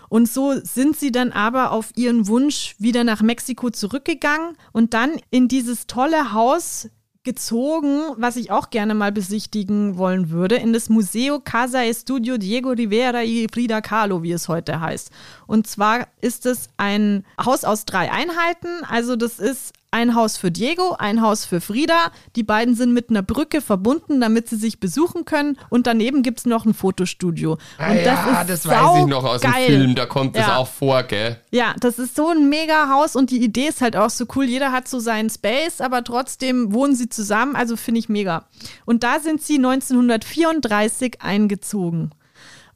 Und 0.09 0.29
so 0.29 0.55
sind 0.63 0.97
sie 0.97 1.13
dann 1.13 1.33
aber 1.33 1.71
auf 1.71 1.91
ihren 1.97 2.27
Wunsch 2.29 2.75
wieder 2.79 3.05
nach 3.05 3.21
Mexiko 3.21 3.71
zurückgegangen 3.71 4.57
und 4.73 4.95
dann 4.95 5.21
in 5.31 5.49
dieses 5.49 5.87
tolle 5.87 6.33
Haus 6.33 6.89
gezogen, 7.23 8.01
was 8.17 8.37
ich 8.37 8.51
auch 8.51 8.71
gerne 8.71 8.95
mal 8.95 9.13
besichtigen 9.13 9.99
wollen 9.99 10.31
würde, 10.31 10.57
in 10.57 10.73
das 10.73 10.89
Museo 10.89 11.39
Casa 11.39 11.85
Estudio 11.85 12.39
Diego 12.39 12.71
Rivera 12.71 13.23
y 13.23 13.47
Frida 13.53 13.83
Kahlo, 13.83 14.23
wie 14.23 14.33
es 14.33 14.49
heute 14.49 14.81
heißt. 14.81 15.11
Und 15.47 15.67
zwar 15.67 16.09
ist 16.23 16.47
es 16.47 16.71
ein 16.79 17.27
Haus 17.45 17.65
aus 17.65 17.85
drei 17.85 18.11
Einheiten. 18.11 18.69
Also 18.89 19.17
das 19.17 19.39
ist 19.39 19.75
ein 19.91 20.15
Haus 20.15 20.37
für 20.37 20.51
Diego, 20.51 20.95
ein 20.99 21.21
Haus 21.21 21.45
für 21.45 21.61
Frida. 21.61 22.13
Die 22.37 22.43
beiden 22.43 22.75
sind 22.75 22.93
mit 22.93 23.11
einer 23.11 23.23
Brücke 23.23 23.61
verbunden, 23.61 24.21
damit 24.21 24.49
sie 24.49 24.57
sich 24.57 24.81
besuchen 24.81 25.25
können. 25.25 25.59
Und 25.69 25.87
daneben 25.87 26.23
gibt 26.23 26.41
es 26.41 26.47
noch 26.47 26.65
ein 26.65 26.75
Fotostudio. 26.75 27.59
Ah, 27.79 27.91
und 27.91 27.97
das 27.99 28.05
ja, 28.05 28.45
das 28.45 28.67
weiß 28.67 29.01
ich 29.01 29.07
noch 29.07 29.25
aus 29.25 29.41
geil. 29.41 29.53
dem 29.67 29.67
Film, 29.67 29.95
da 29.95 30.07
kommt 30.07 30.37
ja. 30.37 30.43
das 30.43 30.57
auch 30.57 30.69
vor, 30.69 31.03
gell? 31.05 31.41
Ja, 31.51 31.75
das 31.81 31.99
ist 31.99 32.15
so 32.15 32.29
ein 32.29 32.49
mega 32.49 32.89
Haus 32.89 33.17
und 33.17 33.31
die 33.31 33.43
Idee 33.43 33.69
ist 33.69 33.81
halt 33.81 33.97
auch 33.97 34.11
so 34.11 34.27
cool. 34.37 34.45
Jeder 34.45 34.73
hat 34.73 34.89
so 34.89 35.01
seinen 35.01 35.31
Space, 35.31 35.81
aber 35.81 36.05
trotzdem 36.05 36.73
wohnen 36.73 36.95
sie 36.95 37.09
zusammen. 37.09 37.57
Also 37.57 37.77
finde 37.77 38.01
ich 38.01 38.09
mega. 38.09 38.47
Und 38.85 39.03
da 39.03 39.19
sind 39.19 39.43
sie 39.43 39.57
1934 39.57 41.21
eingezogen. 41.21 42.11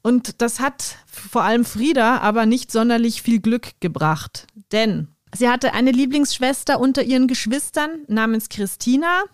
Und 0.03 0.43
das 0.43 0.61
hat 0.61 0.97
vor 1.07 1.45
allem 1.45 1.65
Frieda 1.65 2.19
aber 2.19 2.45
nicht 2.45 2.71
sonderlich 2.71 3.23
viel 3.23 3.41
Glück 3.41 3.81
gebracht. 3.81 4.47
Denn 4.71 5.09
Sie 5.35 5.49
hatte 5.49 5.73
eine 5.73 5.91
Lieblingsschwester 5.91 6.79
unter 6.81 7.03
ihren 7.03 7.29
Geschwistern 7.29 8.05
namens 8.09 8.49
Christina 8.49 9.25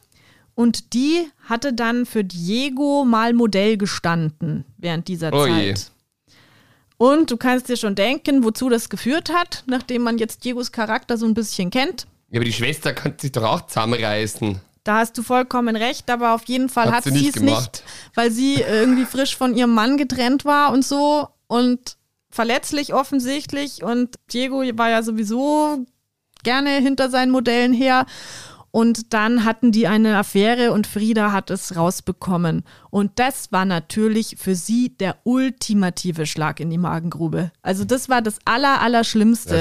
und 0.54 0.94
die 0.94 1.26
hatte 1.48 1.72
dann 1.72 2.06
für 2.06 2.24
Diego 2.24 3.04
mal 3.04 3.32
Modell 3.32 3.76
gestanden 3.76 4.64
während 4.78 5.08
dieser 5.08 5.32
oh 5.32 5.46
Zeit. 5.46 5.78
Je. 5.78 6.34
Und 6.96 7.30
du 7.30 7.38
kannst 7.38 7.68
dir 7.68 7.76
schon 7.76 7.94
denken, 7.94 8.44
wozu 8.44 8.68
das 8.68 8.90
geführt 8.90 9.32
hat, 9.32 9.64
nachdem 9.66 10.02
man 10.02 10.18
jetzt 10.18 10.44
Diegos 10.44 10.70
Charakter 10.70 11.16
so 11.16 11.24
ein 11.24 11.32
bisschen 11.32 11.70
kennt. 11.70 12.06
Ja, 12.30 12.38
aber 12.38 12.44
die 12.44 12.52
Schwester 12.52 12.92
könnte 12.92 13.22
sich 13.22 13.32
doch 13.32 13.42
auch 13.42 13.66
zusammenreißen. 13.66 14.60
Da 14.84 14.98
hast 14.98 15.16
du 15.16 15.22
vollkommen 15.22 15.76
recht, 15.76 16.10
aber 16.10 16.34
auf 16.34 16.44
jeden 16.44 16.68
Fall 16.68 16.92
hat, 16.92 17.06
hat 17.06 17.12
sie 17.12 17.28
es 17.28 17.36
nicht, 17.36 17.82
weil 18.14 18.30
sie 18.30 18.56
irgendwie 18.56 19.04
frisch 19.04 19.36
von 19.36 19.56
ihrem 19.56 19.72
Mann 19.74 19.96
getrennt 19.96 20.44
war 20.44 20.72
und 20.72 20.84
so 20.84 21.28
und 21.46 21.96
verletzlich 22.30 22.94
offensichtlich 22.94 23.82
und 23.82 24.16
Diego 24.32 24.62
war 24.76 24.90
ja 24.90 25.02
sowieso 25.02 25.84
gerne 26.42 26.70
hinter 26.70 27.10
seinen 27.10 27.30
Modellen 27.30 27.72
her. 27.72 28.06
Und 28.72 29.12
dann 29.12 29.44
hatten 29.44 29.72
die 29.72 29.88
eine 29.88 30.16
Affäre 30.16 30.70
und 30.70 30.86
Frieda 30.86 31.32
hat 31.32 31.50
es 31.50 31.74
rausbekommen. 31.74 32.62
Und 32.88 33.10
das 33.16 33.50
war 33.50 33.64
natürlich 33.64 34.36
für 34.38 34.54
sie 34.54 34.96
der 34.96 35.16
ultimative 35.24 36.24
Schlag 36.24 36.60
in 36.60 36.70
die 36.70 36.78
Magengrube. 36.78 37.50
Also 37.62 37.84
das 37.84 38.08
war 38.08 38.22
das 38.22 38.38
aller, 38.44 38.80
Allerschlimmste, 38.80 39.56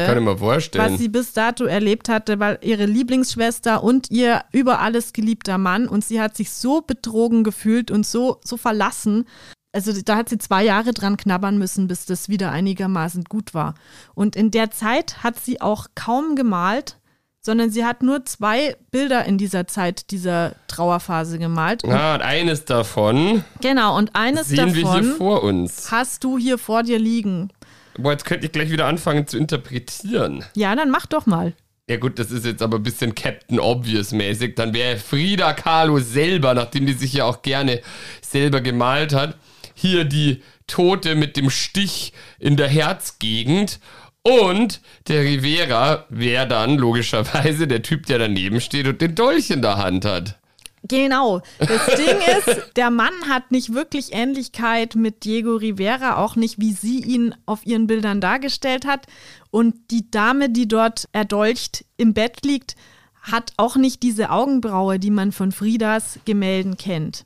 was 0.75 0.99
sie 0.99 1.10
bis 1.10 1.34
dato 1.34 1.65
erlebt 1.65 2.08
hatte, 2.08 2.39
weil 2.39 2.60
ihre 2.62 2.86
Lieblingsschwester 2.86 3.84
und 3.84 4.12
ihr 4.12 4.43
über 4.51 4.79
alles 4.79 5.12
geliebter 5.12 5.58
Mann 5.58 5.88
und 5.88 6.05
sie 6.05 6.21
hat 6.21 6.38
sich 6.38 6.51
so 6.51 6.82
betrogen 6.82 7.43
gefühlt 7.43 7.89
und 7.89 8.05
so, 8.05 8.39
so 8.43 8.58
verlassen 8.58 9.25
also 9.71 9.91
da 10.03 10.15
hat 10.15 10.29
sie 10.29 10.38
zwei 10.38 10.63
Jahre 10.63 10.93
dran 10.93 11.17
knabbern 11.17 11.58
müssen, 11.58 11.88
bis 11.88 12.05
das 12.05 12.29
wieder 12.29 12.51
einigermaßen 12.51 13.23
gut 13.25 13.53
war. 13.53 13.75
Und 14.15 14.36
in 14.36 14.51
der 14.51 14.71
Zeit 14.71 15.23
hat 15.23 15.39
sie 15.39 15.62
auch 15.62 15.88
kaum 15.95 16.36
gemalt, 16.36 16.97
sondern 17.41 17.69
sie 17.69 17.86
hat 17.86 18.03
nur 18.03 18.25
zwei 18.25 18.75
Bilder 18.91 19.25
in 19.25 19.38
dieser 19.38 19.67
Zeit 19.67 20.12
dieser 20.12 20.55
Trauerphase 20.67 21.39
gemalt. 21.39 21.84
Ja, 21.84 22.15
und 22.15 22.21
eines 22.21 22.65
davon. 22.65 23.43
Genau, 23.62 23.97
und 23.97 24.15
eines 24.15 24.49
sehen 24.49 24.73
davon 24.73 24.75
wir 24.75 24.99
hier 25.01 25.15
vor 25.15 25.43
uns. 25.43 25.91
hast 25.91 26.23
du 26.23 26.38
hier 26.38 26.58
vor 26.58 26.84
dir 26.84 26.99
liegen. 26.99 27.49
Boah, 27.97 28.12
jetzt 28.12 28.25
könnte 28.25 28.45
ich 28.45 28.51
gleich 28.51 28.71
wieder 28.71 28.88
anfangen 28.88 29.27
zu 29.27 29.38
interpretieren. 29.38 30.43
Ja, 30.55 30.75
dann 30.75 30.89
mach 30.89 31.05
doch 31.05 31.25
mal. 31.25 31.53
Ja 31.89 31.97
gut, 31.97 32.19
das 32.19 32.29
ist 32.29 32.45
jetzt 32.45 32.62
aber 32.62 32.77
ein 32.77 32.84
bisschen 32.84 33.15
Captain 33.15 33.60
Obvious 33.60 34.12
mäßig. 34.12 34.55
Dann 34.55 34.73
wäre 34.73 34.97
Frida 34.97 35.53
Kahlo 35.53 35.99
selber, 35.99 36.53
nachdem 36.53 36.86
die 36.86 36.93
sich 36.93 37.13
ja 37.13 37.25
auch 37.25 37.41
gerne 37.41 37.82
selber 38.21 38.62
gemalt 38.62 39.13
hat, 39.13 39.38
hier 39.80 40.06
die 40.06 40.44
Tote 40.68 41.15
mit 41.15 41.38
dem 41.38 41.50
Stich 41.50 42.13
in 42.39 42.58
der 42.58 42.68
Herzgegend. 42.68 43.80
Und 44.22 44.82
der 45.08 45.24
Rivera 45.24 46.06
wäre 46.10 46.48
dann 46.48 46.78
logischerweise 46.78 47.68
der 47.68 47.82
Typ, 47.82 48.06
der 48.06 48.20
daneben 48.20 48.62
steht 48.62 48.88
und 48.88 49.02
den 49.02 49.15
Dolch 49.15 49.50
in 49.50 49.62
der 49.62 49.78
Hand 49.78 50.06
hat. 50.06 50.39
Genau. 50.84 51.42
Das 51.58 51.86
Ding 51.98 52.18
ist, 52.38 52.74
der 52.76 52.89
Mann 52.89 53.13
hat 53.28 53.52
nicht 53.52 53.74
wirklich 53.74 54.13
Ähnlichkeit 54.13 54.96
mit 54.96 55.24
Diego 55.24 55.56
Rivera, 55.56 56.18
auch 56.18 56.36
nicht, 56.36 56.60
wie 56.60 56.74
sie 56.74 57.02
ihn 57.02 57.36
auf 57.46 57.65
ihren 57.65 57.88
Bildern 57.88 58.22
dargestellt 58.22 58.86
hat. 58.86 59.08
Und 59.52 59.76
die 59.92 60.10
Dame, 60.12 60.50
die 60.50 60.68
dort 60.68 61.08
erdolcht 61.12 61.86
im 61.98 62.13
Bett 62.13 62.46
liegt, 62.46 62.76
hat 63.22 63.54
auch 63.58 63.76
nicht 63.76 64.04
diese 64.04 64.30
Augenbraue, 64.30 65.00
die 65.00 65.12
man 65.12 65.32
von 65.32 65.52
Friedas 65.52 66.20
Gemälden 66.26 66.78
kennt. 66.78 67.26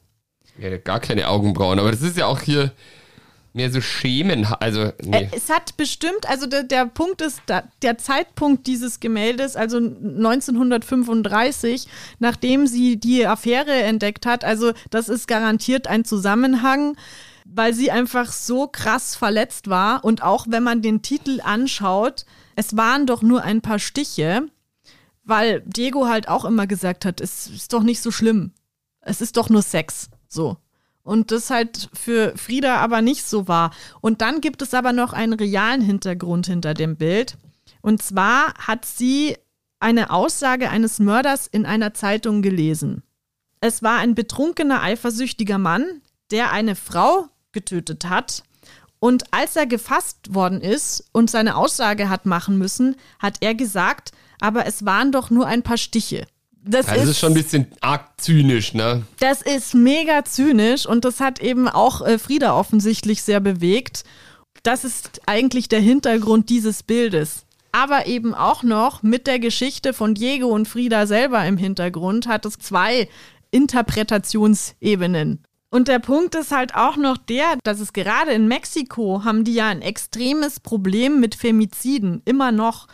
Ja, 0.57 0.77
gar 0.77 0.99
keine 0.99 1.27
Augenbrauen, 1.27 1.79
aber 1.79 1.91
das 1.91 2.01
ist 2.01 2.17
ja 2.17 2.27
auch 2.27 2.41
hier 2.41 2.71
mehr 3.53 3.71
so 3.71 3.81
Schemen. 3.81 4.45
Also, 4.45 4.91
nee. 5.03 5.23
Äh, 5.23 5.29
es 5.31 5.49
hat 5.49 5.77
bestimmt, 5.77 6.27
also 6.27 6.47
der, 6.47 6.63
der 6.63 6.85
Punkt 6.87 7.21
ist, 7.21 7.41
der 7.47 7.97
Zeitpunkt 7.97 8.67
dieses 8.67 8.99
Gemäldes, 8.99 9.55
also 9.55 9.77
1935, 9.77 11.87
nachdem 12.19 12.67
sie 12.67 12.97
die 12.97 13.25
Affäre 13.25 13.71
entdeckt 13.71 14.25
hat, 14.25 14.43
also 14.43 14.73
das 14.89 15.07
ist 15.07 15.27
garantiert 15.27 15.87
ein 15.87 16.03
Zusammenhang, 16.03 16.97
weil 17.45 17.73
sie 17.73 17.91
einfach 17.91 18.31
so 18.31 18.67
krass 18.67 19.15
verletzt 19.15 19.69
war. 19.69 20.03
Und 20.03 20.23
auch 20.23 20.47
wenn 20.49 20.63
man 20.63 20.81
den 20.81 21.01
Titel 21.01 21.39
anschaut, 21.43 22.25
es 22.55 22.75
waren 22.75 23.05
doch 23.05 23.21
nur 23.21 23.43
ein 23.43 23.61
paar 23.61 23.79
Stiche, 23.79 24.47
weil 25.23 25.61
Diego 25.61 26.07
halt 26.07 26.27
auch 26.27 26.45
immer 26.45 26.67
gesagt 26.67 27.05
hat, 27.05 27.21
es 27.21 27.47
ist 27.47 27.73
doch 27.73 27.83
nicht 27.83 28.01
so 28.01 28.11
schlimm. 28.11 28.51
Es 29.01 29.21
ist 29.21 29.37
doch 29.37 29.49
nur 29.49 29.61
Sex. 29.61 30.09
So. 30.33 30.57
Und 31.03 31.31
das 31.31 31.49
halt 31.49 31.89
für 31.93 32.33
Frieda 32.37 32.77
aber 32.77 33.01
nicht 33.01 33.25
so 33.25 33.47
war. 33.47 33.71
Und 34.01 34.21
dann 34.21 34.41
gibt 34.41 34.61
es 34.61 34.73
aber 34.73 34.93
noch 34.93 35.13
einen 35.13 35.33
realen 35.33 35.81
Hintergrund 35.81 36.47
hinter 36.47 36.73
dem 36.73 36.95
Bild. 36.95 37.37
Und 37.81 38.01
zwar 38.01 38.53
hat 38.55 38.85
sie 38.85 39.37
eine 39.79 40.11
Aussage 40.11 40.69
eines 40.69 40.99
Mörders 40.99 41.45
in 41.47 41.65
einer 41.65 41.93
Zeitung 41.93 42.41
gelesen. 42.41 43.03
Es 43.59 43.83
war 43.83 43.99
ein 43.99 44.15
betrunkener, 44.15 44.81
eifersüchtiger 44.81 45.57
Mann, 45.57 46.01
der 46.31 46.51
eine 46.51 46.75
Frau 46.75 47.27
getötet 47.51 48.05
hat. 48.07 48.43
Und 48.99 49.33
als 49.33 49.57
er 49.57 49.65
gefasst 49.65 50.33
worden 50.33 50.61
ist 50.61 51.09
und 51.11 51.29
seine 51.29 51.57
Aussage 51.57 52.09
hat 52.09 52.25
machen 52.25 52.57
müssen, 52.57 52.95
hat 53.19 53.37
er 53.41 53.55
gesagt, 53.55 54.13
aber 54.39 54.65
es 54.65 54.85
waren 54.85 55.11
doch 55.11 55.29
nur 55.29 55.45
ein 55.45 55.63
paar 55.63 55.77
Stiche. 55.77 56.25
Das, 56.65 56.85
das 56.85 57.03
ist, 57.03 57.09
ist, 57.09 57.19
schon 57.19 57.33
ein 57.33 57.35
bisschen 57.35 57.67
arg 57.81 58.09
zynisch, 58.17 58.73
ne? 58.73 59.03
Das 59.19 59.41
ist 59.41 59.73
mega 59.73 60.23
zynisch 60.23 60.85
und 60.85 61.03
das 61.03 61.19
hat 61.19 61.39
eben 61.41 61.67
auch 61.67 62.01
äh, 62.01 62.17
Frieda 62.17 62.57
offensichtlich 62.57 63.21
sehr 63.21 63.41
bewegt. 63.41 64.03
Das 64.63 64.85
ist 64.85 65.21
eigentlich 65.25 65.67
der 65.67 65.81
Hintergrund 65.81 66.49
dieses 66.49 66.83
Bildes. 66.83 67.45
Aber 67.73 68.05
eben 68.05 68.33
auch 68.33 68.63
noch 68.63 69.03
mit 69.03 69.27
der 69.27 69.39
Geschichte 69.39 69.93
von 69.93 70.13
Diego 70.13 70.47
und 70.47 70.67
Frieda 70.67 71.07
selber 71.07 71.43
im 71.45 71.57
Hintergrund 71.57 72.27
hat 72.27 72.45
es 72.45 72.59
zwei 72.59 73.09
Interpretationsebenen. 73.51 75.43
Und 75.69 75.87
der 75.87 75.97
Punkt 75.97 76.35
ist 76.35 76.51
halt 76.51 76.75
auch 76.75 76.97
noch 76.97 77.17
der, 77.17 77.57
dass 77.63 77.79
es 77.79 77.93
gerade 77.93 78.31
in 78.31 78.47
Mexiko 78.47 79.23
haben 79.23 79.43
die 79.43 79.55
ja 79.55 79.69
ein 79.69 79.81
extremes 79.81 80.59
Problem 80.59 81.19
mit 81.19 81.33
Femiziden, 81.33 82.21
immer 82.25 82.51
noch. 82.51 82.87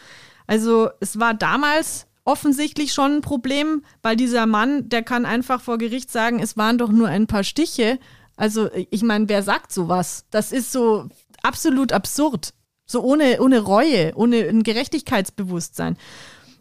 Also 0.48 0.90
es 1.02 1.20
war 1.20 1.34
damals 1.34 2.08
offensichtlich 2.30 2.94
schon 2.94 3.18
ein 3.18 3.22
Problem, 3.22 3.84
weil 4.04 4.16
dieser 4.16 4.46
Mann, 4.46 4.88
der 4.88 5.02
kann 5.02 5.26
einfach 5.26 5.62
vor 5.62 5.80
Gericht 5.80 6.12
sagen, 6.12 6.40
es 6.40 6.58
waren 6.58 6.78
doch 6.78 6.90
nur 6.90 7.08
ein 7.08 7.26
paar 7.26 7.44
Stiche. 7.44 7.98
Also 8.38 8.70
ich 8.92 9.02
meine, 9.02 9.28
wer 9.28 9.42
sagt 9.42 9.74
sowas? 9.74 10.26
Das 10.30 10.52
ist 10.52 10.72
so 10.72 11.10
absolut 11.42 11.92
absurd. 11.92 12.54
So 12.86 13.02
ohne, 13.02 13.42
ohne 13.42 13.60
Reue, 13.60 14.14
ohne 14.16 14.48
ein 14.48 14.62
Gerechtigkeitsbewusstsein. 14.64 15.98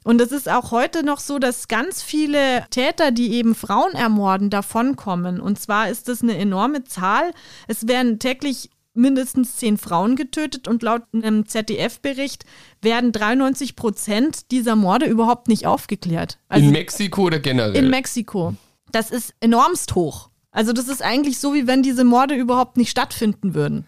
Und 0.05 0.23
es 0.23 0.33
ist 0.33 0.49
auch 0.49 0.71
heute 0.71 1.05
noch 1.05 1.21
so, 1.21 1.39
dass 1.39 1.69
ganz 1.69 2.03
viele 2.03 2.65
Täter, 2.71 3.11
die 3.11 3.35
eben 3.35 3.55
Frauen 3.55 3.93
ermorden, 3.93 4.49
davonkommen. 4.49 5.39
Und 5.39 5.61
zwar 5.61 5.91
ist 5.91 6.09
das 6.09 6.23
eine 6.23 6.39
enorme 6.39 6.85
Zahl. 6.85 7.33
Es 7.67 7.89
werden 7.89 8.19
täglich 8.19 8.71
mindestens 8.99 9.57
zehn 9.57 9.79
Frauen 9.79 10.17
getötet 10.17 10.69
und 10.69 10.83
laut 10.83 11.03
einem 11.15 11.47
ZDF-Bericht 11.47 12.45
werden 12.83 13.13
93 13.13 13.77
Prozent 13.77 14.51
dieser 14.51 14.77
Morde 14.77 15.07
überhaupt 15.07 15.49
nicht 15.49 15.67
aufgeklärt. 15.67 16.39
Also 16.49 16.67
in 16.67 16.73
Mexiko 16.73 17.23
oder 17.23 17.39
generell? 17.39 17.77
In 17.77 17.91
Mexiko. 17.91 18.55
Das 18.93 19.11
ist 19.11 19.35
enormst 19.41 19.95
hoch. 19.95 20.29
Also 20.51 20.73
das 20.73 20.89
ist 20.89 21.03
eigentlich 21.03 21.39
so, 21.39 21.55
wie 21.55 21.67
wenn 21.67 21.83
diese 21.83 22.05
Morde 22.05 22.35
überhaupt 22.35 22.77
nicht 22.77 22.91
stattfinden 22.91 23.55
würden. 23.55 23.87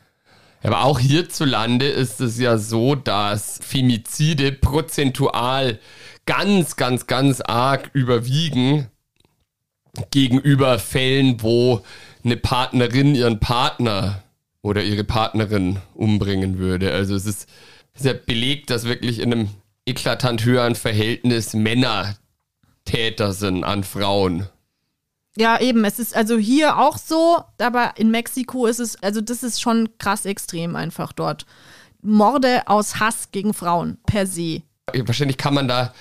Aber 0.63 0.85
auch 0.85 0.99
hierzulande 0.99 1.87
ist 1.87 2.21
es 2.21 2.39
ja 2.39 2.59
so, 2.59 2.95
dass 2.95 3.59
Femizide 3.63 4.53
prozentual 4.53 5.79
ganz, 6.27 6.77
ganz, 6.77 7.07
ganz 7.07 7.41
arg 7.41 7.91
überwiegen 7.95 8.89
gegenüber 10.11 10.79
Fällen, 10.79 11.43
wo 11.43 11.83
eine 12.25 12.37
Partnerin 12.37 13.15
ihren 13.15 13.41
Partner 13.41 14.23
oder 14.63 14.83
ihre 14.83 15.05
Partnerin 15.05 15.79
umbringen 15.95 16.59
würde. 16.59 16.93
Also 16.93 17.15
es 17.15 17.27
ist 17.27 17.49
sehr 17.95 18.15
belegt, 18.15 18.71
dass 18.71 18.85
wirklich 18.85 19.21
in 19.21 19.33
einem 19.33 19.49
eklatant 19.87 20.45
höheren 20.45 20.75
Verhältnis 20.75 21.55
Männer 21.55 22.17
Täter 22.85 23.33
sind 23.33 23.65
an 23.65 23.85
Frauen. 23.85 24.49
Ja, 25.37 25.61
eben. 25.61 25.85
Es 25.85 25.99
ist 25.99 26.15
also 26.17 26.37
hier 26.37 26.79
auch 26.79 26.99
so, 26.99 27.43
aber 27.59 27.95
in 27.97 28.11
Mexiko 28.11 28.67
ist 28.67 28.81
es, 28.81 29.01
also 29.03 29.21
das 29.21 29.43
ist 29.43 29.61
schon 29.61 29.89
krass 29.99 30.27
extrem 30.27 30.77
einfach 30.77 31.13
dort. 31.13 31.47
Morde 32.03 32.67
aus 32.67 32.99
Hass 32.99 33.31
gegen 33.31 33.55
Frauen 33.55 33.99
per 34.07 34.27
se. 34.27 34.63
Wahrscheinlich 34.93 35.37
kann 35.37 35.55
man 35.55 35.69
da 35.69 35.95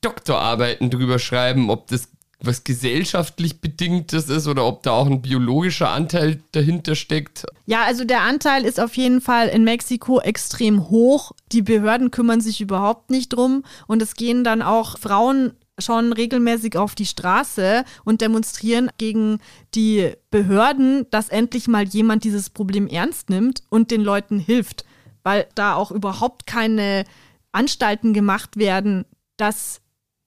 Doktorarbeiten 0.00 0.90
drüber 0.90 1.18
schreiben, 1.18 1.70
ob 1.70 1.86
das 1.88 2.08
was 2.44 2.64
gesellschaftlich 2.64 3.60
bedingtes 3.60 4.28
ist 4.28 4.46
oder 4.48 4.66
ob 4.66 4.82
da 4.82 4.92
auch 4.92 5.06
ein 5.06 5.22
biologischer 5.22 5.90
Anteil 5.90 6.42
dahinter 6.52 6.94
steckt. 6.94 7.46
Ja, 7.66 7.84
also 7.84 8.04
der 8.04 8.22
Anteil 8.22 8.64
ist 8.64 8.80
auf 8.80 8.96
jeden 8.96 9.20
Fall 9.20 9.48
in 9.48 9.64
Mexiko 9.64 10.20
extrem 10.20 10.90
hoch. 10.90 11.32
Die 11.52 11.62
Behörden 11.62 12.10
kümmern 12.10 12.40
sich 12.40 12.60
überhaupt 12.60 13.10
nicht 13.10 13.32
drum 13.32 13.64
und 13.86 14.02
es 14.02 14.14
gehen 14.14 14.44
dann 14.44 14.62
auch 14.62 14.98
Frauen 14.98 15.52
schon 15.78 16.12
regelmäßig 16.12 16.76
auf 16.76 16.94
die 16.94 17.06
Straße 17.06 17.84
und 18.04 18.20
demonstrieren 18.20 18.90
gegen 18.98 19.38
die 19.74 20.12
Behörden, 20.30 21.06
dass 21.10 21.28
endlich 21.28 21.68
mal 21.68 21.84
jemand 21.84 22.24
dieses 22.24 22.50
Problem 22.50 22.86
ernst 22.86 23.30
nimmt 23.30 23.62
und 23.70 23.90
den 23.90 24.02
Leuten 24.02 24.38
hilft, 24.38 24.84
weil 25.22 25.46
da 25.54 25.74
auch 25.74 25.90
überhaupt 25.90 26.46
keine 26.46 27.04
Anstalten 27.52 28.12
gemacht 28.12 28.56
werden, 28.56 29.04
dass 29.36 29.81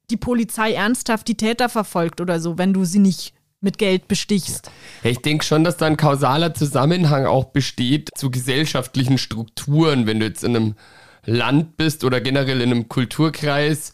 die 0.10 0.18
Polizei 0.18 0.74
ernsthaft 0.74 1.28
die 1.28 1.36
Täter 1.36 1.70
verfolgt 1.70 2.22
oder 2.22 2.39
so, 2.39 2.58
wenn 2.58 2.74
du 2.74 2.86
sie 2.86 2.99
nicht 2.99 3.34
mit 3.62 3.78
Geld 3.78 4.08
bestichst. 4.08 4.70
Ich 5.03 5.20
denke 5.20 5.43
schon, 5.43 5.64
dass 5.64 5.78
da 5.78 5.88
ein 5.88 5.97
kausaler 5.97 6.53
Zusammenhang 6.53 7.26
auch 7.26 7.45
besteht 7.45 8.10
zu 8.16 8.30
gesellschaftlichen 8.30 9.18
Strukturen, 9.18 10.08
wenn 10.08 10.20
du 10.20 10.28
jetzt 10.28 10.43
in 10.43 10.56
einem 10.56 10.76
Land 11.26 11.76
bist 11.78 12.03
oder 12.03 12.22
generell 12.22 12.62
in 12.62 12.72
einem 12.72 12.88
Kulturkreis, 12.88 13.93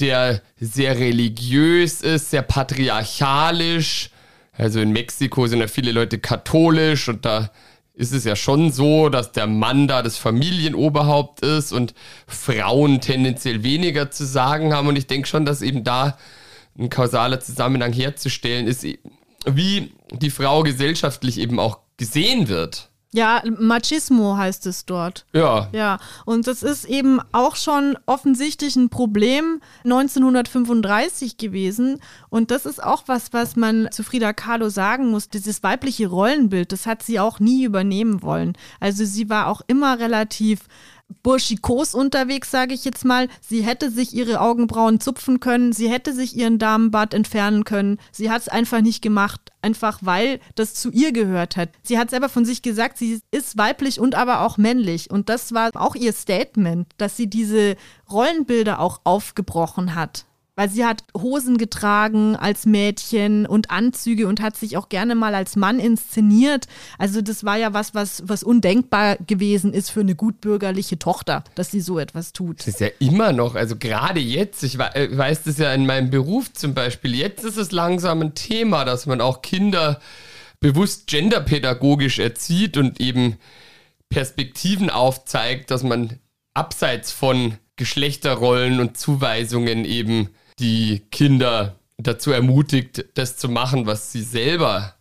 der 0.00 0.42
sehr 0.58 0.98
religiös 0.98 2.00
ist, 2.00 2.30
sehr 2.30 2.42
patriarchalisch. 2.42 4.10
Also 4.52 4.80
in 4.80 4.90
Mexiko 4.90 5.46
sind 5.46 5.60
ja 5.60 5.68
viele 5.68 5.92
Leute 5.92 6.18
katholisch 6.18 7.08
und 7.08 7.24
da 7.24 7.50
ist 7.94 8.12
es 8.12 8.24
ja 8.24 8.34
schon 8.34 8.72
so, 8.72 9.08
dass 9.08 9.32
der 9.32 9.46
Mann 9.46 9.86
da 9.86 10.02
das 10.02 10.18
Familienoberhaupt 10.18 11.40
ist 11.42 11.72
und 11.72 11.94
Frauen 12.26 13.00
tendenziell 13.00 13.62
weniger 13.62 14.10
zu 14.10 14.26
sagen 14.26 14.74
haben. 14.74 14.88
Und 14.88 14.96
ich 14.96 15.06
denke 15.06 15.28
schon, 15.28 15.44
dass 15.44 15.62
eben 15.62 15.84
da 15.84 16.18
ein 16.76 16.90
kausaler 16.90 17.38
Zusammenhang 17.38 17.92
herzustellen 17.92 18.66
ist, 18.66 18.84
wie 19.46 19.92
die 20.10 20.30
Frau 20.30 20.64
gesellschaftlich 20.64 21.38
eben 21.38 21.60
auch 21.60 21.78
gesehen 21.96 22.48
wird. 22.48 22.90
Ja, 23.14 23.44
Machismo 23.60 24.36
heißt 24.36 24.66
es 24.66 24.86
dort. 24.86 25.24
Ja. 25.32 25.68
Ja, 25.70 25.98
und 26.24 26.48
das 26.48 26.64
ist 26.64 26.84
eben 26.84 27.20
auch 27.30 27.54
schon 27.54 27.96
offensichtlich 28.06 28.74
ein 28.74 28.88
Problem 28.88 29.60
1935 29.84 31.36
gewesen. 31.36 32.00
Und 32.28 32.50
das 32.50 32.66
ist 32.66 32.82
auch 32.82 33.04
was, 33.06 33.32
was 33.32 33.54
man 33.54 33.88
zu 33.92 34.02
Frida 34.02 34.32
Kahlo 34.32 34.68
sagen 34.68 35.12
muss. 35.12 35.28
Dieses 35.28 35.62
weibliche 35.62 36.08
Rollenbild, 36.08 36.72
das 36.72 36.86
hat 36.86 37.04
sie 37.04 37.20
auch 37.20 37.38
nie 37.38 37.62
übernehmen 37.62 38.20
wollen. 38.20 38.54
Also 38.80 39.04
sie 39.04 39.30
war 39.30 39.46
auch 39.46 39.60
immer 39.68 40.00
relativ 40.00 40.62
burschikos 41.22 41.94
unterwegs, 41.94 42.50
sage 42.50 42.74
ich 42.74 42.84
jetzt 42.84 43.04
mal. 43.04 43.28
Sie 43.40 43.62
hätte 43.62 43.90
sich 43.90 44.14
ihre 44.14 44.40
Augenbrauen 44.40 45.00
zupfen 45.00 45.40
können, 45.40 45.72
sie 45.72 45.90
hätte 45.90 46.12
sich 46.12 46.36
ihren 46.36 46.58
Damenbart 46.58 47.14
entfernen 47.14 47.64
können. 47.64 47.98
Sie 48.12 48.30
hat 48.30 48.42
es 48.42 48.48
einfach 48.48 48.80
nicht 48.80 49.02
gemacht, 49.02 49.40
einfach 49.62 49.98
weil 50.02 50.40
das 50.54 50.74
zu 50.74 50.90
ihr 50.90 51.12
gehört 51.12 51.56
hat. 51.56 51.70
Sie 51.82 51.98
hat 51.98 52.10
selber 52.10 52.28
von 52.28 52.44
sich 52.44 52.62
gesagt, 52.62 52.98
sie 52.98 53.20
ist 53.30 53.58
weiblich 53.58 54.00
und 54.00 54.14
aber 54.14 54.40
auch 54.40 54.58
männlich. 54.58 55.10
Und 55.10 55.28
das 55.28 55.52
war 55.52 55.70
auch 55.74 55.94
ihr 55.94 56.12
Statement, 56.12 56.86
dass 56.98 57.16
sie 57.16 57.28
diese 57.28 57.76
Rollenbilder 58.10 58.78
auch 58.80 59.00
aufgebrochen 59.04 59.94
hat 59.94 60.26
weil 60.56 60.70
sie 60.70 60.84
hat 60.84 61.02
Hosen 61.16 61.58
getragen 61.58 62.36
als 62.36 62.64
Mädchen 62.64 63.46
und 63.46 63.70
Anzüge 63.70 64.28
und 64.28 64.40
hat 64.40 64.56
sich 64.56 64.76
auch 64.76 64.88
gerne 64.88 65.14
mal 65.14 65.34
als 65.34 65.56
Mann 65.56 65.80
inszeniert. 65.80 66.66
Also 66.98 67.22
das 67.22 67.44
war 67.44 67.56
ja 67.56 67.74
was, 67.74 67.94
was, 67.94 68.22
was 68.26 68.44
undenkbar 68.44 69.16
gewesen 69.26 69.72
ist 69.72 69.90
für 69.90 70.00
eine 70.00 70.14
gutbürgerliche 70.14 70.98
Tochter, 70.98 71.42
dass 71.56 71.70
sie 71.70 71.80
so 71.80 71.98
etwas 71.98 72.32
tut. 72.32 72.60
Das 72.60 72.68
ist 72.68 72.80
ja 72.80 72.88
immer 73.00 73.32
noch, 73.32 73.56
also 73.56 73.76
gerade 73.76 74.20
jetzt, 74.20 74.62
ich 74.62 74.78
äh, 74.78 75.16
weiß 75.16 75.42
das 75.42 75.58
ja 75.58 75.72
in 75.72 75.86
meinem 75.86 76.10
Beruf 76.10 76.52
zum 76.52 76.74
Beispiel, 76.74 77.14
jetzt 77.14 77.44
ist 77.44 77.56
es 77.56 77.72
langsam 77.72 78.20
ein 78.20 78.34
Thema, 78.34 78.84
dass 78.84 79.06
man 79.06 79.20
auch 79.20 79.42
Kinder 79.42 80.00
bewusst 80.60 81.08
genderpädagogisch 81.08 82.20
erzieht 82.20 82.76
und 82.76 83.00
eben 83.00 83.38
Perspektiven 84.08 84.88
aufzeigt, 84.88 85.72
dass 85.72 85.82
man 85.82 86.20
abseits 86.54 87.10
von 87.10 87.58
Geschlechterrollen 87.76 88.78
und 88.78 88.96
Zuweisungen 88.96 89.84
eben 89.84 90.30
die 90.58 91.02
Kinder 91.10 91.78
dazu 91.98 92.30
ermutigt, 92.30 93.04
das 93.14 93.36
zu 93.36 93.48
machen, 93.48 93.86
was 93.86 94.12
sie 94.12 94.22
selber 94.22 94.94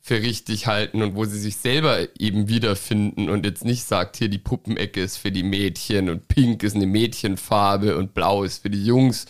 für 0.00 0.22
richtig 0.22 0.66
halten 0.66 1.02
und 1.02 1.16
wo 1.16 1.26
sie 1.26 1.38
sich 1.38 1.56
selber 1.56 2.08
eben 2.18 2.48
wiederfinden 2.48 3.28
und 3.28 3.44
jetzt 3.44 3.64
nicht 3.64 3.84
sagt, 3.84 4.16
hier 4.16 4.28
die 4.28 4.38
Puppenecke 4.38 5.02
ist 5.02 5.18
für 5.18 5.30
die 5.30 5.42
Mädchen 5.42 6.08
und 6.08 6.28
pink 6.28 6.62
ist 6.62 6.76
eine 6.76 6.86
Mädchenfarbe 6.86 7.96
und 7.96 8.14
blau 8.14 8.42
ist 8.42 8.62
für 8.62 8.70
die 8.70 8.84
Jungs, 8.84 9.26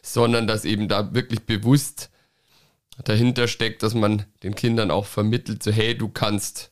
sondern 0.00 0.46
dass 0.46 0.64
eben 0.64 0.86
da 0.86 1.12
wirklich 1.12 1.40
bewusst 1.42 2.10
dahinter 3.04 3.48
steckt, 3.48 3.82
dass 3.82 3.94
man 3.94 4.24
den 4.44 4.54
Kindern 4.54 4.92
auch 4.92 5.06
vermittelt, 5.06 5.62
so 5.62 5.72
hey, 5.72 5.96
du 5.96 6.08
kannst 6.08 6.70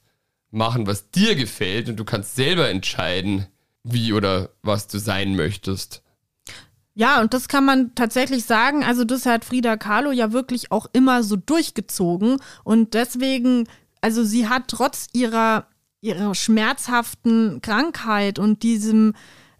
machen, 0.53 0.87
was 0.87 1.11
dir 1.11 1.35
gefällt 1.35 1.89
und 1.89 1.97
du 1.97 2.05
kannst 2.05 2.37
selber 2.37 2.68
entscheiden, 2.68 3.47
wie 3.83 4.12
oder 4.12 4.51
was 4.62 4.87
du 4.87 4.99
sein 4.99 5.35
möchtest. 5.35 6.03
Ja, 7.01 7.22
und 7.22 7.32
das 7.32 7.48
kann 7.48 7.64
man 7.64 7.94
tatsächlich 7.94 8.44
sagen. 8.44 8.84
Also, 8.84 9.05
das 9.05 9.24
hat 9.24 9.46
Frida 9.46 9.78
Kahlo 9.78 10.11
ja 10.12 10.32
wirklich 10.32 10.70
auch 10.70 10.86
immer 10.92 11.22
so 11.22 11.34
durchgezogen. 11.34 12.36
Und 12.62 12.92
deswegen, 12.92 13.66
also, 14.03 14.22
sie 14.22 14.51
hat 14.51 14.64
trotz 14.68 15.07
ihrer, 15.14 15.66
ihrer 16.03 16.34
schmerzhaften 16.34 17.62
Krankheit 17.62 18.38
und 18.38 18.62
diesem, 18.62 19.14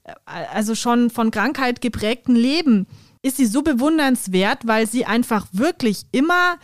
äh, 0.05 0.13
also 0.53 0.75
schon 0.75 1.09
von 1.09 1.31
Krankheit 1.31 1.81
geprägten 1.81 2.37
Leben, 2.37 2.87
ist 3.23 3.39
sie 3.39 3.47
so 3.47 3.63
bewundernswert, 3.63 4.67
weil 4.67 4.87
sie 4.87 5.07
einfach 5.07 5.47
wirklich 5.51 6.03
immer 6.13 6.59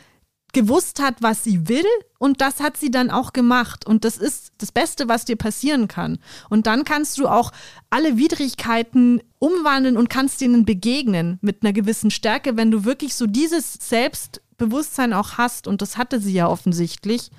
gewusst 0.56 1.02
hat, 1.02 1.16
was 1.20 1.44
sie 1.44 1.68
will 1.68 1.84
und 2.18 2.40
das 2.40 2.60
hat 2.60 2.78
sie 2.78 2.90
dann 2.90 3.10
auch 3.10 3.34
gemacht 3.34 3.86
und 3.86 4.06
das 4.06 4.16
ist 4.16 4.52
das 4.56 4.72
Beste, 4.72 5.06
was 5.06 5.26
dir 5.26 5.36
passieren 5.36 5.86
kann. 5.86 6.18
Und 6.48 6.66
dann 6.66 6.84
kannst 6.84 7.18
du 7.18 7.28
auch 7.28 7.52
alle 7.90 8.16
Widrigkeiten 8.16 9.22
umwandeln 9.38 9.98
und 9.98 10.08
kannst 10.08 10.40
ihnen 10.40 10.64
begegnen 10.64 11.38
mit 11.42 11.62
einer 11.62 11.74
gewissen 11.74 12.10
Stärke, 12.10 12.56
wenn 12.56 12.70
du 12.70 12.86
wirklich 12.86 13.14
so 13.14 13.26
dieses 13.26 13.74
Selbstbewusstsein 13.74 15.12
auch 15.12 15.32
hast 15.36 15.66
und 15.66 15.82
das 15.82 15.98
hatte 15.98 16.20
sie 16.20 16.32
ja 16.32 16.48
offensichtlich. 16.48 17.30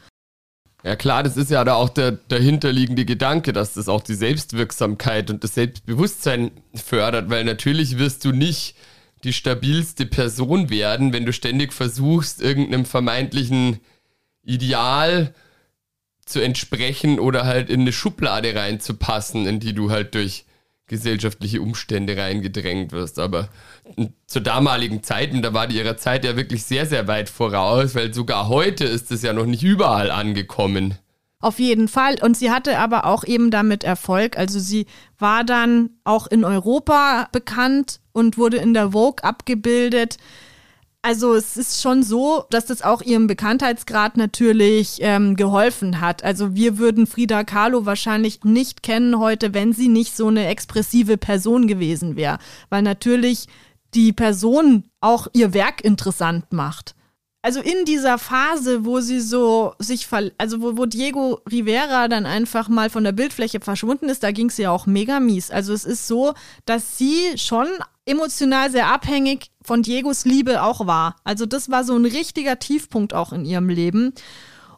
Ja 0.84 0.96
klar, 0.96 1.24
das 1.24 1.38
ist 1.38 1.50
ja 1.50 1.64
da 1.64 1.74
auch 1.74 1.90
der 1.90 2.12
dahinterliegende 2.12 3.04
Gedanke, 3.04 3.52
dass 3.52 3.74
das 3.74 3.90
auch 3.90 4.02
die 4.02 4.14
Selbstwirksamkeit 4.14 5.32
und 5.32 5.44
das 5.44 5.56
Selbstbewusstsein 5.56 6.52
fördert, 6.76 7.32
weil 7.32 7.46
natürlich 7.46 7.98
wirst 7.98 8.26
du 8.26 8.32
nicht 8.32 8.76
die 9.24 9.34
stabilste 9.34 10.06
Person 10.06 10.70
werden, 10.70 11.14
wenn 11.14 11.26
du 11.26 11.34
ständig 11.34 11.74
versuchst, 11.74 12.42
irgendeinem 12.42 12.86
vermeintlichen 12.86 13.80
Ideal 14.44 15.34
zu 16.26 16.42
entsprechen 16.42 17.20
oder 17.20 17.46
halt 17.46 17.70
in 17.70 17.82
eine 17.82 17.94
Schublade 17.94 18.54
reinzupassen, 18.54 19.46
in 19.46 19.60
die 19.60 19.74
du 19.74 19.92
halt 19.92 20.14
durch 20.14 20.46
gesellschaftliche 20.88 21.62
Umstände 21.62 22.18
reingedrängt 22.18 22.92
wirst. 22.92 23.20
Aber 23.20 23.50
zur 24.26 24.42
damaligen 24.42 25.04
Zeit, 25.04 25.34
und 25.34 25.42
da 25.42 25.54
war 25.54 25.68
die 25.68 25.78
ihrer 25.78 25.98
Zeit 25.98 26.24
ja 26.24 26.38
wirklich 26.38 26.64
sehr, 26.64 26.86
sehr 26.86 27.08
weit 27.08 27.30
voraus, 27.30 27.96
weil 27.96 28.14
sogar 28.14 28.48
heute 28.48 28.86
ist 28.86 29.12
es 29.12 29.22
ja 29.22 29.34
noch 29.34 29.46
nicht 29.46 29.64
überall 29.64 30.12
angekommen. 30.12 30.98
Auf 31.40 31.60
jeden 31.60 31.88
Fall. 31.88 32.16
Und 32.22 32.36
sie 32.36 32.50
hatte 32.50 32.80
aber 32.80 33.06
auch 33.06 33.24
eben 33.24 33.52
damit 33.52 33.84
Erfolg. 33.84 34.38
Also 34.38 34.60
sie 34.60 34.88
war 35.20 35.44
dann 35.44 35.92
auch 36.04 36.26
in 36.28 36.44
Europa 36.44 37.28
bekannt 37.32 38.00
und 38.12 38.38
wurde 38.40 38.58
in 38.58 38.74
der 38.74 38.92
Vogue 38.92 39.24
abgebildet. 39.24 40.18
Also 41.04 41.36
es 41.36 41.56
ist 41.56 41.82
schon 41.82 42.02
so, 42.02 42.44
dass 42.50 42.66
das 42.66 42.82
auch 42.82 43.04
ihrem 43.04 43.28
Bekanntheitsgrad 43.28 44.18
natürlich 44.18 44.98
ähm, 45.02 45.36
geholfen 45.36 46.02
hat. 46.02 46.24
Also 46.24 46.56
wir 46.56 46.80
würden 46.80 47.06
Frida 47.06 47.44
Kahlo 47.44 47.86
wahrscheinlich 47.86 48.44
nicht 48.44 48.82
kennen 48.82 49.20
heute, 49.20 49.54
wenn 49.54 49.74
sie 49.74 49.90
nicht 49.90 50.18
so 50.18 50.28
eine 50.28 50.48
expressive 50.48 51.18
Person 51.18 51.68
gewesen 51.68 52.16
wäre. 52.16 52.40
Weil 52.70 52.82
natürlich 52.82 53.48
die 53.94 54.12
Person 54.12 54.86
auch 55.02 55.28
ihr 55.34 55.54
Werk 55.54 55.82
interessant 55.82 56.52
macht 56.52 56.97
also 57.48 57.62
in 57.62 57.86
dieser 57.86 58.18
Phase, 58.18 58.84
wo 58.84 59.00
sie 59.00 59.22
so 59.22 59.74
sich, 59.80 60.10
also 60.38 60.62
wo, 60.62 60.76
wo 60.76 60.86
Diego 60.86 61.40
Rivera 61.50 62.10
dann 62.10 62.26
einfach 62.26 62.68
mal 62.68 62.90
von 62.90 63.06
der 63.06 63.14
Bildfläche 63.14 63.62
verschwunden 63.62 64.10
ist, 64.10 64.22
da 64.22 64.32
ging 64.32 64.50
es 64.50 64.58
ja 64.58 64.70
auch 64.70 64.86
mega 64.86 65.22
mies. 65.22 65.50
Also 65.50 65.72
es 65.72 65.86
ist 65.86 66.10
so, 66.10 66.34
dass 66.66 66.98
sie 66.98 67.38
schon 67.38 67.68
emotional 68.06 68.70
sehr 68.70 68.88
abhängig 68.88 69.50
von 69.64 69.82
Diegos 69.82 70.26
Liebe 70.26 70.62
auch 70.62 70.88
war. 70.88 71.16
Also 71.24 71.46
das 71.46 71.72
war 71.72 71.86
so 71.86 71.96
ein 71.96 72.04
richtiger 72.04 72.60
Tiefpunkt 72.60 73.14
auch 73.14 73.32
in 73.32 73.46
ihrem 73.46 73.70
Leben. 73.70 74.12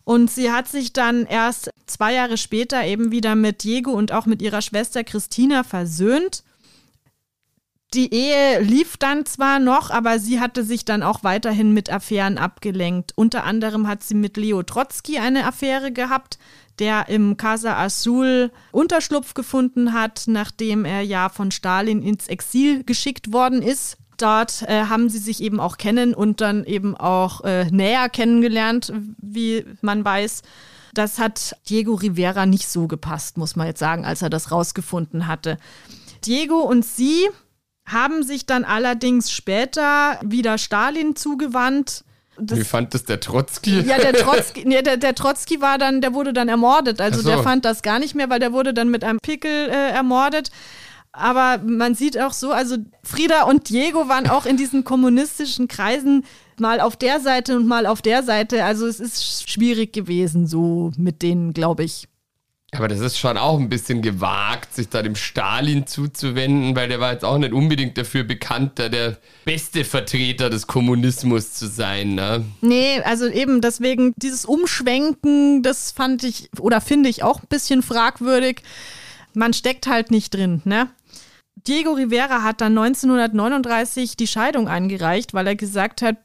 Und 0.04 0.30
sie 0.30 0.52
hat 0.52 0.68
sich 0.68 0.94
dann 0.94 1.26
erst 1.26 1.72
zwei 1.88 2.14
Jahre 2.14 2.38
später 2.38 2.86
eben 2.86 3.12
wieder 3.12 3.34
mit 3.34 3.64
Diego 3.64 3.94
und 3.94 4.12
auch 4.12 4.28
mit 4.28 4.44
ihrer 4.44 4.62
Schwester 4.62 5.04
Christina 5.04 5.64
versöhnt. 5.64 6.44
Die 7.96 8.14
Ehe 8.14 8.62
lief 8.62 8.98
dann 8.98 9.26
zwar 9.26 9.58
noch, 9.58 9.90
aber 9.90 10.20
sie 10.20 10.40
hatte 10.40 10.64
sich 10.64 10.86
dann 10.86 11.02
auch 11.02 11.24
weiterhin 11.24 11.74
mit 11.74 11.92
Affären 11.92 12.38
abgelenkt. 12.38 13.14
Unter 13.16 13.46
anderem 13.46 13.88
hat 13.88 14.04
sie 14.04 14.14
mit 14.14 14.38
Leo 14.38 14.62
Trotzki 14.62 15.18
eine 15.18 15.48
Affäre 15.48 15.92
gehabt, 15.92 16.38
der 16.78 17.10
im 17.10 17.36
Casa 17.36 17.78
Azul 17.78 18.52
Unterschlupf 18.72 19.34
gefunden 19.34 19.94
hat, 19.94 20.26
nachdem 20.28 20.86
er 20.86 21.02
ja 21.02 21.30
von 21.30 21.50
Stalin 21.50 22.04
ins 22.04 22.28
Exil 22.28 22.84
geschickt 22.84 23.34
worden 23.34 23.64
ist. 23.64 23.98
Dort 24.18 24.62
äh, 24.64 24.84
haben 24.84 25.10
sie 25.10 25.18
sich 25.18 25.42
eben 25.42 25.60
auch 25.60 25.78
kennen 25.78 26.14
und 26.14 26.42
dann 26.42 26.66
eben 26.66 26.96
auch 26.96 27.42
äh, 27.42 27.66
näher 27.72 28.08
kennengelernt, 28.10 28.94
wie 29.18 29.66
man 29.82 30.06
weiß. 30.06 30.44
Das 30.94 31.18
hat 31.18 31.56
Diego 31.70 31.96
Rivera 31.96 32.46
nicht 32.46 32.68
so 32.68 32.88
gepasst, 32.88 33.38
muss 33.38 33.56
man 33.56 33.66
jetzt 33.66 33.80
sagen, 33.80 34.06
als 34.06 34.22
er 34.22 34.30
das 34.30 34.52
rausgefunden 34.52 35.26
hatte. 35.26 35.58
Diego 36.26 36.60
und 36.60 36.86
sie 36.86 37.30
haben 37.92 38.24
sich 38.24 38.46
dann 38.46 38.66
allerdings 38.66 39.32
später 39.32 40.20
wieder 40.24 40.58
Stalin 40.58 41.16
zugewandt. 41.16 42.04
Das, 42.38 42.58
Wie 42.58 42.64
fand 42.64 42.94
das 42.94 43.04
der 43.04 43.20
Trotzki? 43.20 43.82
Ja, 43.82 43.98
der 43.98 44.14
Trotzki, 44.24 44.64
nee, 44.66 44.82
der, 44.82 44.98
der 44.98 45.16
Trotzki 45.16 45.62
war 45.62 45.78
dann, 45.78 46.02
der 46.02 46.14
wurde 46.14 46.32
dann 46.32 46.48
ermordet. 46.48 47.02
Also 47.02 47.22
so. 47.22 47.30
der 47.30 47.44
fand 47.44 47.66
das 47.66 47.82
gar 47.82 48.00
nicht 48.00 48.16
mehr, 48.16 48.30
weil 48.30 48.40
der 48.40 48.54
wurde 48.54 48.74
dann 48.74 48.90
mit 48.90 49.04
einem 49.04 49.20
Pickel 49.20 49.70
äh, 49.70 49.92
ermordet. 49.92 50.52
Aber 51.12 51.60
man 51.66 51.96
sieht 51.96 52.20
auch 52.20 52.34
so, 52.34 52.52
also 52.52 52.78
Frieda 53.04 53.44
und 53.44 53.70
Diego 53.70 54.08
waren 54.08 54.30
auch 54.30 54.46
in 54.46 54.58
diesen 54.58 54.84
kommunistischen 54.84 55.68
Kreisen 55.68 56.24
mal 56.60 56.80
auf 56.80 56.96
der 56.96 57.20
Seite 57.20 57.56
und 57.56 57.68
mal 57.68 57.86
auf 57.86 58.02
der 58.02 58.24
Seite. 58.24 58.64
Also 58.64 58.86
es 58.86 59.00
ist 59.00 59.50
schwierig 59.50 59.92
gewesen, 59.92 60.46
so 60.46 60.92
mit 60.98 61.22
denen, 61.22 61.54
glaube 61.54 61.84
ich. 61.84 62.08
Aber 62.72 62.88
das 62.88 63.00
ist 63.00 63.18
schon 63.18 63.38
auch 63.38 63.60
ein 63.60 63.70
bisschen 63.70 64.02
gewagt, 64.02 64.76
sich 64.76 64.90
da 64.90 65.02
dem 65.02 65.16
Stalin 65.16 65.88
zuzuwenden, 65.88 66.76
weil 66.76 66.88
der 66.88 67.00
war 67.00 67.14
jetzt 67.14 67.26
auch 67.26 67.38
nicht 67.40 67.52
unbedingt 67.52 67.98
dafür 67.98 68.24
bekannt, 68.24 68.74
da 68.76 68.90
der 68.90 69.18
beste 69.44 69.84
Vertreter 69.84 70.50
des 70.52 70.68
Kommunismus 70.68 71.54
zu 71.54 71.68
sein, 71.68 72.14
ne? 72.14 72.46
Nee, 72.62 73.02
also 73.02 73.28
eben 73.28 73.62
deswegen 73.62 74.14
dieses 74.18 74.46
Umschwenken, 74.46 75.64
das 75.64 75.92
fand 75.92 76.24
ich 76.24 76.50
oder 76.60 76.80
finde 76.80 77.10
ich 77.10 77.24
auch 77.24 77.42
ein 77.42 77.48
bisschen 77.50 77.82
fragwürdig. 77.82 78.62
Man 79.34 79.54
steckt 79.54 79.88
halt 79.88 80.12
nicht 80.12 80.34
drin, 80.36 80.62
ne? 80.64 80.90
Diego 81.68 81.94
Rivera 81.94 82.44
hat 82.44 82.62
dann 82.62 82.78
1939 82.78 84.16
die 84.16 84.28
Scheidung 84.28 84.68
eingereicht, 84.68 85.34
weil 85.34 85.48
er 85.48 85.56
gesagt 85.56 86.02
hat, 86.02 86.18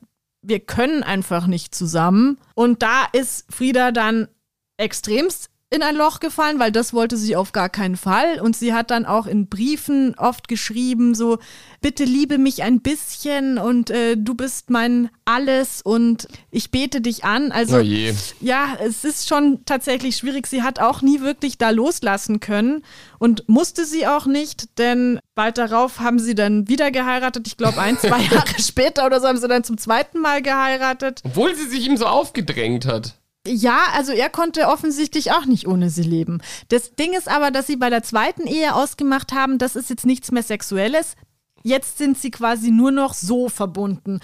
wir 0.43 0.61
können 0.61 1.03
einfach 1.03 1.47
nicht 1.47 1.75
zusammen. 1.75 2.39
Und 2.55 2.83
da 2.83 3.07
ist 3.13 3.47
Frieda 3.51 3.91
dann 3.91 4.29
extremst 4.77 5.51
in 5.75 5.83
ein 5.83 5.97
Loch 5.97 6.21
gefallen, 6.21 6.61
weil 6.61 6.71
das 6.71 6.95
wollte 6.95 7.17
sie 7.17 7.35
auf 7.35 7.53
gar 7.53 7.69
keinen 7.69 7.97
Fall. 7.97 8.41
Und 8.41 8.55
sie 8.57 8.73
hat 8.73 8.91
dann 8.91 9.05
auch 9.05 9.27
in 9.27 9.49
Briefen 9.49 10.15
oft 10.17 10.47
geschrieben, 10.47 11.15
so, 11.15 11.39
bitte 11.81 12.05
liebe 12.05 12.39
mich 12.39 12.63
ein 12.63 12.81
bisschen 12.81 13.59
und 13.59 13.91
äh, 13.91 14.17
du 14.17 14.35
bist 14.35 14.71
mein 14.71 15.11
Alles 15.25 15.83
und 15.83 16.29
ich 16.51 16.71
bete 16.71 17.01
dich 17.01 17.25
an. 17.25 17.51
Also, 17.51 17.79
oh 17.79 17.81
ja, 17.81 18.77
es 18.85 19.05
ist 19.05 19.29
schon 19.29 19.65
tatsächlich 19.65 20.17
schwierig. 20.17 20.47
Sie 20.47 20.63
hat 20.63 20.79
auch 20.79 21.03
nie 21.03 21.21
wirklich 21.21 21.59
da 21.59 21.71
loslassen 21.71 22.39
können 22.39 22.85
und 23.19 23.49
musste 23.49 23.85
sie 23.85 24.07
auch 24.07 24.27
nicht, 24.27 24.79
denn 24.79 25.19
bald 25.35 25.59
darauf 25.59 25.99
haben 25.99 26.21
sie 26.21 26.37
dann 26.37 26.69
wieder 26.69 26.93
geheiratet. 26.93 27.49
Ich 27.49 27.57
glaube, 27.57 27.81
ein, 27.81 27.99
zwei 27.99 28.21
Jahre 28.33 28.61
später 28.61 29.07
oder 29.07 29.21
so 29.21 29.27
haben 29.27 29.39
sie 29.39 29.49
dann 29.49 29.65
zum 29.65 29.77
zweiten 29.77 30.21
Mal 30.21 30.41
geheiratet. 30.41 31.21
Obwohl 31.25 31.55
sie 31.57 31.69
sich 31.69 31.87
ihm 31.87 31.97
so 31.97 32.07
aufgedrängt 32.07 32.87
hat. 32.87 33.17
Ja, 33.47 33.89
also 33.93 34.13
er 34.13 34.31
konnte 34.31 34.69
offensichtlich 34.69 35.33
auch 35.33 35.45
nicht 35.45 35.67
ohne 35.67 35.91
sie 35.91 36.03
leben. 36.03 36.41
Das 36.69 36.95
Ding 36.95 37.13
ist 37.13 37.29
aber, 37.29 37.51
dass 37.51 37.67
sie 37.67 37.77
bei 37.77 37.91
der 37.91 38.03
zweiten 38.03 38.47
Ehe 38.47 38.75
ausgemacht 38.75 39.33
haben, 39.33 39.59
das 39.59 39.77
ist 39.77 39.91
jetzt 39.91 40.07
nichts 40.07 40.33
mehr 40.33 40.43
Sexuelles. 40.43 41.15
Jetzt 41.63 41.99
sind 41.99 42.19
sie 42.19 42.31
quasi 42.31 42.71
nur 42.71 42.91
noch 42.91 43.13
so 43.15 43.49
verbunden. 43.49 44.21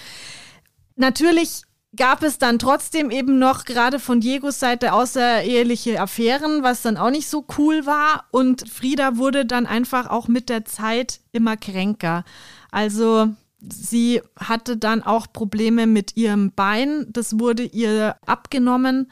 Natürlich 0.96 1.62
gab 1.96 2.22
es 2.22 2.38
dann 2.38 2.58
trotzdem 2.58 3.10
eben 3.10 3.38
noch 3.38 3.64
gerade 3.64 3.98
von 3.98 4.20
Diegos 4.20 4.60
Seite 4.60 4.92
außereheliche 4.92 6.00
Affären, 6.00 6.62
was 6.62 6.82
dann 6.82 6.96
auch 6.96 7.10
nicht 7.10 7.28
so 7.28 7.44
cool 7.58 7.84
war. 7.84 8.24
Und 8.30 8.68
Frieda 8.68 9.16
wurde 9.16 9.44
dann 9.44 9.66
einfach 9.66 10.08
auch 10.08 10.28
mit 10.28 10.48
der 10.48 10.64
Zeit 10.64 11.20
immer 11.32 11.56
kränker. 11.56 12.24
Also 12.70 13.28
Sie 13.60 14.22
hatte 14.38 14.76
dann 14.76 15.02
auch 15.02 15.26
Probleme 15.32 15.86
mit 15.86 16.16
ihrem 16.16 16.52
Bein. 16.52 17.06
Das 17.10 17.38
wurde 17.38 17.64
ihr 17.64 18.16
abgenommen. 18.26 19.08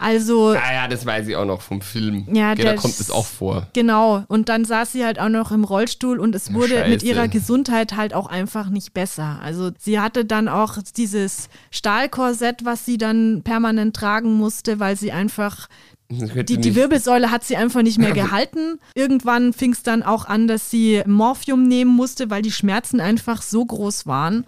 Also. 0.00 0.54
Ja, 0.54 0.72
ja, 0.72 0.88
das 0.88 1.04
weiß 1.04 1.26
ich 1.26 1.34
auch 1.34 1.44
noch 1.44 1.60
vom 1.60 1.80
Film. 1.80 2.28
Ja, 2.32 2.54
da 2.54 2.76
kommt 2.76 3.00
es 3.00 3.10
auch 3.10 3.26
vor. 3.26 3.66
Genau. 3.72 4.22
Und 4.28 4.48
dann 4.48 4.64
saß 4.64 4.92
sie 4.92 5.04
halt 5.04 5.18
auch 5.18 5.28
noch 5.28 5.50
im 5.50 5.64
Rollstuhl 5.64 6.20
und 6.20 6.36
es 6.36 6.54
wurde 6.54 6.76
Scheiße. 6.76 6.88
mit 6.88 7.02
ihrer 7.02 7.26
Gesundheit 7.26 7.96
halt 7.96 8.14
auch 8.14 8.28
einfach 8.28 8.70
nicht 8.70 8.94
besser. 8.94 9.40
Also 9.42 9.72
sie 9.76 9.98
hatte 9.98 10.24
dann 10.24 10.46
auch 10.46 10.78
dieses 10.96 11.48
Stahlkorsett, 11.72 12.64
was 12.64 12.84
sie 12.84 12.96
dann 12.96 13.42
permanent 13.42 13.96
tragen 13.96 14.34
musste, 14.34 14.78
weil 14.78 14.96
sie 14.96 15.10
einfach 15.10 15.68
die, 16.10 16.56
die 16.56 16.74
Wirbelsäule 16.74 17.30
hat 17.30 17.44
sie 17.44 17.56
einfach 17.56 17.82
nicht 17.82 17.98
mehr 17.98 18.12
gehalten. 18.14 18.78
Irgendwann 18.94 19.52
fing 19.52 19.72
es 19.72 19.82
dann 19.82 20.02
auch 20.02 20.24
an, 20.24 20.48
dass 20.48 20.70
sie 20.70 21.02
Morphium 21.06 21.68
nehmen 21.68 21.94
musste, 21.94 22.30
weil 22.30 22.42
die 22.42 22.52
Schmerzen 22.52 23.00
einfach 23.00 23.42
so 23.42 23.64
groß 23.64 24.06
waren. 24.06 24.44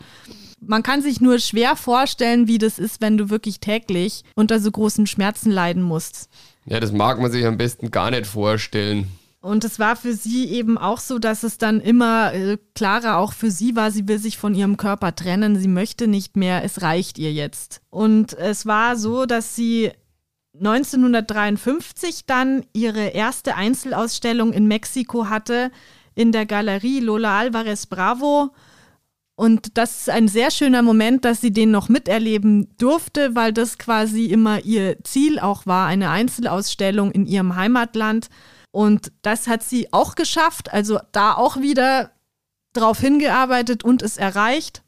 Man 0.61 0.83
kann 0.83 1.03
sich 1.03 1.21
nur 1.21 1.39
schwer 1.39 1.77
vorstellen, 1.77 2.47
wie 2.47 2.59
das 2.59 2.79
ist, 2.79 3.01
wenn 3.01 3.17
du 3.17 3.31
wirklich 3.31 3.61
täglich 3.61 4.25
unter 4.35 4.61
so 4.61 4.71
großen 4.71 5.07
Schmerzen 5.07 5.51
leiden 5.51 5.83
musst. 5.83 6.29
Ja, 6.67 6.81
das 6.81 6.93
mag 6.93 7.21
man 7.21 7.33
sich 7.33 7.47
am 7.47 7.57
besten 7.57 7.91
gar 7.91 8.11
nicht 8.11 8.27
vorstellen. 8.27 9.09
Und 9.43 9.65
es 9.65 9.79
war 9.79 9.97
für 9.97 10.13
sie 10.13 10.51
eben 10.51 10.77
auch 10.77 10.99
so, 10.99 11.19
dass 11.19 11.45
es 11.45 11.57
dann 11.57 11.81
immer 11.81 12.35
äh, 12.35 12.59
klarer 12.75 13.17
auch 13.17 13.33
für 13.33 13.51
sie 13.51 13.75
war, 13.75 13.91
sie 13.91 14.07
will 14.07 14.19
sich 14.19 14.37
von 14.37 14.55
ihrem 14.55 14.77
Körper 14.77 15.15
trennen, 15.15 15.59
sie 15.59 15.69
möchte 15.69 16.07
nicht 16.07 16.37
mehr, 16.37 16.63
es 16.63 16.83
reicht 16.83 17.19
ihr 17.19 17.33
jetzt. 17.33 17.81
Und 17.89 18.35
es 18.35 18.67
war 18.67 18.97
so, 18.97 19.25
dass 19.25 19.57
sie 19.57 19.93
1953 20.61 22.27
dann 22.27 22.65
ihre 22.73 23.09
erste 23.09 23.57
Einzelausstellung 23.57 24.53
in 24.53 24.69
Mexiko 24.69 25.29
hatte, 25.29 25.73
in 26.15 26.33
der 26.33 26.47
Galerie 26.47 27.01
Lola 27.01 27.39
Alvarez 27.39 27.87
Bravo. 27.87 28.51
Und 29.37 29.79
das 29.79 30.01
ist 30.01 30.11
ein 30.11 30.29
sehr 30.29 30.51
schöner 30.51 30.83
Moment, 30.83 31.25
dass 31.25 31.41
sie 31.41 31.51
den 31.51 31.71
noch 31.71 31.89
miterleben 31.89 32.69
durfte, 32.77 33.35
weil 33.35 33.55
das 33.55 33.79
quasi 33.79 34.27
immer 34.27 34.63
ihr 34.65 35.03
Ziel 35.03 35.39
auch 35.39 35.65
war, 35.65 35.87
eine 35.87 36.11
Einzelausstellung 36.11 37.11
in 37.11 37.27
ihrem 37.27 37.57
Heimatland. 37.57 38.29
Und 38.71 39.13
das 39.23 39.49
hat 39.49 39.63
sie 39.63 39.93
auch 39.95 40.15
geschafft, 40.15 40.73
also 40.73 40.99
da 41.13 41.35
auch 41.35 41.57
wieder 41.57 42.13
drauf 42.75 43.01
hingearbeitet 43.01 43.83
und 43.83 44.03
es 44.03 44.19
erreicht. 44.19 44.83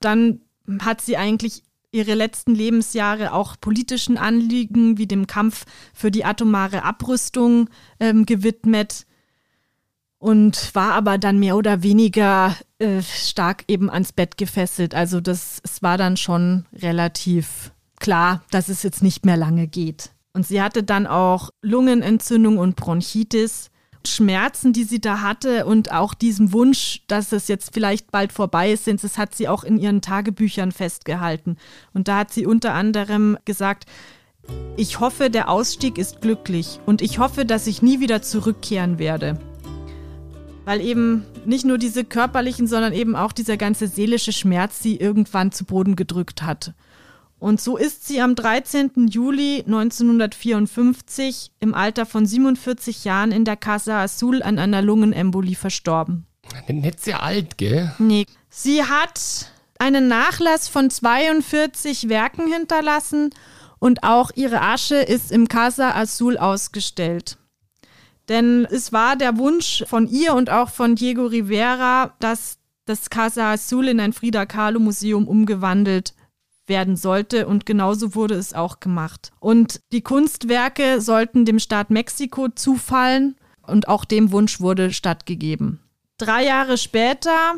Dann 0.00 0.40
hat 0.80 1.00
sie 1.00 1.16
eigentlich 1.16 1.62
ihre 1.94 2.14
letzten 2.14 2.54
Lebensjahre 2.54 3.32
auch 3.32 3.56
politischen 3.60 4.18
Anliegen 4.18 4.98
wie 4.98 5.06
dem 5.06 5.26
Kampf 5.26 5.64
für 5.94 6.10
die 6.10 6.24
atomare 6.24 6.82
Abrüstung 6.82 7.70
ähm, 8.00 8.26
gewidmet 8.26 9.06
und 10.18 10.74
war 10.74 10.92
aber 10.94 11.18
dann 11.18 11.38
mehr 11.38 11.56
oder 11.56 11.82
weniger 11.82 12.56
äh, 12.78 13.02
stark 13.02 13.64
eben 13.68 13.90
ans 13.90 14.12
Bett 14.12 14.36
gefesselt. 14.36 14.94
Also 14.94 15.20
das 15.20 15.60
es 15.62 15.82
war 15.82 15.96
dann 15.96 16.16
schon 16.16 16.66
relativ 16.72 17.72
klar, 18.00 18.42
dass 18.50 18.68
es 18.68 18.82
jetzt 18.82 19.02
nicht 19.02 19.24
mehr 19.24 19.36
lange 19.36 19.68
geht. 19.68 20.10
Und 20.32 20.46
sie 20.46 20.60
hatte 20.60 20.82
dann 20.82 21.06
auch 21.06 21.50
Lungenentzündung 21.62 22.58
und 22.58 22.74
Bronchitis. 22.74 23.70
Schmerzen, 24.08 24.72
die 24.72 24.84
sie 24.84 25.00
da 25.00 25.20
hatte 25.20 25.66
und 25.66 25.92
auch 25.92 26.14
diesem 26.14 26.52
Wunsch, 26.52 27.02
dass 27.06 27.32
es 27.32 27.48
jetzt 27.48 27.74
vielleicht 27.74 28.10
bald 28.10 28.32
vorbei 28.32 28.72
ist, 28.72 28.86
das 28.86 29.18
hat 29.18 29.34
sie 29.34 29.48
auch 29.48 29.64
in 29.64 29.78
ihren 29.78 30.00
Tagebüchern 30.00 30.72
festgehalten. 30.72 31.56
Und 31.92 32.08
da 32.08 32.18
hat 32.18 32.32
sie 32.32 32.46
unter 32.46 32.74
anderem 32.74 33.38
gesagt, 33.44 33.86
ich 34.76 35.00
hoffe, 35.00 35.30
der 35.30 35.48
Ausstieg 35.48 35.98
ist 35.98 36.20
glücklich 36.20 36.80
und 36.86 37.00
ich 37.00 37.18
hoffe, 37.18 37.44
dass 37.44 37.66
ich 37.66 37.82
nie 37.82 38.00
wieder 38.00 38.22
zurückkehren 38.22 38.98
werde. 38.98 39.38
Weil 40.64 40.80
eben 40.80 41.24
nicht 41.44 41.64
nur 41.64 41.78
diese 41.78 42.04
körperlichen, 42.04 42.66
sondern 42.66 42.92
eben 42.92 43.16
auch 43.16 43.32
dieser 43.32 43.56
ganze 43.56 43.86
seelische 43.86 44.32
Schmerz 44.32 44.82
sie 44.82 44.96
irgendwann 44.96 45.52
zu 45.52 45.64
Boden 45.64 45.96
gedrückt 45.96 46.42
hat. 46.42 46.74
Und 47.44 47.60
so 47.60 47.76
ist 47.76 48.08
sie 48.08 48.22
am 48.22 48.34
13. 48.36 49.08
Juli 49.10 49.64
1954 49.66 51.52
im 51.60 51.74
Alter 51.74 52.06
von 52.06 52.24
47 52.24 53.04
Jahren 53.04 53.32
in 53.32 53.44
der 53.44 53.56
Casa 53.56 54.00
Azul 54.00 54.42
an 54.42 54.58
einer 54.58 54.80
Lungenembolie 54.80 55.54
verstorben. 55.54 56.24
Nicht 56.68 57.02
sehr 57.02 57.22
alt, 57.22 57.58
gell? 57.58 57.94
Nee. 57.98 58.24
Sie 58.48 58.82
hat 58.82 59.52
einen 59.78 60.08
Nachlass 60.08 60.68
von 60.68 60.88
42 60.88 62.08
Werken 62.08 62.50
hinterlassen 62.50 63.28
und 63.78 64.04
auch 64.04 64.30
ihre 64.34 64.62
Asche 64.62 64.96
ist 64.96 65.30
im 65.30 65.46
Casa 65.46 65.94
Azul 65.94 66.38
ausgestellt. 66.38 67.36
Denn 68.30 68.66
es 68.70 68.90
war 68.90 69.16
der 69.16 69.36
Wunsch 69.36 69.84
von 69.86 70.08
ihr 70.08 70.32
und 70.32 70.48
auch 70.48 70.70
von 70.70 70.94
Diego 70.94 71.26
Rivera, 71.26 72.14
dass 72.20 72.56
das 72.86 73.10
Casa 73.10 73.52
Azul 73.52 73.88
in 73.88 74.00
ein 74.00 74.14
Frida 74.14 74.46
Kahlo 74.46 74.80
Museum 74.80 75.28
umgewandelt 75.28 76.13
werden 76.66 76.96
sollte 76.96 77.46
und 77.46 77.66
genauso 77.66 78.14
wurde 78.14 78.34
es 78.34 78.54
auch 78.54 78.80
gemacht. 78.80 79.32
Und 79.40 79.80
die 79.92 80.02
Kunstwerke 80.02 81.00
sollten 81.00 81.44
dem 81.44 81.58
Staat 81.58 81.90
Mexiko 81.90 82.48
zufallen 82.48 83.36
und 83.62 83.88
auch 83.88 84.04
dem 84.04 84.32
Wunsch 84.32 84.60
wurde 84.60 84.92
stattgegeben. 84.92 85.80
Drei 86.18 86.44
Jahre 86.44 86.78
später 86.78 87.56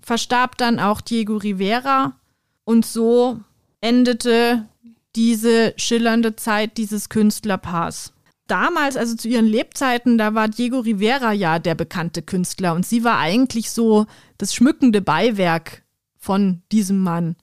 verstarb 0.00 0.56
dann 0.56 0.78
auch 0.78 1.00
Diego 1.00 1.36
Rivera 1.36 2.14
und 2.64 2.86
so 2.86 3.40
endete 3.80 4.66
diese 5.16 5.74
schillernde 5.76 6.36
Zeit 6.36 6.76
dieses 6.76 7.08
Künstlerpaars. 7.08 8.12
Damals, 8.46 8.96
also 8.96 9.14
zu 9.14 9.28
ihren 9.28 9.46
Lebzeiten, 9.46 10.16
da 10.16 10.34
war 10.34 10.48
Diego 10.48 10.80
Rivera 10.80 11.32
ja 11.32 11.58
der 11.58 11.74
bekannte 11.74 12.22
Künstler 12.22 12.74
und 12.74 12.86
sie 12.86 13.04
war 13.04 13.18
eigentlich 13.18 13.70
so 13.70 14.06
das 14.38 14.54
schmückende 14.54 15.02
Beiwerk 15.02 15.82
von 16.16 16.62
diesem 16.72 17.00
Mann. 17.00 17.36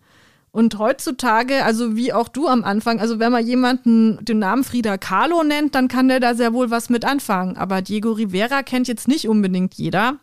Und 0.56 0.80
heutzutage, 0.80 1.66
also 1.66 1.98
wie 1.98 2.14
auch 2.14 2.30
du 2.30 2.48
am 2.48 2.64
Anfang, 2.64 3.02
also 3.02 3.20
wenn 3.20 3.34
man 3.34 3.46
jemanden 3.46 4.24
den 4.24 4.40
Namen 4.40 4.64
Frida 4.64 4.98
Kahlo 4.98 5.44
nennt, 5.44 5.76
dann 5.76 5.90
kann 5.90 6.08
der 6.08 6.22
da 6.22 6.34
sehr 6.34 6.54
wohl 6.54 6.72
was 6.72 6.90
mit 6.90 7.04
anfangen. 7.04 7.58
Aber 7.58 7.82
Diego 7.82 8.14
Rivera 8.14 8.64
kennt 8.64 8.88
jetzt 8.88 9.10
nicht 9.10 9.28
unbedingt 9.28 9.74
jeder. 9.74 10.16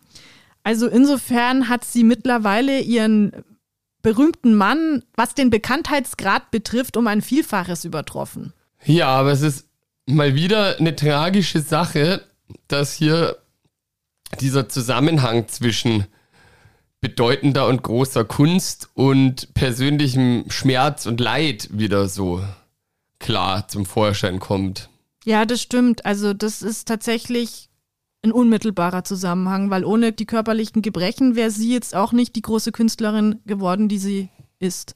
Also 0.62 0.87
insofern 0.87 1.68
hat 1.68 1.85
sie 1.85 2.03
mittlerweile 2.03 2.80
ihren 2.80 3.45
berühmten 4.01 4.55
Mann, 4.55 5.03
was 5.16 5.35
den 5.35 5.51
Bekanntheitsgrad 5.51 6.51
betrifft, 6.51 6.97
um 6.97 7.09
ein 7.09 7.20
Vielfaches 7.20 7.85
übertroffen. 7.85 8.55
Ja, 8.87 9.09
aber 9.09 9.33
es 9.33 9.43
ist 9.43 9.68
mal 10.07 10.35
wieder 10.35 10.78
eine 10.78 10.97
tragische 10.97 11.61
Sache, 11.61 12.22
dass 12.68 12.95
hier 12.95 13.37
dieser 14.41 14.66
Zusammenhang 14.70 15.47
zwischen 15.49 16.07
bedeutender 17.03 17.66
und 17.66 17.82
großer 17.82 18.24
Kunst 18.24 18.88
und 18.94 19.53
persönlichem 19.53 20.44
Schmerz 20.48 21.05
und 21.05 21.20
Leid 21.20 21.68
wieder 21.72 22.09
so 22.09 22.42
klar 23.18 23.68
zum 23.68 23.84
Vorschein 23.84 24.38
kommt. 24.38 24.88
Ja, 25.24 25.44
das 25.44 25.61
stimmt. 25.61 26.07
Also 26.07 26.32
das 26.32 26.62
ist 26.62 26.88
tatsächlich 26.88 27.68
ein 28.22 28.32
unmittelbarer 28.32 29.03
Zusammenhang, 29.03 29.68
weil 29.68 29.84
ohne 29.84 30.12
die 30.12 30.26
körperlichen 30.26 30.80
Gebrechen 30.80 31.34
wäre 31.34 31.50
sie 31.50 31.72
jetzt 31.72 31.94
auch 31.94 32.12
nicht 32.12 32.36
die 32.36 32.42
große 32.42 32.70
Künstlerin 32.70 33.40
geworden, 33.46 33.88
die 33.88 33.98
sie 33.98 34.28
ist. 34.61 34.94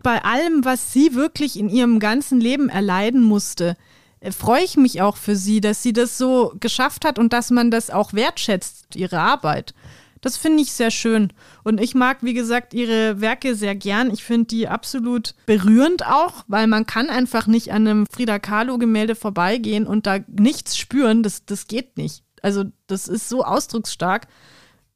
Bei 0.00 0.24
allem, 0.24 0.64
was 0.64 0.92
sie 0.92 1.14
wirklich 1.14 1.58
in 1.58 1.68
ihrem 1.68 1.98
ganzen 1.98 2.40
Leben 2.40 2.68
erleiden 2.68 3.22
musste, 3.22 3.76
äh, 4.20 4.30
freue 4.30 4.62
ich 4.62 4.76
mich 4.76 5.02
auch 5.02 5.16
für 5.16 5.34
sie, 5.34 5.60
dass 5.60 5.82
sie 5.82 5.92
das 5.92 6.18
so 6.18 6.54
geschafft 6.60 7.04
hat 7.04 7.18
und 7.18 7.32
dass 7.32 7.50
man 7.50 7.72
das 7.72 7.90
auch 7.90 8.12
wertschätzt, 8.12 8.94
ihre 8.94 9.18
Arbeit. 9.18 9.74
Das 10.22 10.36
finde 10.36 10.62
ich 10.62 10.72
sehr 10.72 10.92
schön. 10.92 11.32
Und 11.64 11.80
ich 11.80 11.94
mag, 11.94 12.18
wie 12.22 12.32
gesagt, 12.32 12.74
ihre 12.74 13.20
Werke 13.20 13.56
sehr 13.56 13.74
gern. 13.74 14.10
Ich 14.12 14.22
finde 14.22 14.46
die 14.46 14.68
absolut 14.68 15.34
berührend 15.46 16.06
auch, 16.06 16.44
weil 16.46 16.68
man 16.68 16.86
kann 16.86 17.10
einfach 17.10 17.48
nicht 17.48 17.72
an 17.72 17.86
einem 17.86 18.06
Frida 18.06 18.38
Kahlo-Gemälde 18.38 19.16
vorbeigehen 19.16 19.84
und 19.84 20.06
da 20.06 20.20
nichts 20.28 20.78
spüren. 20.78 21.24
Das, 21.24 21.44
das 21.44 21.66
geht 21.66 21.98
nicht. 21.98 22.22
Also 22.40 22.64
das 22.86 23.08
ist 23.08 23.28
so 23.28 23.44
ausdrucksstark. 23.44 24.28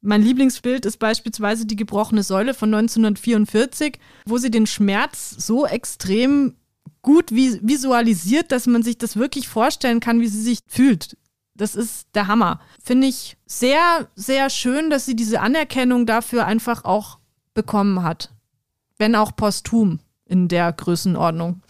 Mein 0.01 0.22
Lieblingsbild 0.22 0.87
ist 0.87 0.99
beispielsweise 0.99 1.66
die 1.66 1.74
gebrochene 1.74 2.22
Säule 2.22 2.55
von 2.55 2.72
1944, 2.72 3.99
wo 4.27 4.39
sie 4.39 4.53
den 4.53 4.68
Schmerz 4.68 5.31
so 5.31 5.66
extrem 5.66 6.55
gut 7.03 7.33
visualisiert, 7.33 8.53
dass 8.53 8.68
man 8.68 8.85
sich 8.85 8.99
das 8.99 9.16
wirklich 9.16 9.49
vorstellen 9.49 9.99
kann, 9.99 10.20
wie 10.20 10.29
sie 10.29 10.43
sich 10.43 10.61
fühlt. 10.68 11.16
Das 11.57 11.74
ist 11.74 12.09
der 12.14 12.26
Hammer. 12.26 12.61
Finde 12.82 13.07
ich 13.07 13.36
sehr, 13.46 14.09
sehr 14.14 14.50
schön, 14.50 14.90
dass 14.90 15.07
sie 15.07 15.16
diese 15.16 15.40
Anerkennung 15.40 16.07
dafür 16.07 16.46
einfach 16.46 16.84
auch 16.84 17.18
bekommen 17.54 18.02
hat. 18.02 18.30
Wenn 18.98 19.14
auch 19.14 19.34
posthum 19.36 20.00
in 20.26 20.48
der 20.48 20.72
Größenordnung. 20.72 21.62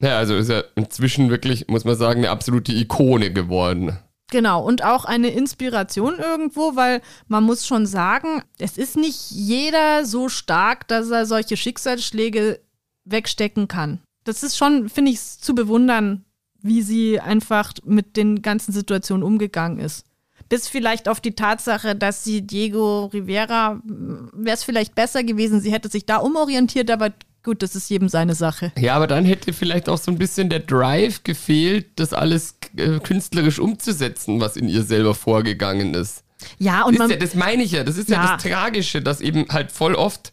Ja, 0.00 0.18
also 0.18 0.36
ist 0.36 0.50
er 0.50 0.64
inzwischen 0.76 1.30
wirklich, 1.30 1.68
muss 1.68 1.84
man 1.84 1.96
sagen, 1.96 2.20
eine 2.20 2.30
absolute 2.30 2.72
Ikone 2.72 3.32
geworden. 3.32 3.98
Genau, 4.30 4.62
und 4.62 4.84
auch 4.84 5.04
eine 5.04 5.28
Inspiration 5.28 6.18
irgendwo, 6.18 6.74
weil 6.74 7.00
man 7.28 7.44
muss 7.44 7.66
schon 7.66 7.86
sagen, 7.86 8.42
es 8.58 8.76
ist 8.76 8.96
nicht 8.96 9.30
jeder 9.30 10.04
so 10.04 10.28
stark, 10.28 10.88
dass 10.88 11.10
er 11.10 11.26
solche 11.26 11.56
Schicksalsschläge 11.56 12.60
wegstecken 13.04 13.68
kann. 13.68 14.00
Das 14.24 14.42
ist 14.42 14.56
schon, 14.56 14.88
finde 14.88 15.12
ich, 15.12 15.20
zu 15.20 15.54
bewundern, 15.54 16.24
wie 16.66 16.82
sie 16.82 17.20
einfach 17.20 17.72
mit 17.84 18.16
den 18.16 18.42
ganzen 18.42 18.72
Situationen 18.72 19.22
umgegangen 19.22 19.78
ist. 19.78 20.04
Bis 20.48 20.68
vielleicht 20.68 21.08
auf 21.08 21.20
die 21.20 21.34
Tatsache, 21.34 21.96
dass 21.96 22.22
sie 22.22 22.42
Diego 22.42 23.06
Rivera, 23.06 23.80
wäre 23.84 24.54
es 24.54 24.62
vielleicht 24.62 24.94
besser 24.94 25.24
gewesen, 25.24 25.60
sie 25.60 25.72
hätte 25.72 25.88
sich 25.88 26.06
da 26.06 26.18
umorientiert, 26.18 26.90
aber 26.90 27.12
gut, 27.42 27.62
das 27.62 27.74
ist 27.74 27.88
jedem 27.88 28.08
seine 28.08 28.34
Sache. 28.34 28.72
Ja, 28.78 28.94
aber 28.94 29.06
dann 29.06 29.24
hätte 29.24 29.52
vielleicht 29.52 29.88
auch 29.88 29.98
so 29.98 30.10
ein 30.10 30.18
bisschen 30.18 30.48
der 30.48 30.60
Drive 30.60 31.24
gefehlt, 31.24 31.86
das 31.96 32.12
alles 32.12 32.56
äh, 32.76 32.98
künstlerisch 33.00 33.58
umzusetzen, 33.58 34.40
was 34.40 34.56
in 34.56 34.68
ihr 34.68 34.82
selber 34.82 35.14
vorgegangen 35.14 35.94
ist. 35.94 36.22
Ja, 36.58 36.84
und 36.84 36.98
man, 36.98 37.10
ja, 37.10 37.16
das 37.16 37.34
meine 37.34 37.62
ich 37.62 37.72
ja, 37.72 37.82
das 37.82 37.96
ist 37.96 38.08
ja. 38.08 38.22
ja 38.22 38.32
das 38.32 38.42
Tragische, 38.42 39.00
dass 39.00 39.20
eben 39.20 39.46
halt 39.48 39.72
voll 39.72 39.94
oft 39.94 40.32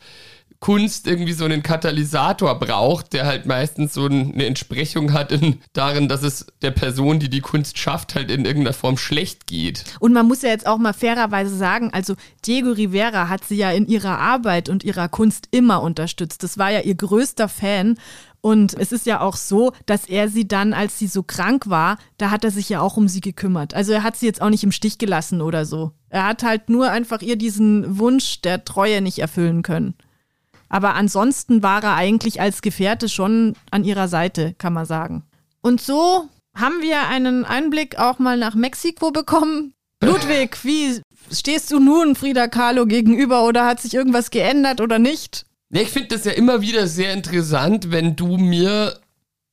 Kunst 0.64 1.08
irgendwie 1.08 1.34
so 1.34 1.44
einen 1.44 1.62
Katalysator 1.62 2.58
braucht, 2.58 3.12
der 3.12 3.26
halt 3.26 3.46
meistens 3.46 3.94
so 3.94 4.06
eine 4.06 4.46
Entsprechung 4.46 5.12
hat 5.12 5.34
in, 5.34 5.60
darin, 5.74 6.08
dass 6.08 6.24
es 6.24 6.48
der 6.62 6.72
Person, 6.72 7.20
die 7.20 7.30
die 7.30 7.42
Kunst 7.42 7.78
schafft, 7.78 8.16
halt 8.16 8.32
in 8.32 8.46
irgendeiner 8.46 8.72
Form 8.72 8.96
schlecht 8.96 9.46
geht. 9.46 9.84
Und 10.00 10.14
man 10.14 10.26
muss 10.26 10.42
ja 10.42 10.48
jetzt 10.48 10.66
auch 10.66 10.78
mal 10.78 10.94
fairerweise 10.94 11.54
sagen, 11.54 11.90
also 11.92 12.16
Diego 12.46 12.72
Rivera 12.72 13.28
hat 13.28 13.44
sie 13.44 13.58
ja 13.58 13.72
in 13.72 13.88
ihrer 13.88 14.20
Arbeit 14.20 14.70
und 14.70 14.86
ihrer 14.86 15.10
Kunst 15.10 15.50
immer 15.52 15.82
unterstützt. 15.82 16.44
Das 16.44 16.58
war 16.58 16.72
ja 16.72 16.80
ihr 16.80 16.96
größter 16.96 17.50
Fan. 17.50 17.98
Und 18.40 18.74
es 18.74 18.94
ist 18.94 19.06
ja 19.06 19.20
auch 19.20 19.36
so, 19.36 19.74
dass 19.86 20.06
er 20.06 20.30
sie 20.30 20.48
dann, 20.48 20.74
als 20.74 20.98
sie 20.98 21.08
so 21.08 21.24
krank 21.24 21.68
war, 21.68 21.98
da 22.18 22.32
hat 22.32 22.46
er 22.46 22.52
sich 22.52 22.70
ja 22.70 22.80
auch 22.80 22.96
um 22.96 23.10
sie 23.10 23.20
gekümmert. 23.22 23.74
Also 23.74 23.92
er 23.92 24.04
hat 24.04 24.16
sie 24.16 24.28
jetzt 24.28 24.42
auch 24.42 24.50
nicht 24.50 24.64
im 24.64 24.72
Stich 24.72 24.98
gelassen 24.98 25.42
oder 25.42 25.66
so. 25.66 25.92
Er 26.08 26.26
hat 26.26 26.44
halt 26.44 26.70
nur 26.70 26.90
einfach 26.90 27.22
ihr 27.22 27.36
diesen 27.36 28.00
Wunsch 28.00 28.40
der 28.40 28.64
Treue 28.64 29.02
nicht 29.02 29.20
erfüllen 29.20 29.62
können. 29.62 29.96
Aber 30.74 30.96
ansonsten 30.96 31.62
war 31.62 31.84
er 31.84 31.94
eigentlich 31.94 32.42
als 32.42 32.64
Gefährte 32.64 33.08
schon 33.08 33.54
an 33.70 33.84
ihrer 33.84 34.08
Seite, 34.08 34.56
kann 34.58 34.74
man 34.74 34.88
sagen. 34.88 35.22
Und 35.62 35.80
so 35.80 36.28
haben 36.56 36.82
wir 36.82 37.08
einen 37.10 37.46
Einblick 37.46 38.00
auch 38.00 38.18
mal 38.18 38.38
nach 38.38 38.56
Mexiko 38.56 39.12
bekommen, 39.12 39.76
Ludwig, 40.02 40.58
wie 40.64 41.00
stehst 41.32 41.70
du 41.70 41.80
nun 41.80 42.16
Frida 42.16 42.48
Kahlo 42.48 42.88
gegenüber 42.88 43.46
oder 43.46 43.68
hat 43.68 43.82
sich 43.82 43.94
irgendwas 43.94 44.32
geändert 44.32 44.82
oder 44.82 44.98
nicht? 44.98 45.46
Ja, 45.70 45.82
ich 45.82 45.90
finde 45.90 46.08
das 46.08 46.26
ja 46.26 46.32
immer 46.32 46.62
wieder 46.62 46.88
sehr 46.88 47.14
interessant, 47.14 47.92
wenn 47.92 48.16
du 48.16 48.38
mir 48.38 49.00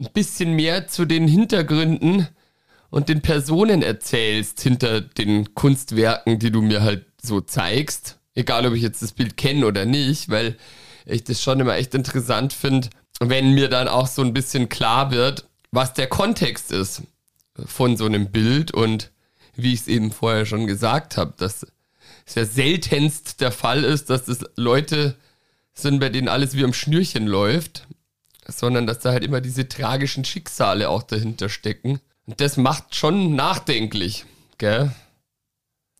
ein 0.00 0.08
bisschen 0.14 0.54
mehr 0.54 0.88
zu 0.88 1.04
den 1.04 1.28
Hintergründen 1.28 2.28
und 2.88 3.10
den 3.10 3.20
Personen 3.20 3.82
erzählst 3.82 4.62
hinter 4.62 5.02
den 5.02 5.54
Kunstwerken, 5.54 6.38
die 6.38 6.50
du 6.50 6.62
mir 6.62 6.80
halt 6.80 7.04
so 7.20 7.42
zeigst. 7.42 8.18
Egal, 8.34 8.64
ob 8.66 8.72
ich 8.72 8.80
jetzt 8.80 9.02
das 9.02 9.12
Bild 9.12 9.36
kenne 9.36 9.66
oder 9.66 9.84
nicht, 9.84 10.30
weil 10.30 10.56
ich 11.06 11.24
das 11.24 11.42
schon 11.42 11.60
immer 11.60 11.76
echt 11.76 11.94
interessant 11.94 12.52
finde, 12.52 12.88
wenn 13.20 13.52
mir 13.54 13.68
dann 13.68 13.88
auch 13.88 14.06
so 14.06 14.22
ein 14.22 14.32
bisschen 14.32 14.68
klar 14.68 15.10
wird, 15.10 15.46
was 15.70 15.94
der 15.94 16.08
Kontext 16.08 16.72
ist 16.72 17.02
von 17.64 17.96
so 17.96 18.06
einem 18.06 18.30
Bild 18.30 18.72
und 18.72 19.10
wie 19.54 19.74
ich 19.74 19.80
es 19.80 19.88
eben 19.88 20.10
vorher 20.10 20.46
schon 20.46 20.66
gesagt 20.66 21.16
habe, 21.16 21.34
dass 21.36 21.66
es 22.26 22.34
ja 22.34 22.44
seltenst 22.44 23.40
der 23.40 23.52
Fall 23.52 23.84
ist, 23.84 24.10
dass 24.10 24.24
das 24.24 24.40
Leute 24.56 25.16
sind, 25.74 26.00
bei 26.00 26.08
denen 26.08 26.28
alles 26.28 26.54
wie 26.54 26.64
am 26.64 26.72
Schnürchen 26.72 27.26
läuft, 27.26 27.86
sondern 28.46 28.86
dass 28.86 29.00
da 29.00 29.12
halt 29.12 29.24
immer 29.24 29.40
diese 29.40 29.68
tragischen 29.68 30.24
Schicksale 30.24 30.88
auch 30.88 31.02
dahinter 31.02 31.48
stecken. 31.48 32.00
Und 32.26 32.40
das 32.40 32.56
macht 32.56 32.94
schon 32.94 33.34
nachdenklich, 33.34 34.24
gell? 34.58 34.92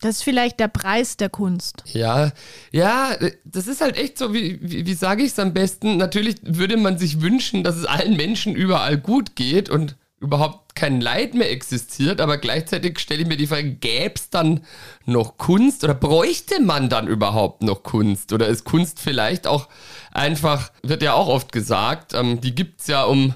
Das 0.01 0.17
ist 0.17 0.23
vielleicht 0.23 0.59
der 0.59 0.67
Preis 0.67 1.15
der 1.15 1.29
Kunst. 1.29 1.83
Ja, 1.85 2.31
ja, 2.71 3.15
das 3.45 3.67
ist 3.67 3.81
halt 3.81 3.97
echt 3.97 4.17
so, 4.17 4.33
wie, 4.33 4.59
wie, 4.61 4.85
wie 4.85 4.93
sage 4.93 5.23
ich 5.23 5.31
es 5.31 5.39
am 5.39 5.53
besten? 5.53 5.97
Natürlich 5.97 6.37
würde 6.41 6.77
man 6.77 6.97
sich 6.97 7.21
wünschen, 7.21 7.63
dass 7.63 7.75
es 7.75 7.85
allen 7.85 8.17
Menschen 8.17 8.55
überall 8.55 8.97
gut 8.97 9.35
geht 9.35 9.69
und 9.69 9.95
überhaupt 10.19 10.75
kein 10.75 11.01
Leid 11.01 11.33
mehr 11.33 11.51
existiert, 11.51 12.21
aber 12.21 12.37
gleichzeitig 12.37 12.99
stelle 12.99 13.21
ich 13.21 13.27
mir 13.27 13.37
die 13.37 13.47
Frage, 13.47 13.71
gäbe 13.71 14.13
es 14.15 14.29
dann 14.29 14.61
noch 15.05 15.37
Kunst 15.37 15.83
oder 15.83 15.95
bräuchte 15.95 16.61
man 16.61 16.89
dann 16.89 17.07
überhaupt 17.07 17.63
noch 17.63 17.83
Kunst? 17.83 18.31
Oder 18.31 18.47
ist 18.47 18.63
Kunst 18.63 18.99
vielleicht 18.99 19.47
auch 19.47 19.67
einfach, 20.11 20.71
wird 20.83 21.01
ja 21.01 21.13
auch 21.13 21.27
oft 21.27 21.51
gesagt, 21.51 22.13
ähm, 22.13 22.39
die 22.39 22.53
gibt 22.53 22.81
es 22.81 22.87
ja, 22.87 23.03
um 23.03 23.33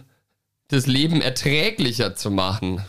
das 0.68 0.86
Leben 0.86 1.22
erträglicher 1.22 2.16
zu 2.16 2.32
machen. 2.32 2.82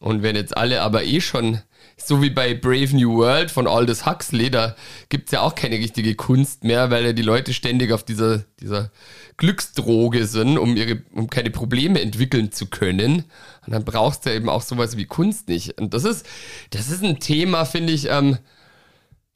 Und 0.00 0.22
wenn 0.22 0.34
jetzt 0.34 0.56
alle 0.56 0.80
aber 0.80 1.04
eh 1.04 1.20
schon 1.20 1.60
so 1.96 2.22
wie 2.22 2.30
bei 2.30 2.54
Brave 2.54 2.96
New 2.96 3.18
World 3.18 3.50
von 3.50 3.68
Aldous 3.68 4.06
Huxley, 4.06 4.50
da 4.50 4.74
gibt 5.10 5.28
es 5.28 5.32
ja 5.32 5.42
auch 5.42 5.54
keine 5.54 5.76
richtige 5.76 6.14
Kunst 6.14 6.64
mehr, 6.64 6.90
weil 6.90 7.04
ja 7.04 7.12
die 7.12 7.22
Leute 7.22 7.52
ständig 7.52 7.92
auf 7.92 8.02
dieser, 8.02 8.38
dieser 8.60 8.90
Glücksdroge 9.36 10.26
sind, 10.26 10.56
um, 10.56 10.74
ihre, 10.74 11.02
um 11.12 11.28
keine 11.28 11.50
Probleme 11.50 12.00
entwickeln 12.00 12.50
zu 12.50 12.66
können. 12.66 13.24
Und 13.66 13.74
dann 13.74 13.84
brauchst 13.84 14.24
du 14.24 14.30
ja 14.30 14.36
eben 14.36 14.48
auch 14.48 14.62
sowas 14.62 14.96
wie 14.96 15.04
Kunst 15.04 15.48
nicht. 15.48 15.78
Und 15.78 15.92
das 15.92 16.04
ist, 16.04 16.26
das 16.70 16.90
ist 16.90 17.04
ein 17.04 17.20
Thema, 17.20 17.66
finde 17.66 17.92
ich, 17.92 18.08
ähm, 18.08 18.38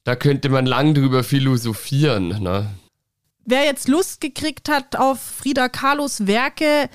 da 0.04 0.16
könnte 0.16 0.48
man 0.48 0.64
lang 0.64 0.94
drüber 0.94 1.24
philosophieren. 1.24 2.42
Ne? 2.42 2.70
Wer 3.44 3.64
jetzt 3.64 3.88
Lust 3.88 4.22
gekriegt 4.22 4.70
hat 4.70 4.96
auf 4.96 5.20
Frida 5.20 5.68
Kahlos 5.68 6.26
Werke, 6.26 6.88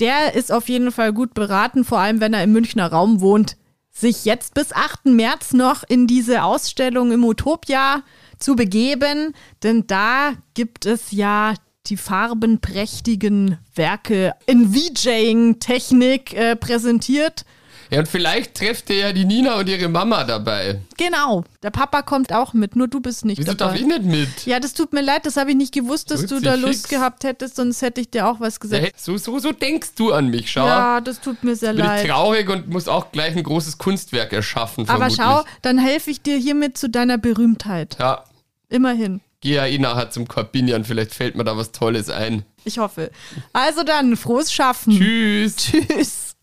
der 0.00 0.34
ist 0.34 0.52
auf 0.52 0.68
jeden 0.68 0.92
Fall 0.92 1.12
gut 1.12 1.34
beraten, 1.34 1.84
vor 1.84 1.98
allem 1.98 2.20
wenn 2.20 2.34
er 2.34 2.42
im 2.44 2.52
Münchner 2.52 2.90
Raum 2.90 3.20
wohnt 3.20 3.56
sich 3.96 4.24
jetzt 4.26 4.54
bis 4.54 4.72
8. 4.72 5.06
März 5.06 5.54
noch 5.54 5.82
in 5.82 6.06
diese 6.06 6.42
Ausstellung 6.44 7.12
im 7.12 7.24
Utopia 7.24 8.02
zu 8.38 8.54
begeben, 8.54 9.32
denn 9.62 9.86
da 9.86 10.32
gibt 10.54 10.84
es 10.84 11.12
ja 11.12 11.54
die 11.86 11.96
farbenprächtigen 11.96 13.58
Werke 13.74 14.34
in 14.46 14.74
VJing-Technik 14.74 16.34
äh, 16.34 16.56
präsentiert. 16.56 17.44
Ja, 17.90 18.00
und 18.00 18.08
vielleicht 18.08 18.54
trefft 18.54 18.90
ihr 18.90 18.96
ja 18.96 19.12
die 19.12 19.24
Nina 19.24 19.54
und 19.58 19.68
ihre 19.68 19.88
Mama 19.88 20.24
dabei. 20.24 20.80
Genau. 20.96 21.44
Der 21.62 21.70
Papa 21.70 22.02
kommt 22.02 22.32
auch 22.32 22.52
mit, 22.52 22.76
nur 22.76 22.88
du 22.88 23.00
bist 23.00 23.24
nicht 23.24 23.38
Wieso 23.38 23.54
dabei. 23.54 23.72
darf 23.72 23.80
ich 23.80 23.86
nicht 23.86 24.02
mit? 24.04 24.46
Ja, 24.46 24.60
das 24.60 24.74
tut 24.74 24.92
mir 24.92 25.02
leid, 25.02 25.26
das 25.26 25.36
habe 25.36 25.50
ich 25.50 25.56
nicht 25.56 25.72
gewusst, 25.72 26.10
dass 26.10 26.26
du 26.26 26.40
da 26.40 26.54
Lust 26.54 26.82
fix. 26.82 26.88
gehabt 26.88 27.24
hättest, 27.24 27.56
sonst 27.56 27.82
hätte 27.82 28.00
ich 28.00 28.10
dir 28.10 28.26
auch 28.28 28.40
was 28.40 28.58
gesagt. 28.60 28.98
So, 28.98 29.16
so, 29.16 29.38
so 29.38 29.52
denkst 29.52 29.90
du 29.96 30.12
an 30.12 30.28
mich, 30.28 30.50
schau. 30.50 30.66
Ja, 30.66 31.00
das 31.00 31.20
tut 31.20 31.44
mir 31.44 31.56
sehr 31.56 31.72
Bin 31.74 31.84
leid. 31.84 32.04
Ich 32.04 32.10
traurig 32.10 32.48
und 32.48 32.68
muss 32.68 32.88
auch 32.88 33.12
gleich 33.12 33.36
ein 33.36 33.42
großes 33.42 33.78
Kunstwerk 33.78 34.32
erschaffen. 34.32 34.88
Aber 34.88 35.10
vermutlich. 35.10 35.16
schau, 35.24 35.44
dann 35.62 35.78
helfe 35.78 36.10
ich 36.10 36.22
dir 36.22 36.36
hiermit 36.36 36.76
zu 36.78 36.88
deiner 36.88 37.18
Berühmtheit. 37.18 37.96
Ja. 38.00 38.24
Immerhin. 38.68 39.20
Geh 39.40 39.54
ja 39.54 39.66
eh 39.66 39.78
nachher 39.78 40.10
zum 40.10 40.26
Corbinian, 40.26 40.84
vielleicht 40.84 41.14
fällt 41.14 41.36
mir 41.36 41.44
da 41.44 41.56
was 41.56 41.70
Tolles 41.70 42.10
ein. 42.10 42.44
Ich 42.64 42.78
hoffe. 42.78 43.10
Also 43.52 43.82
dann, 43.84 44.16
frohes 44.16 44.52
Schaffen. 44.52 44.96
Tschüss. 44.96 45.56
Tschüss. 45.56 46.36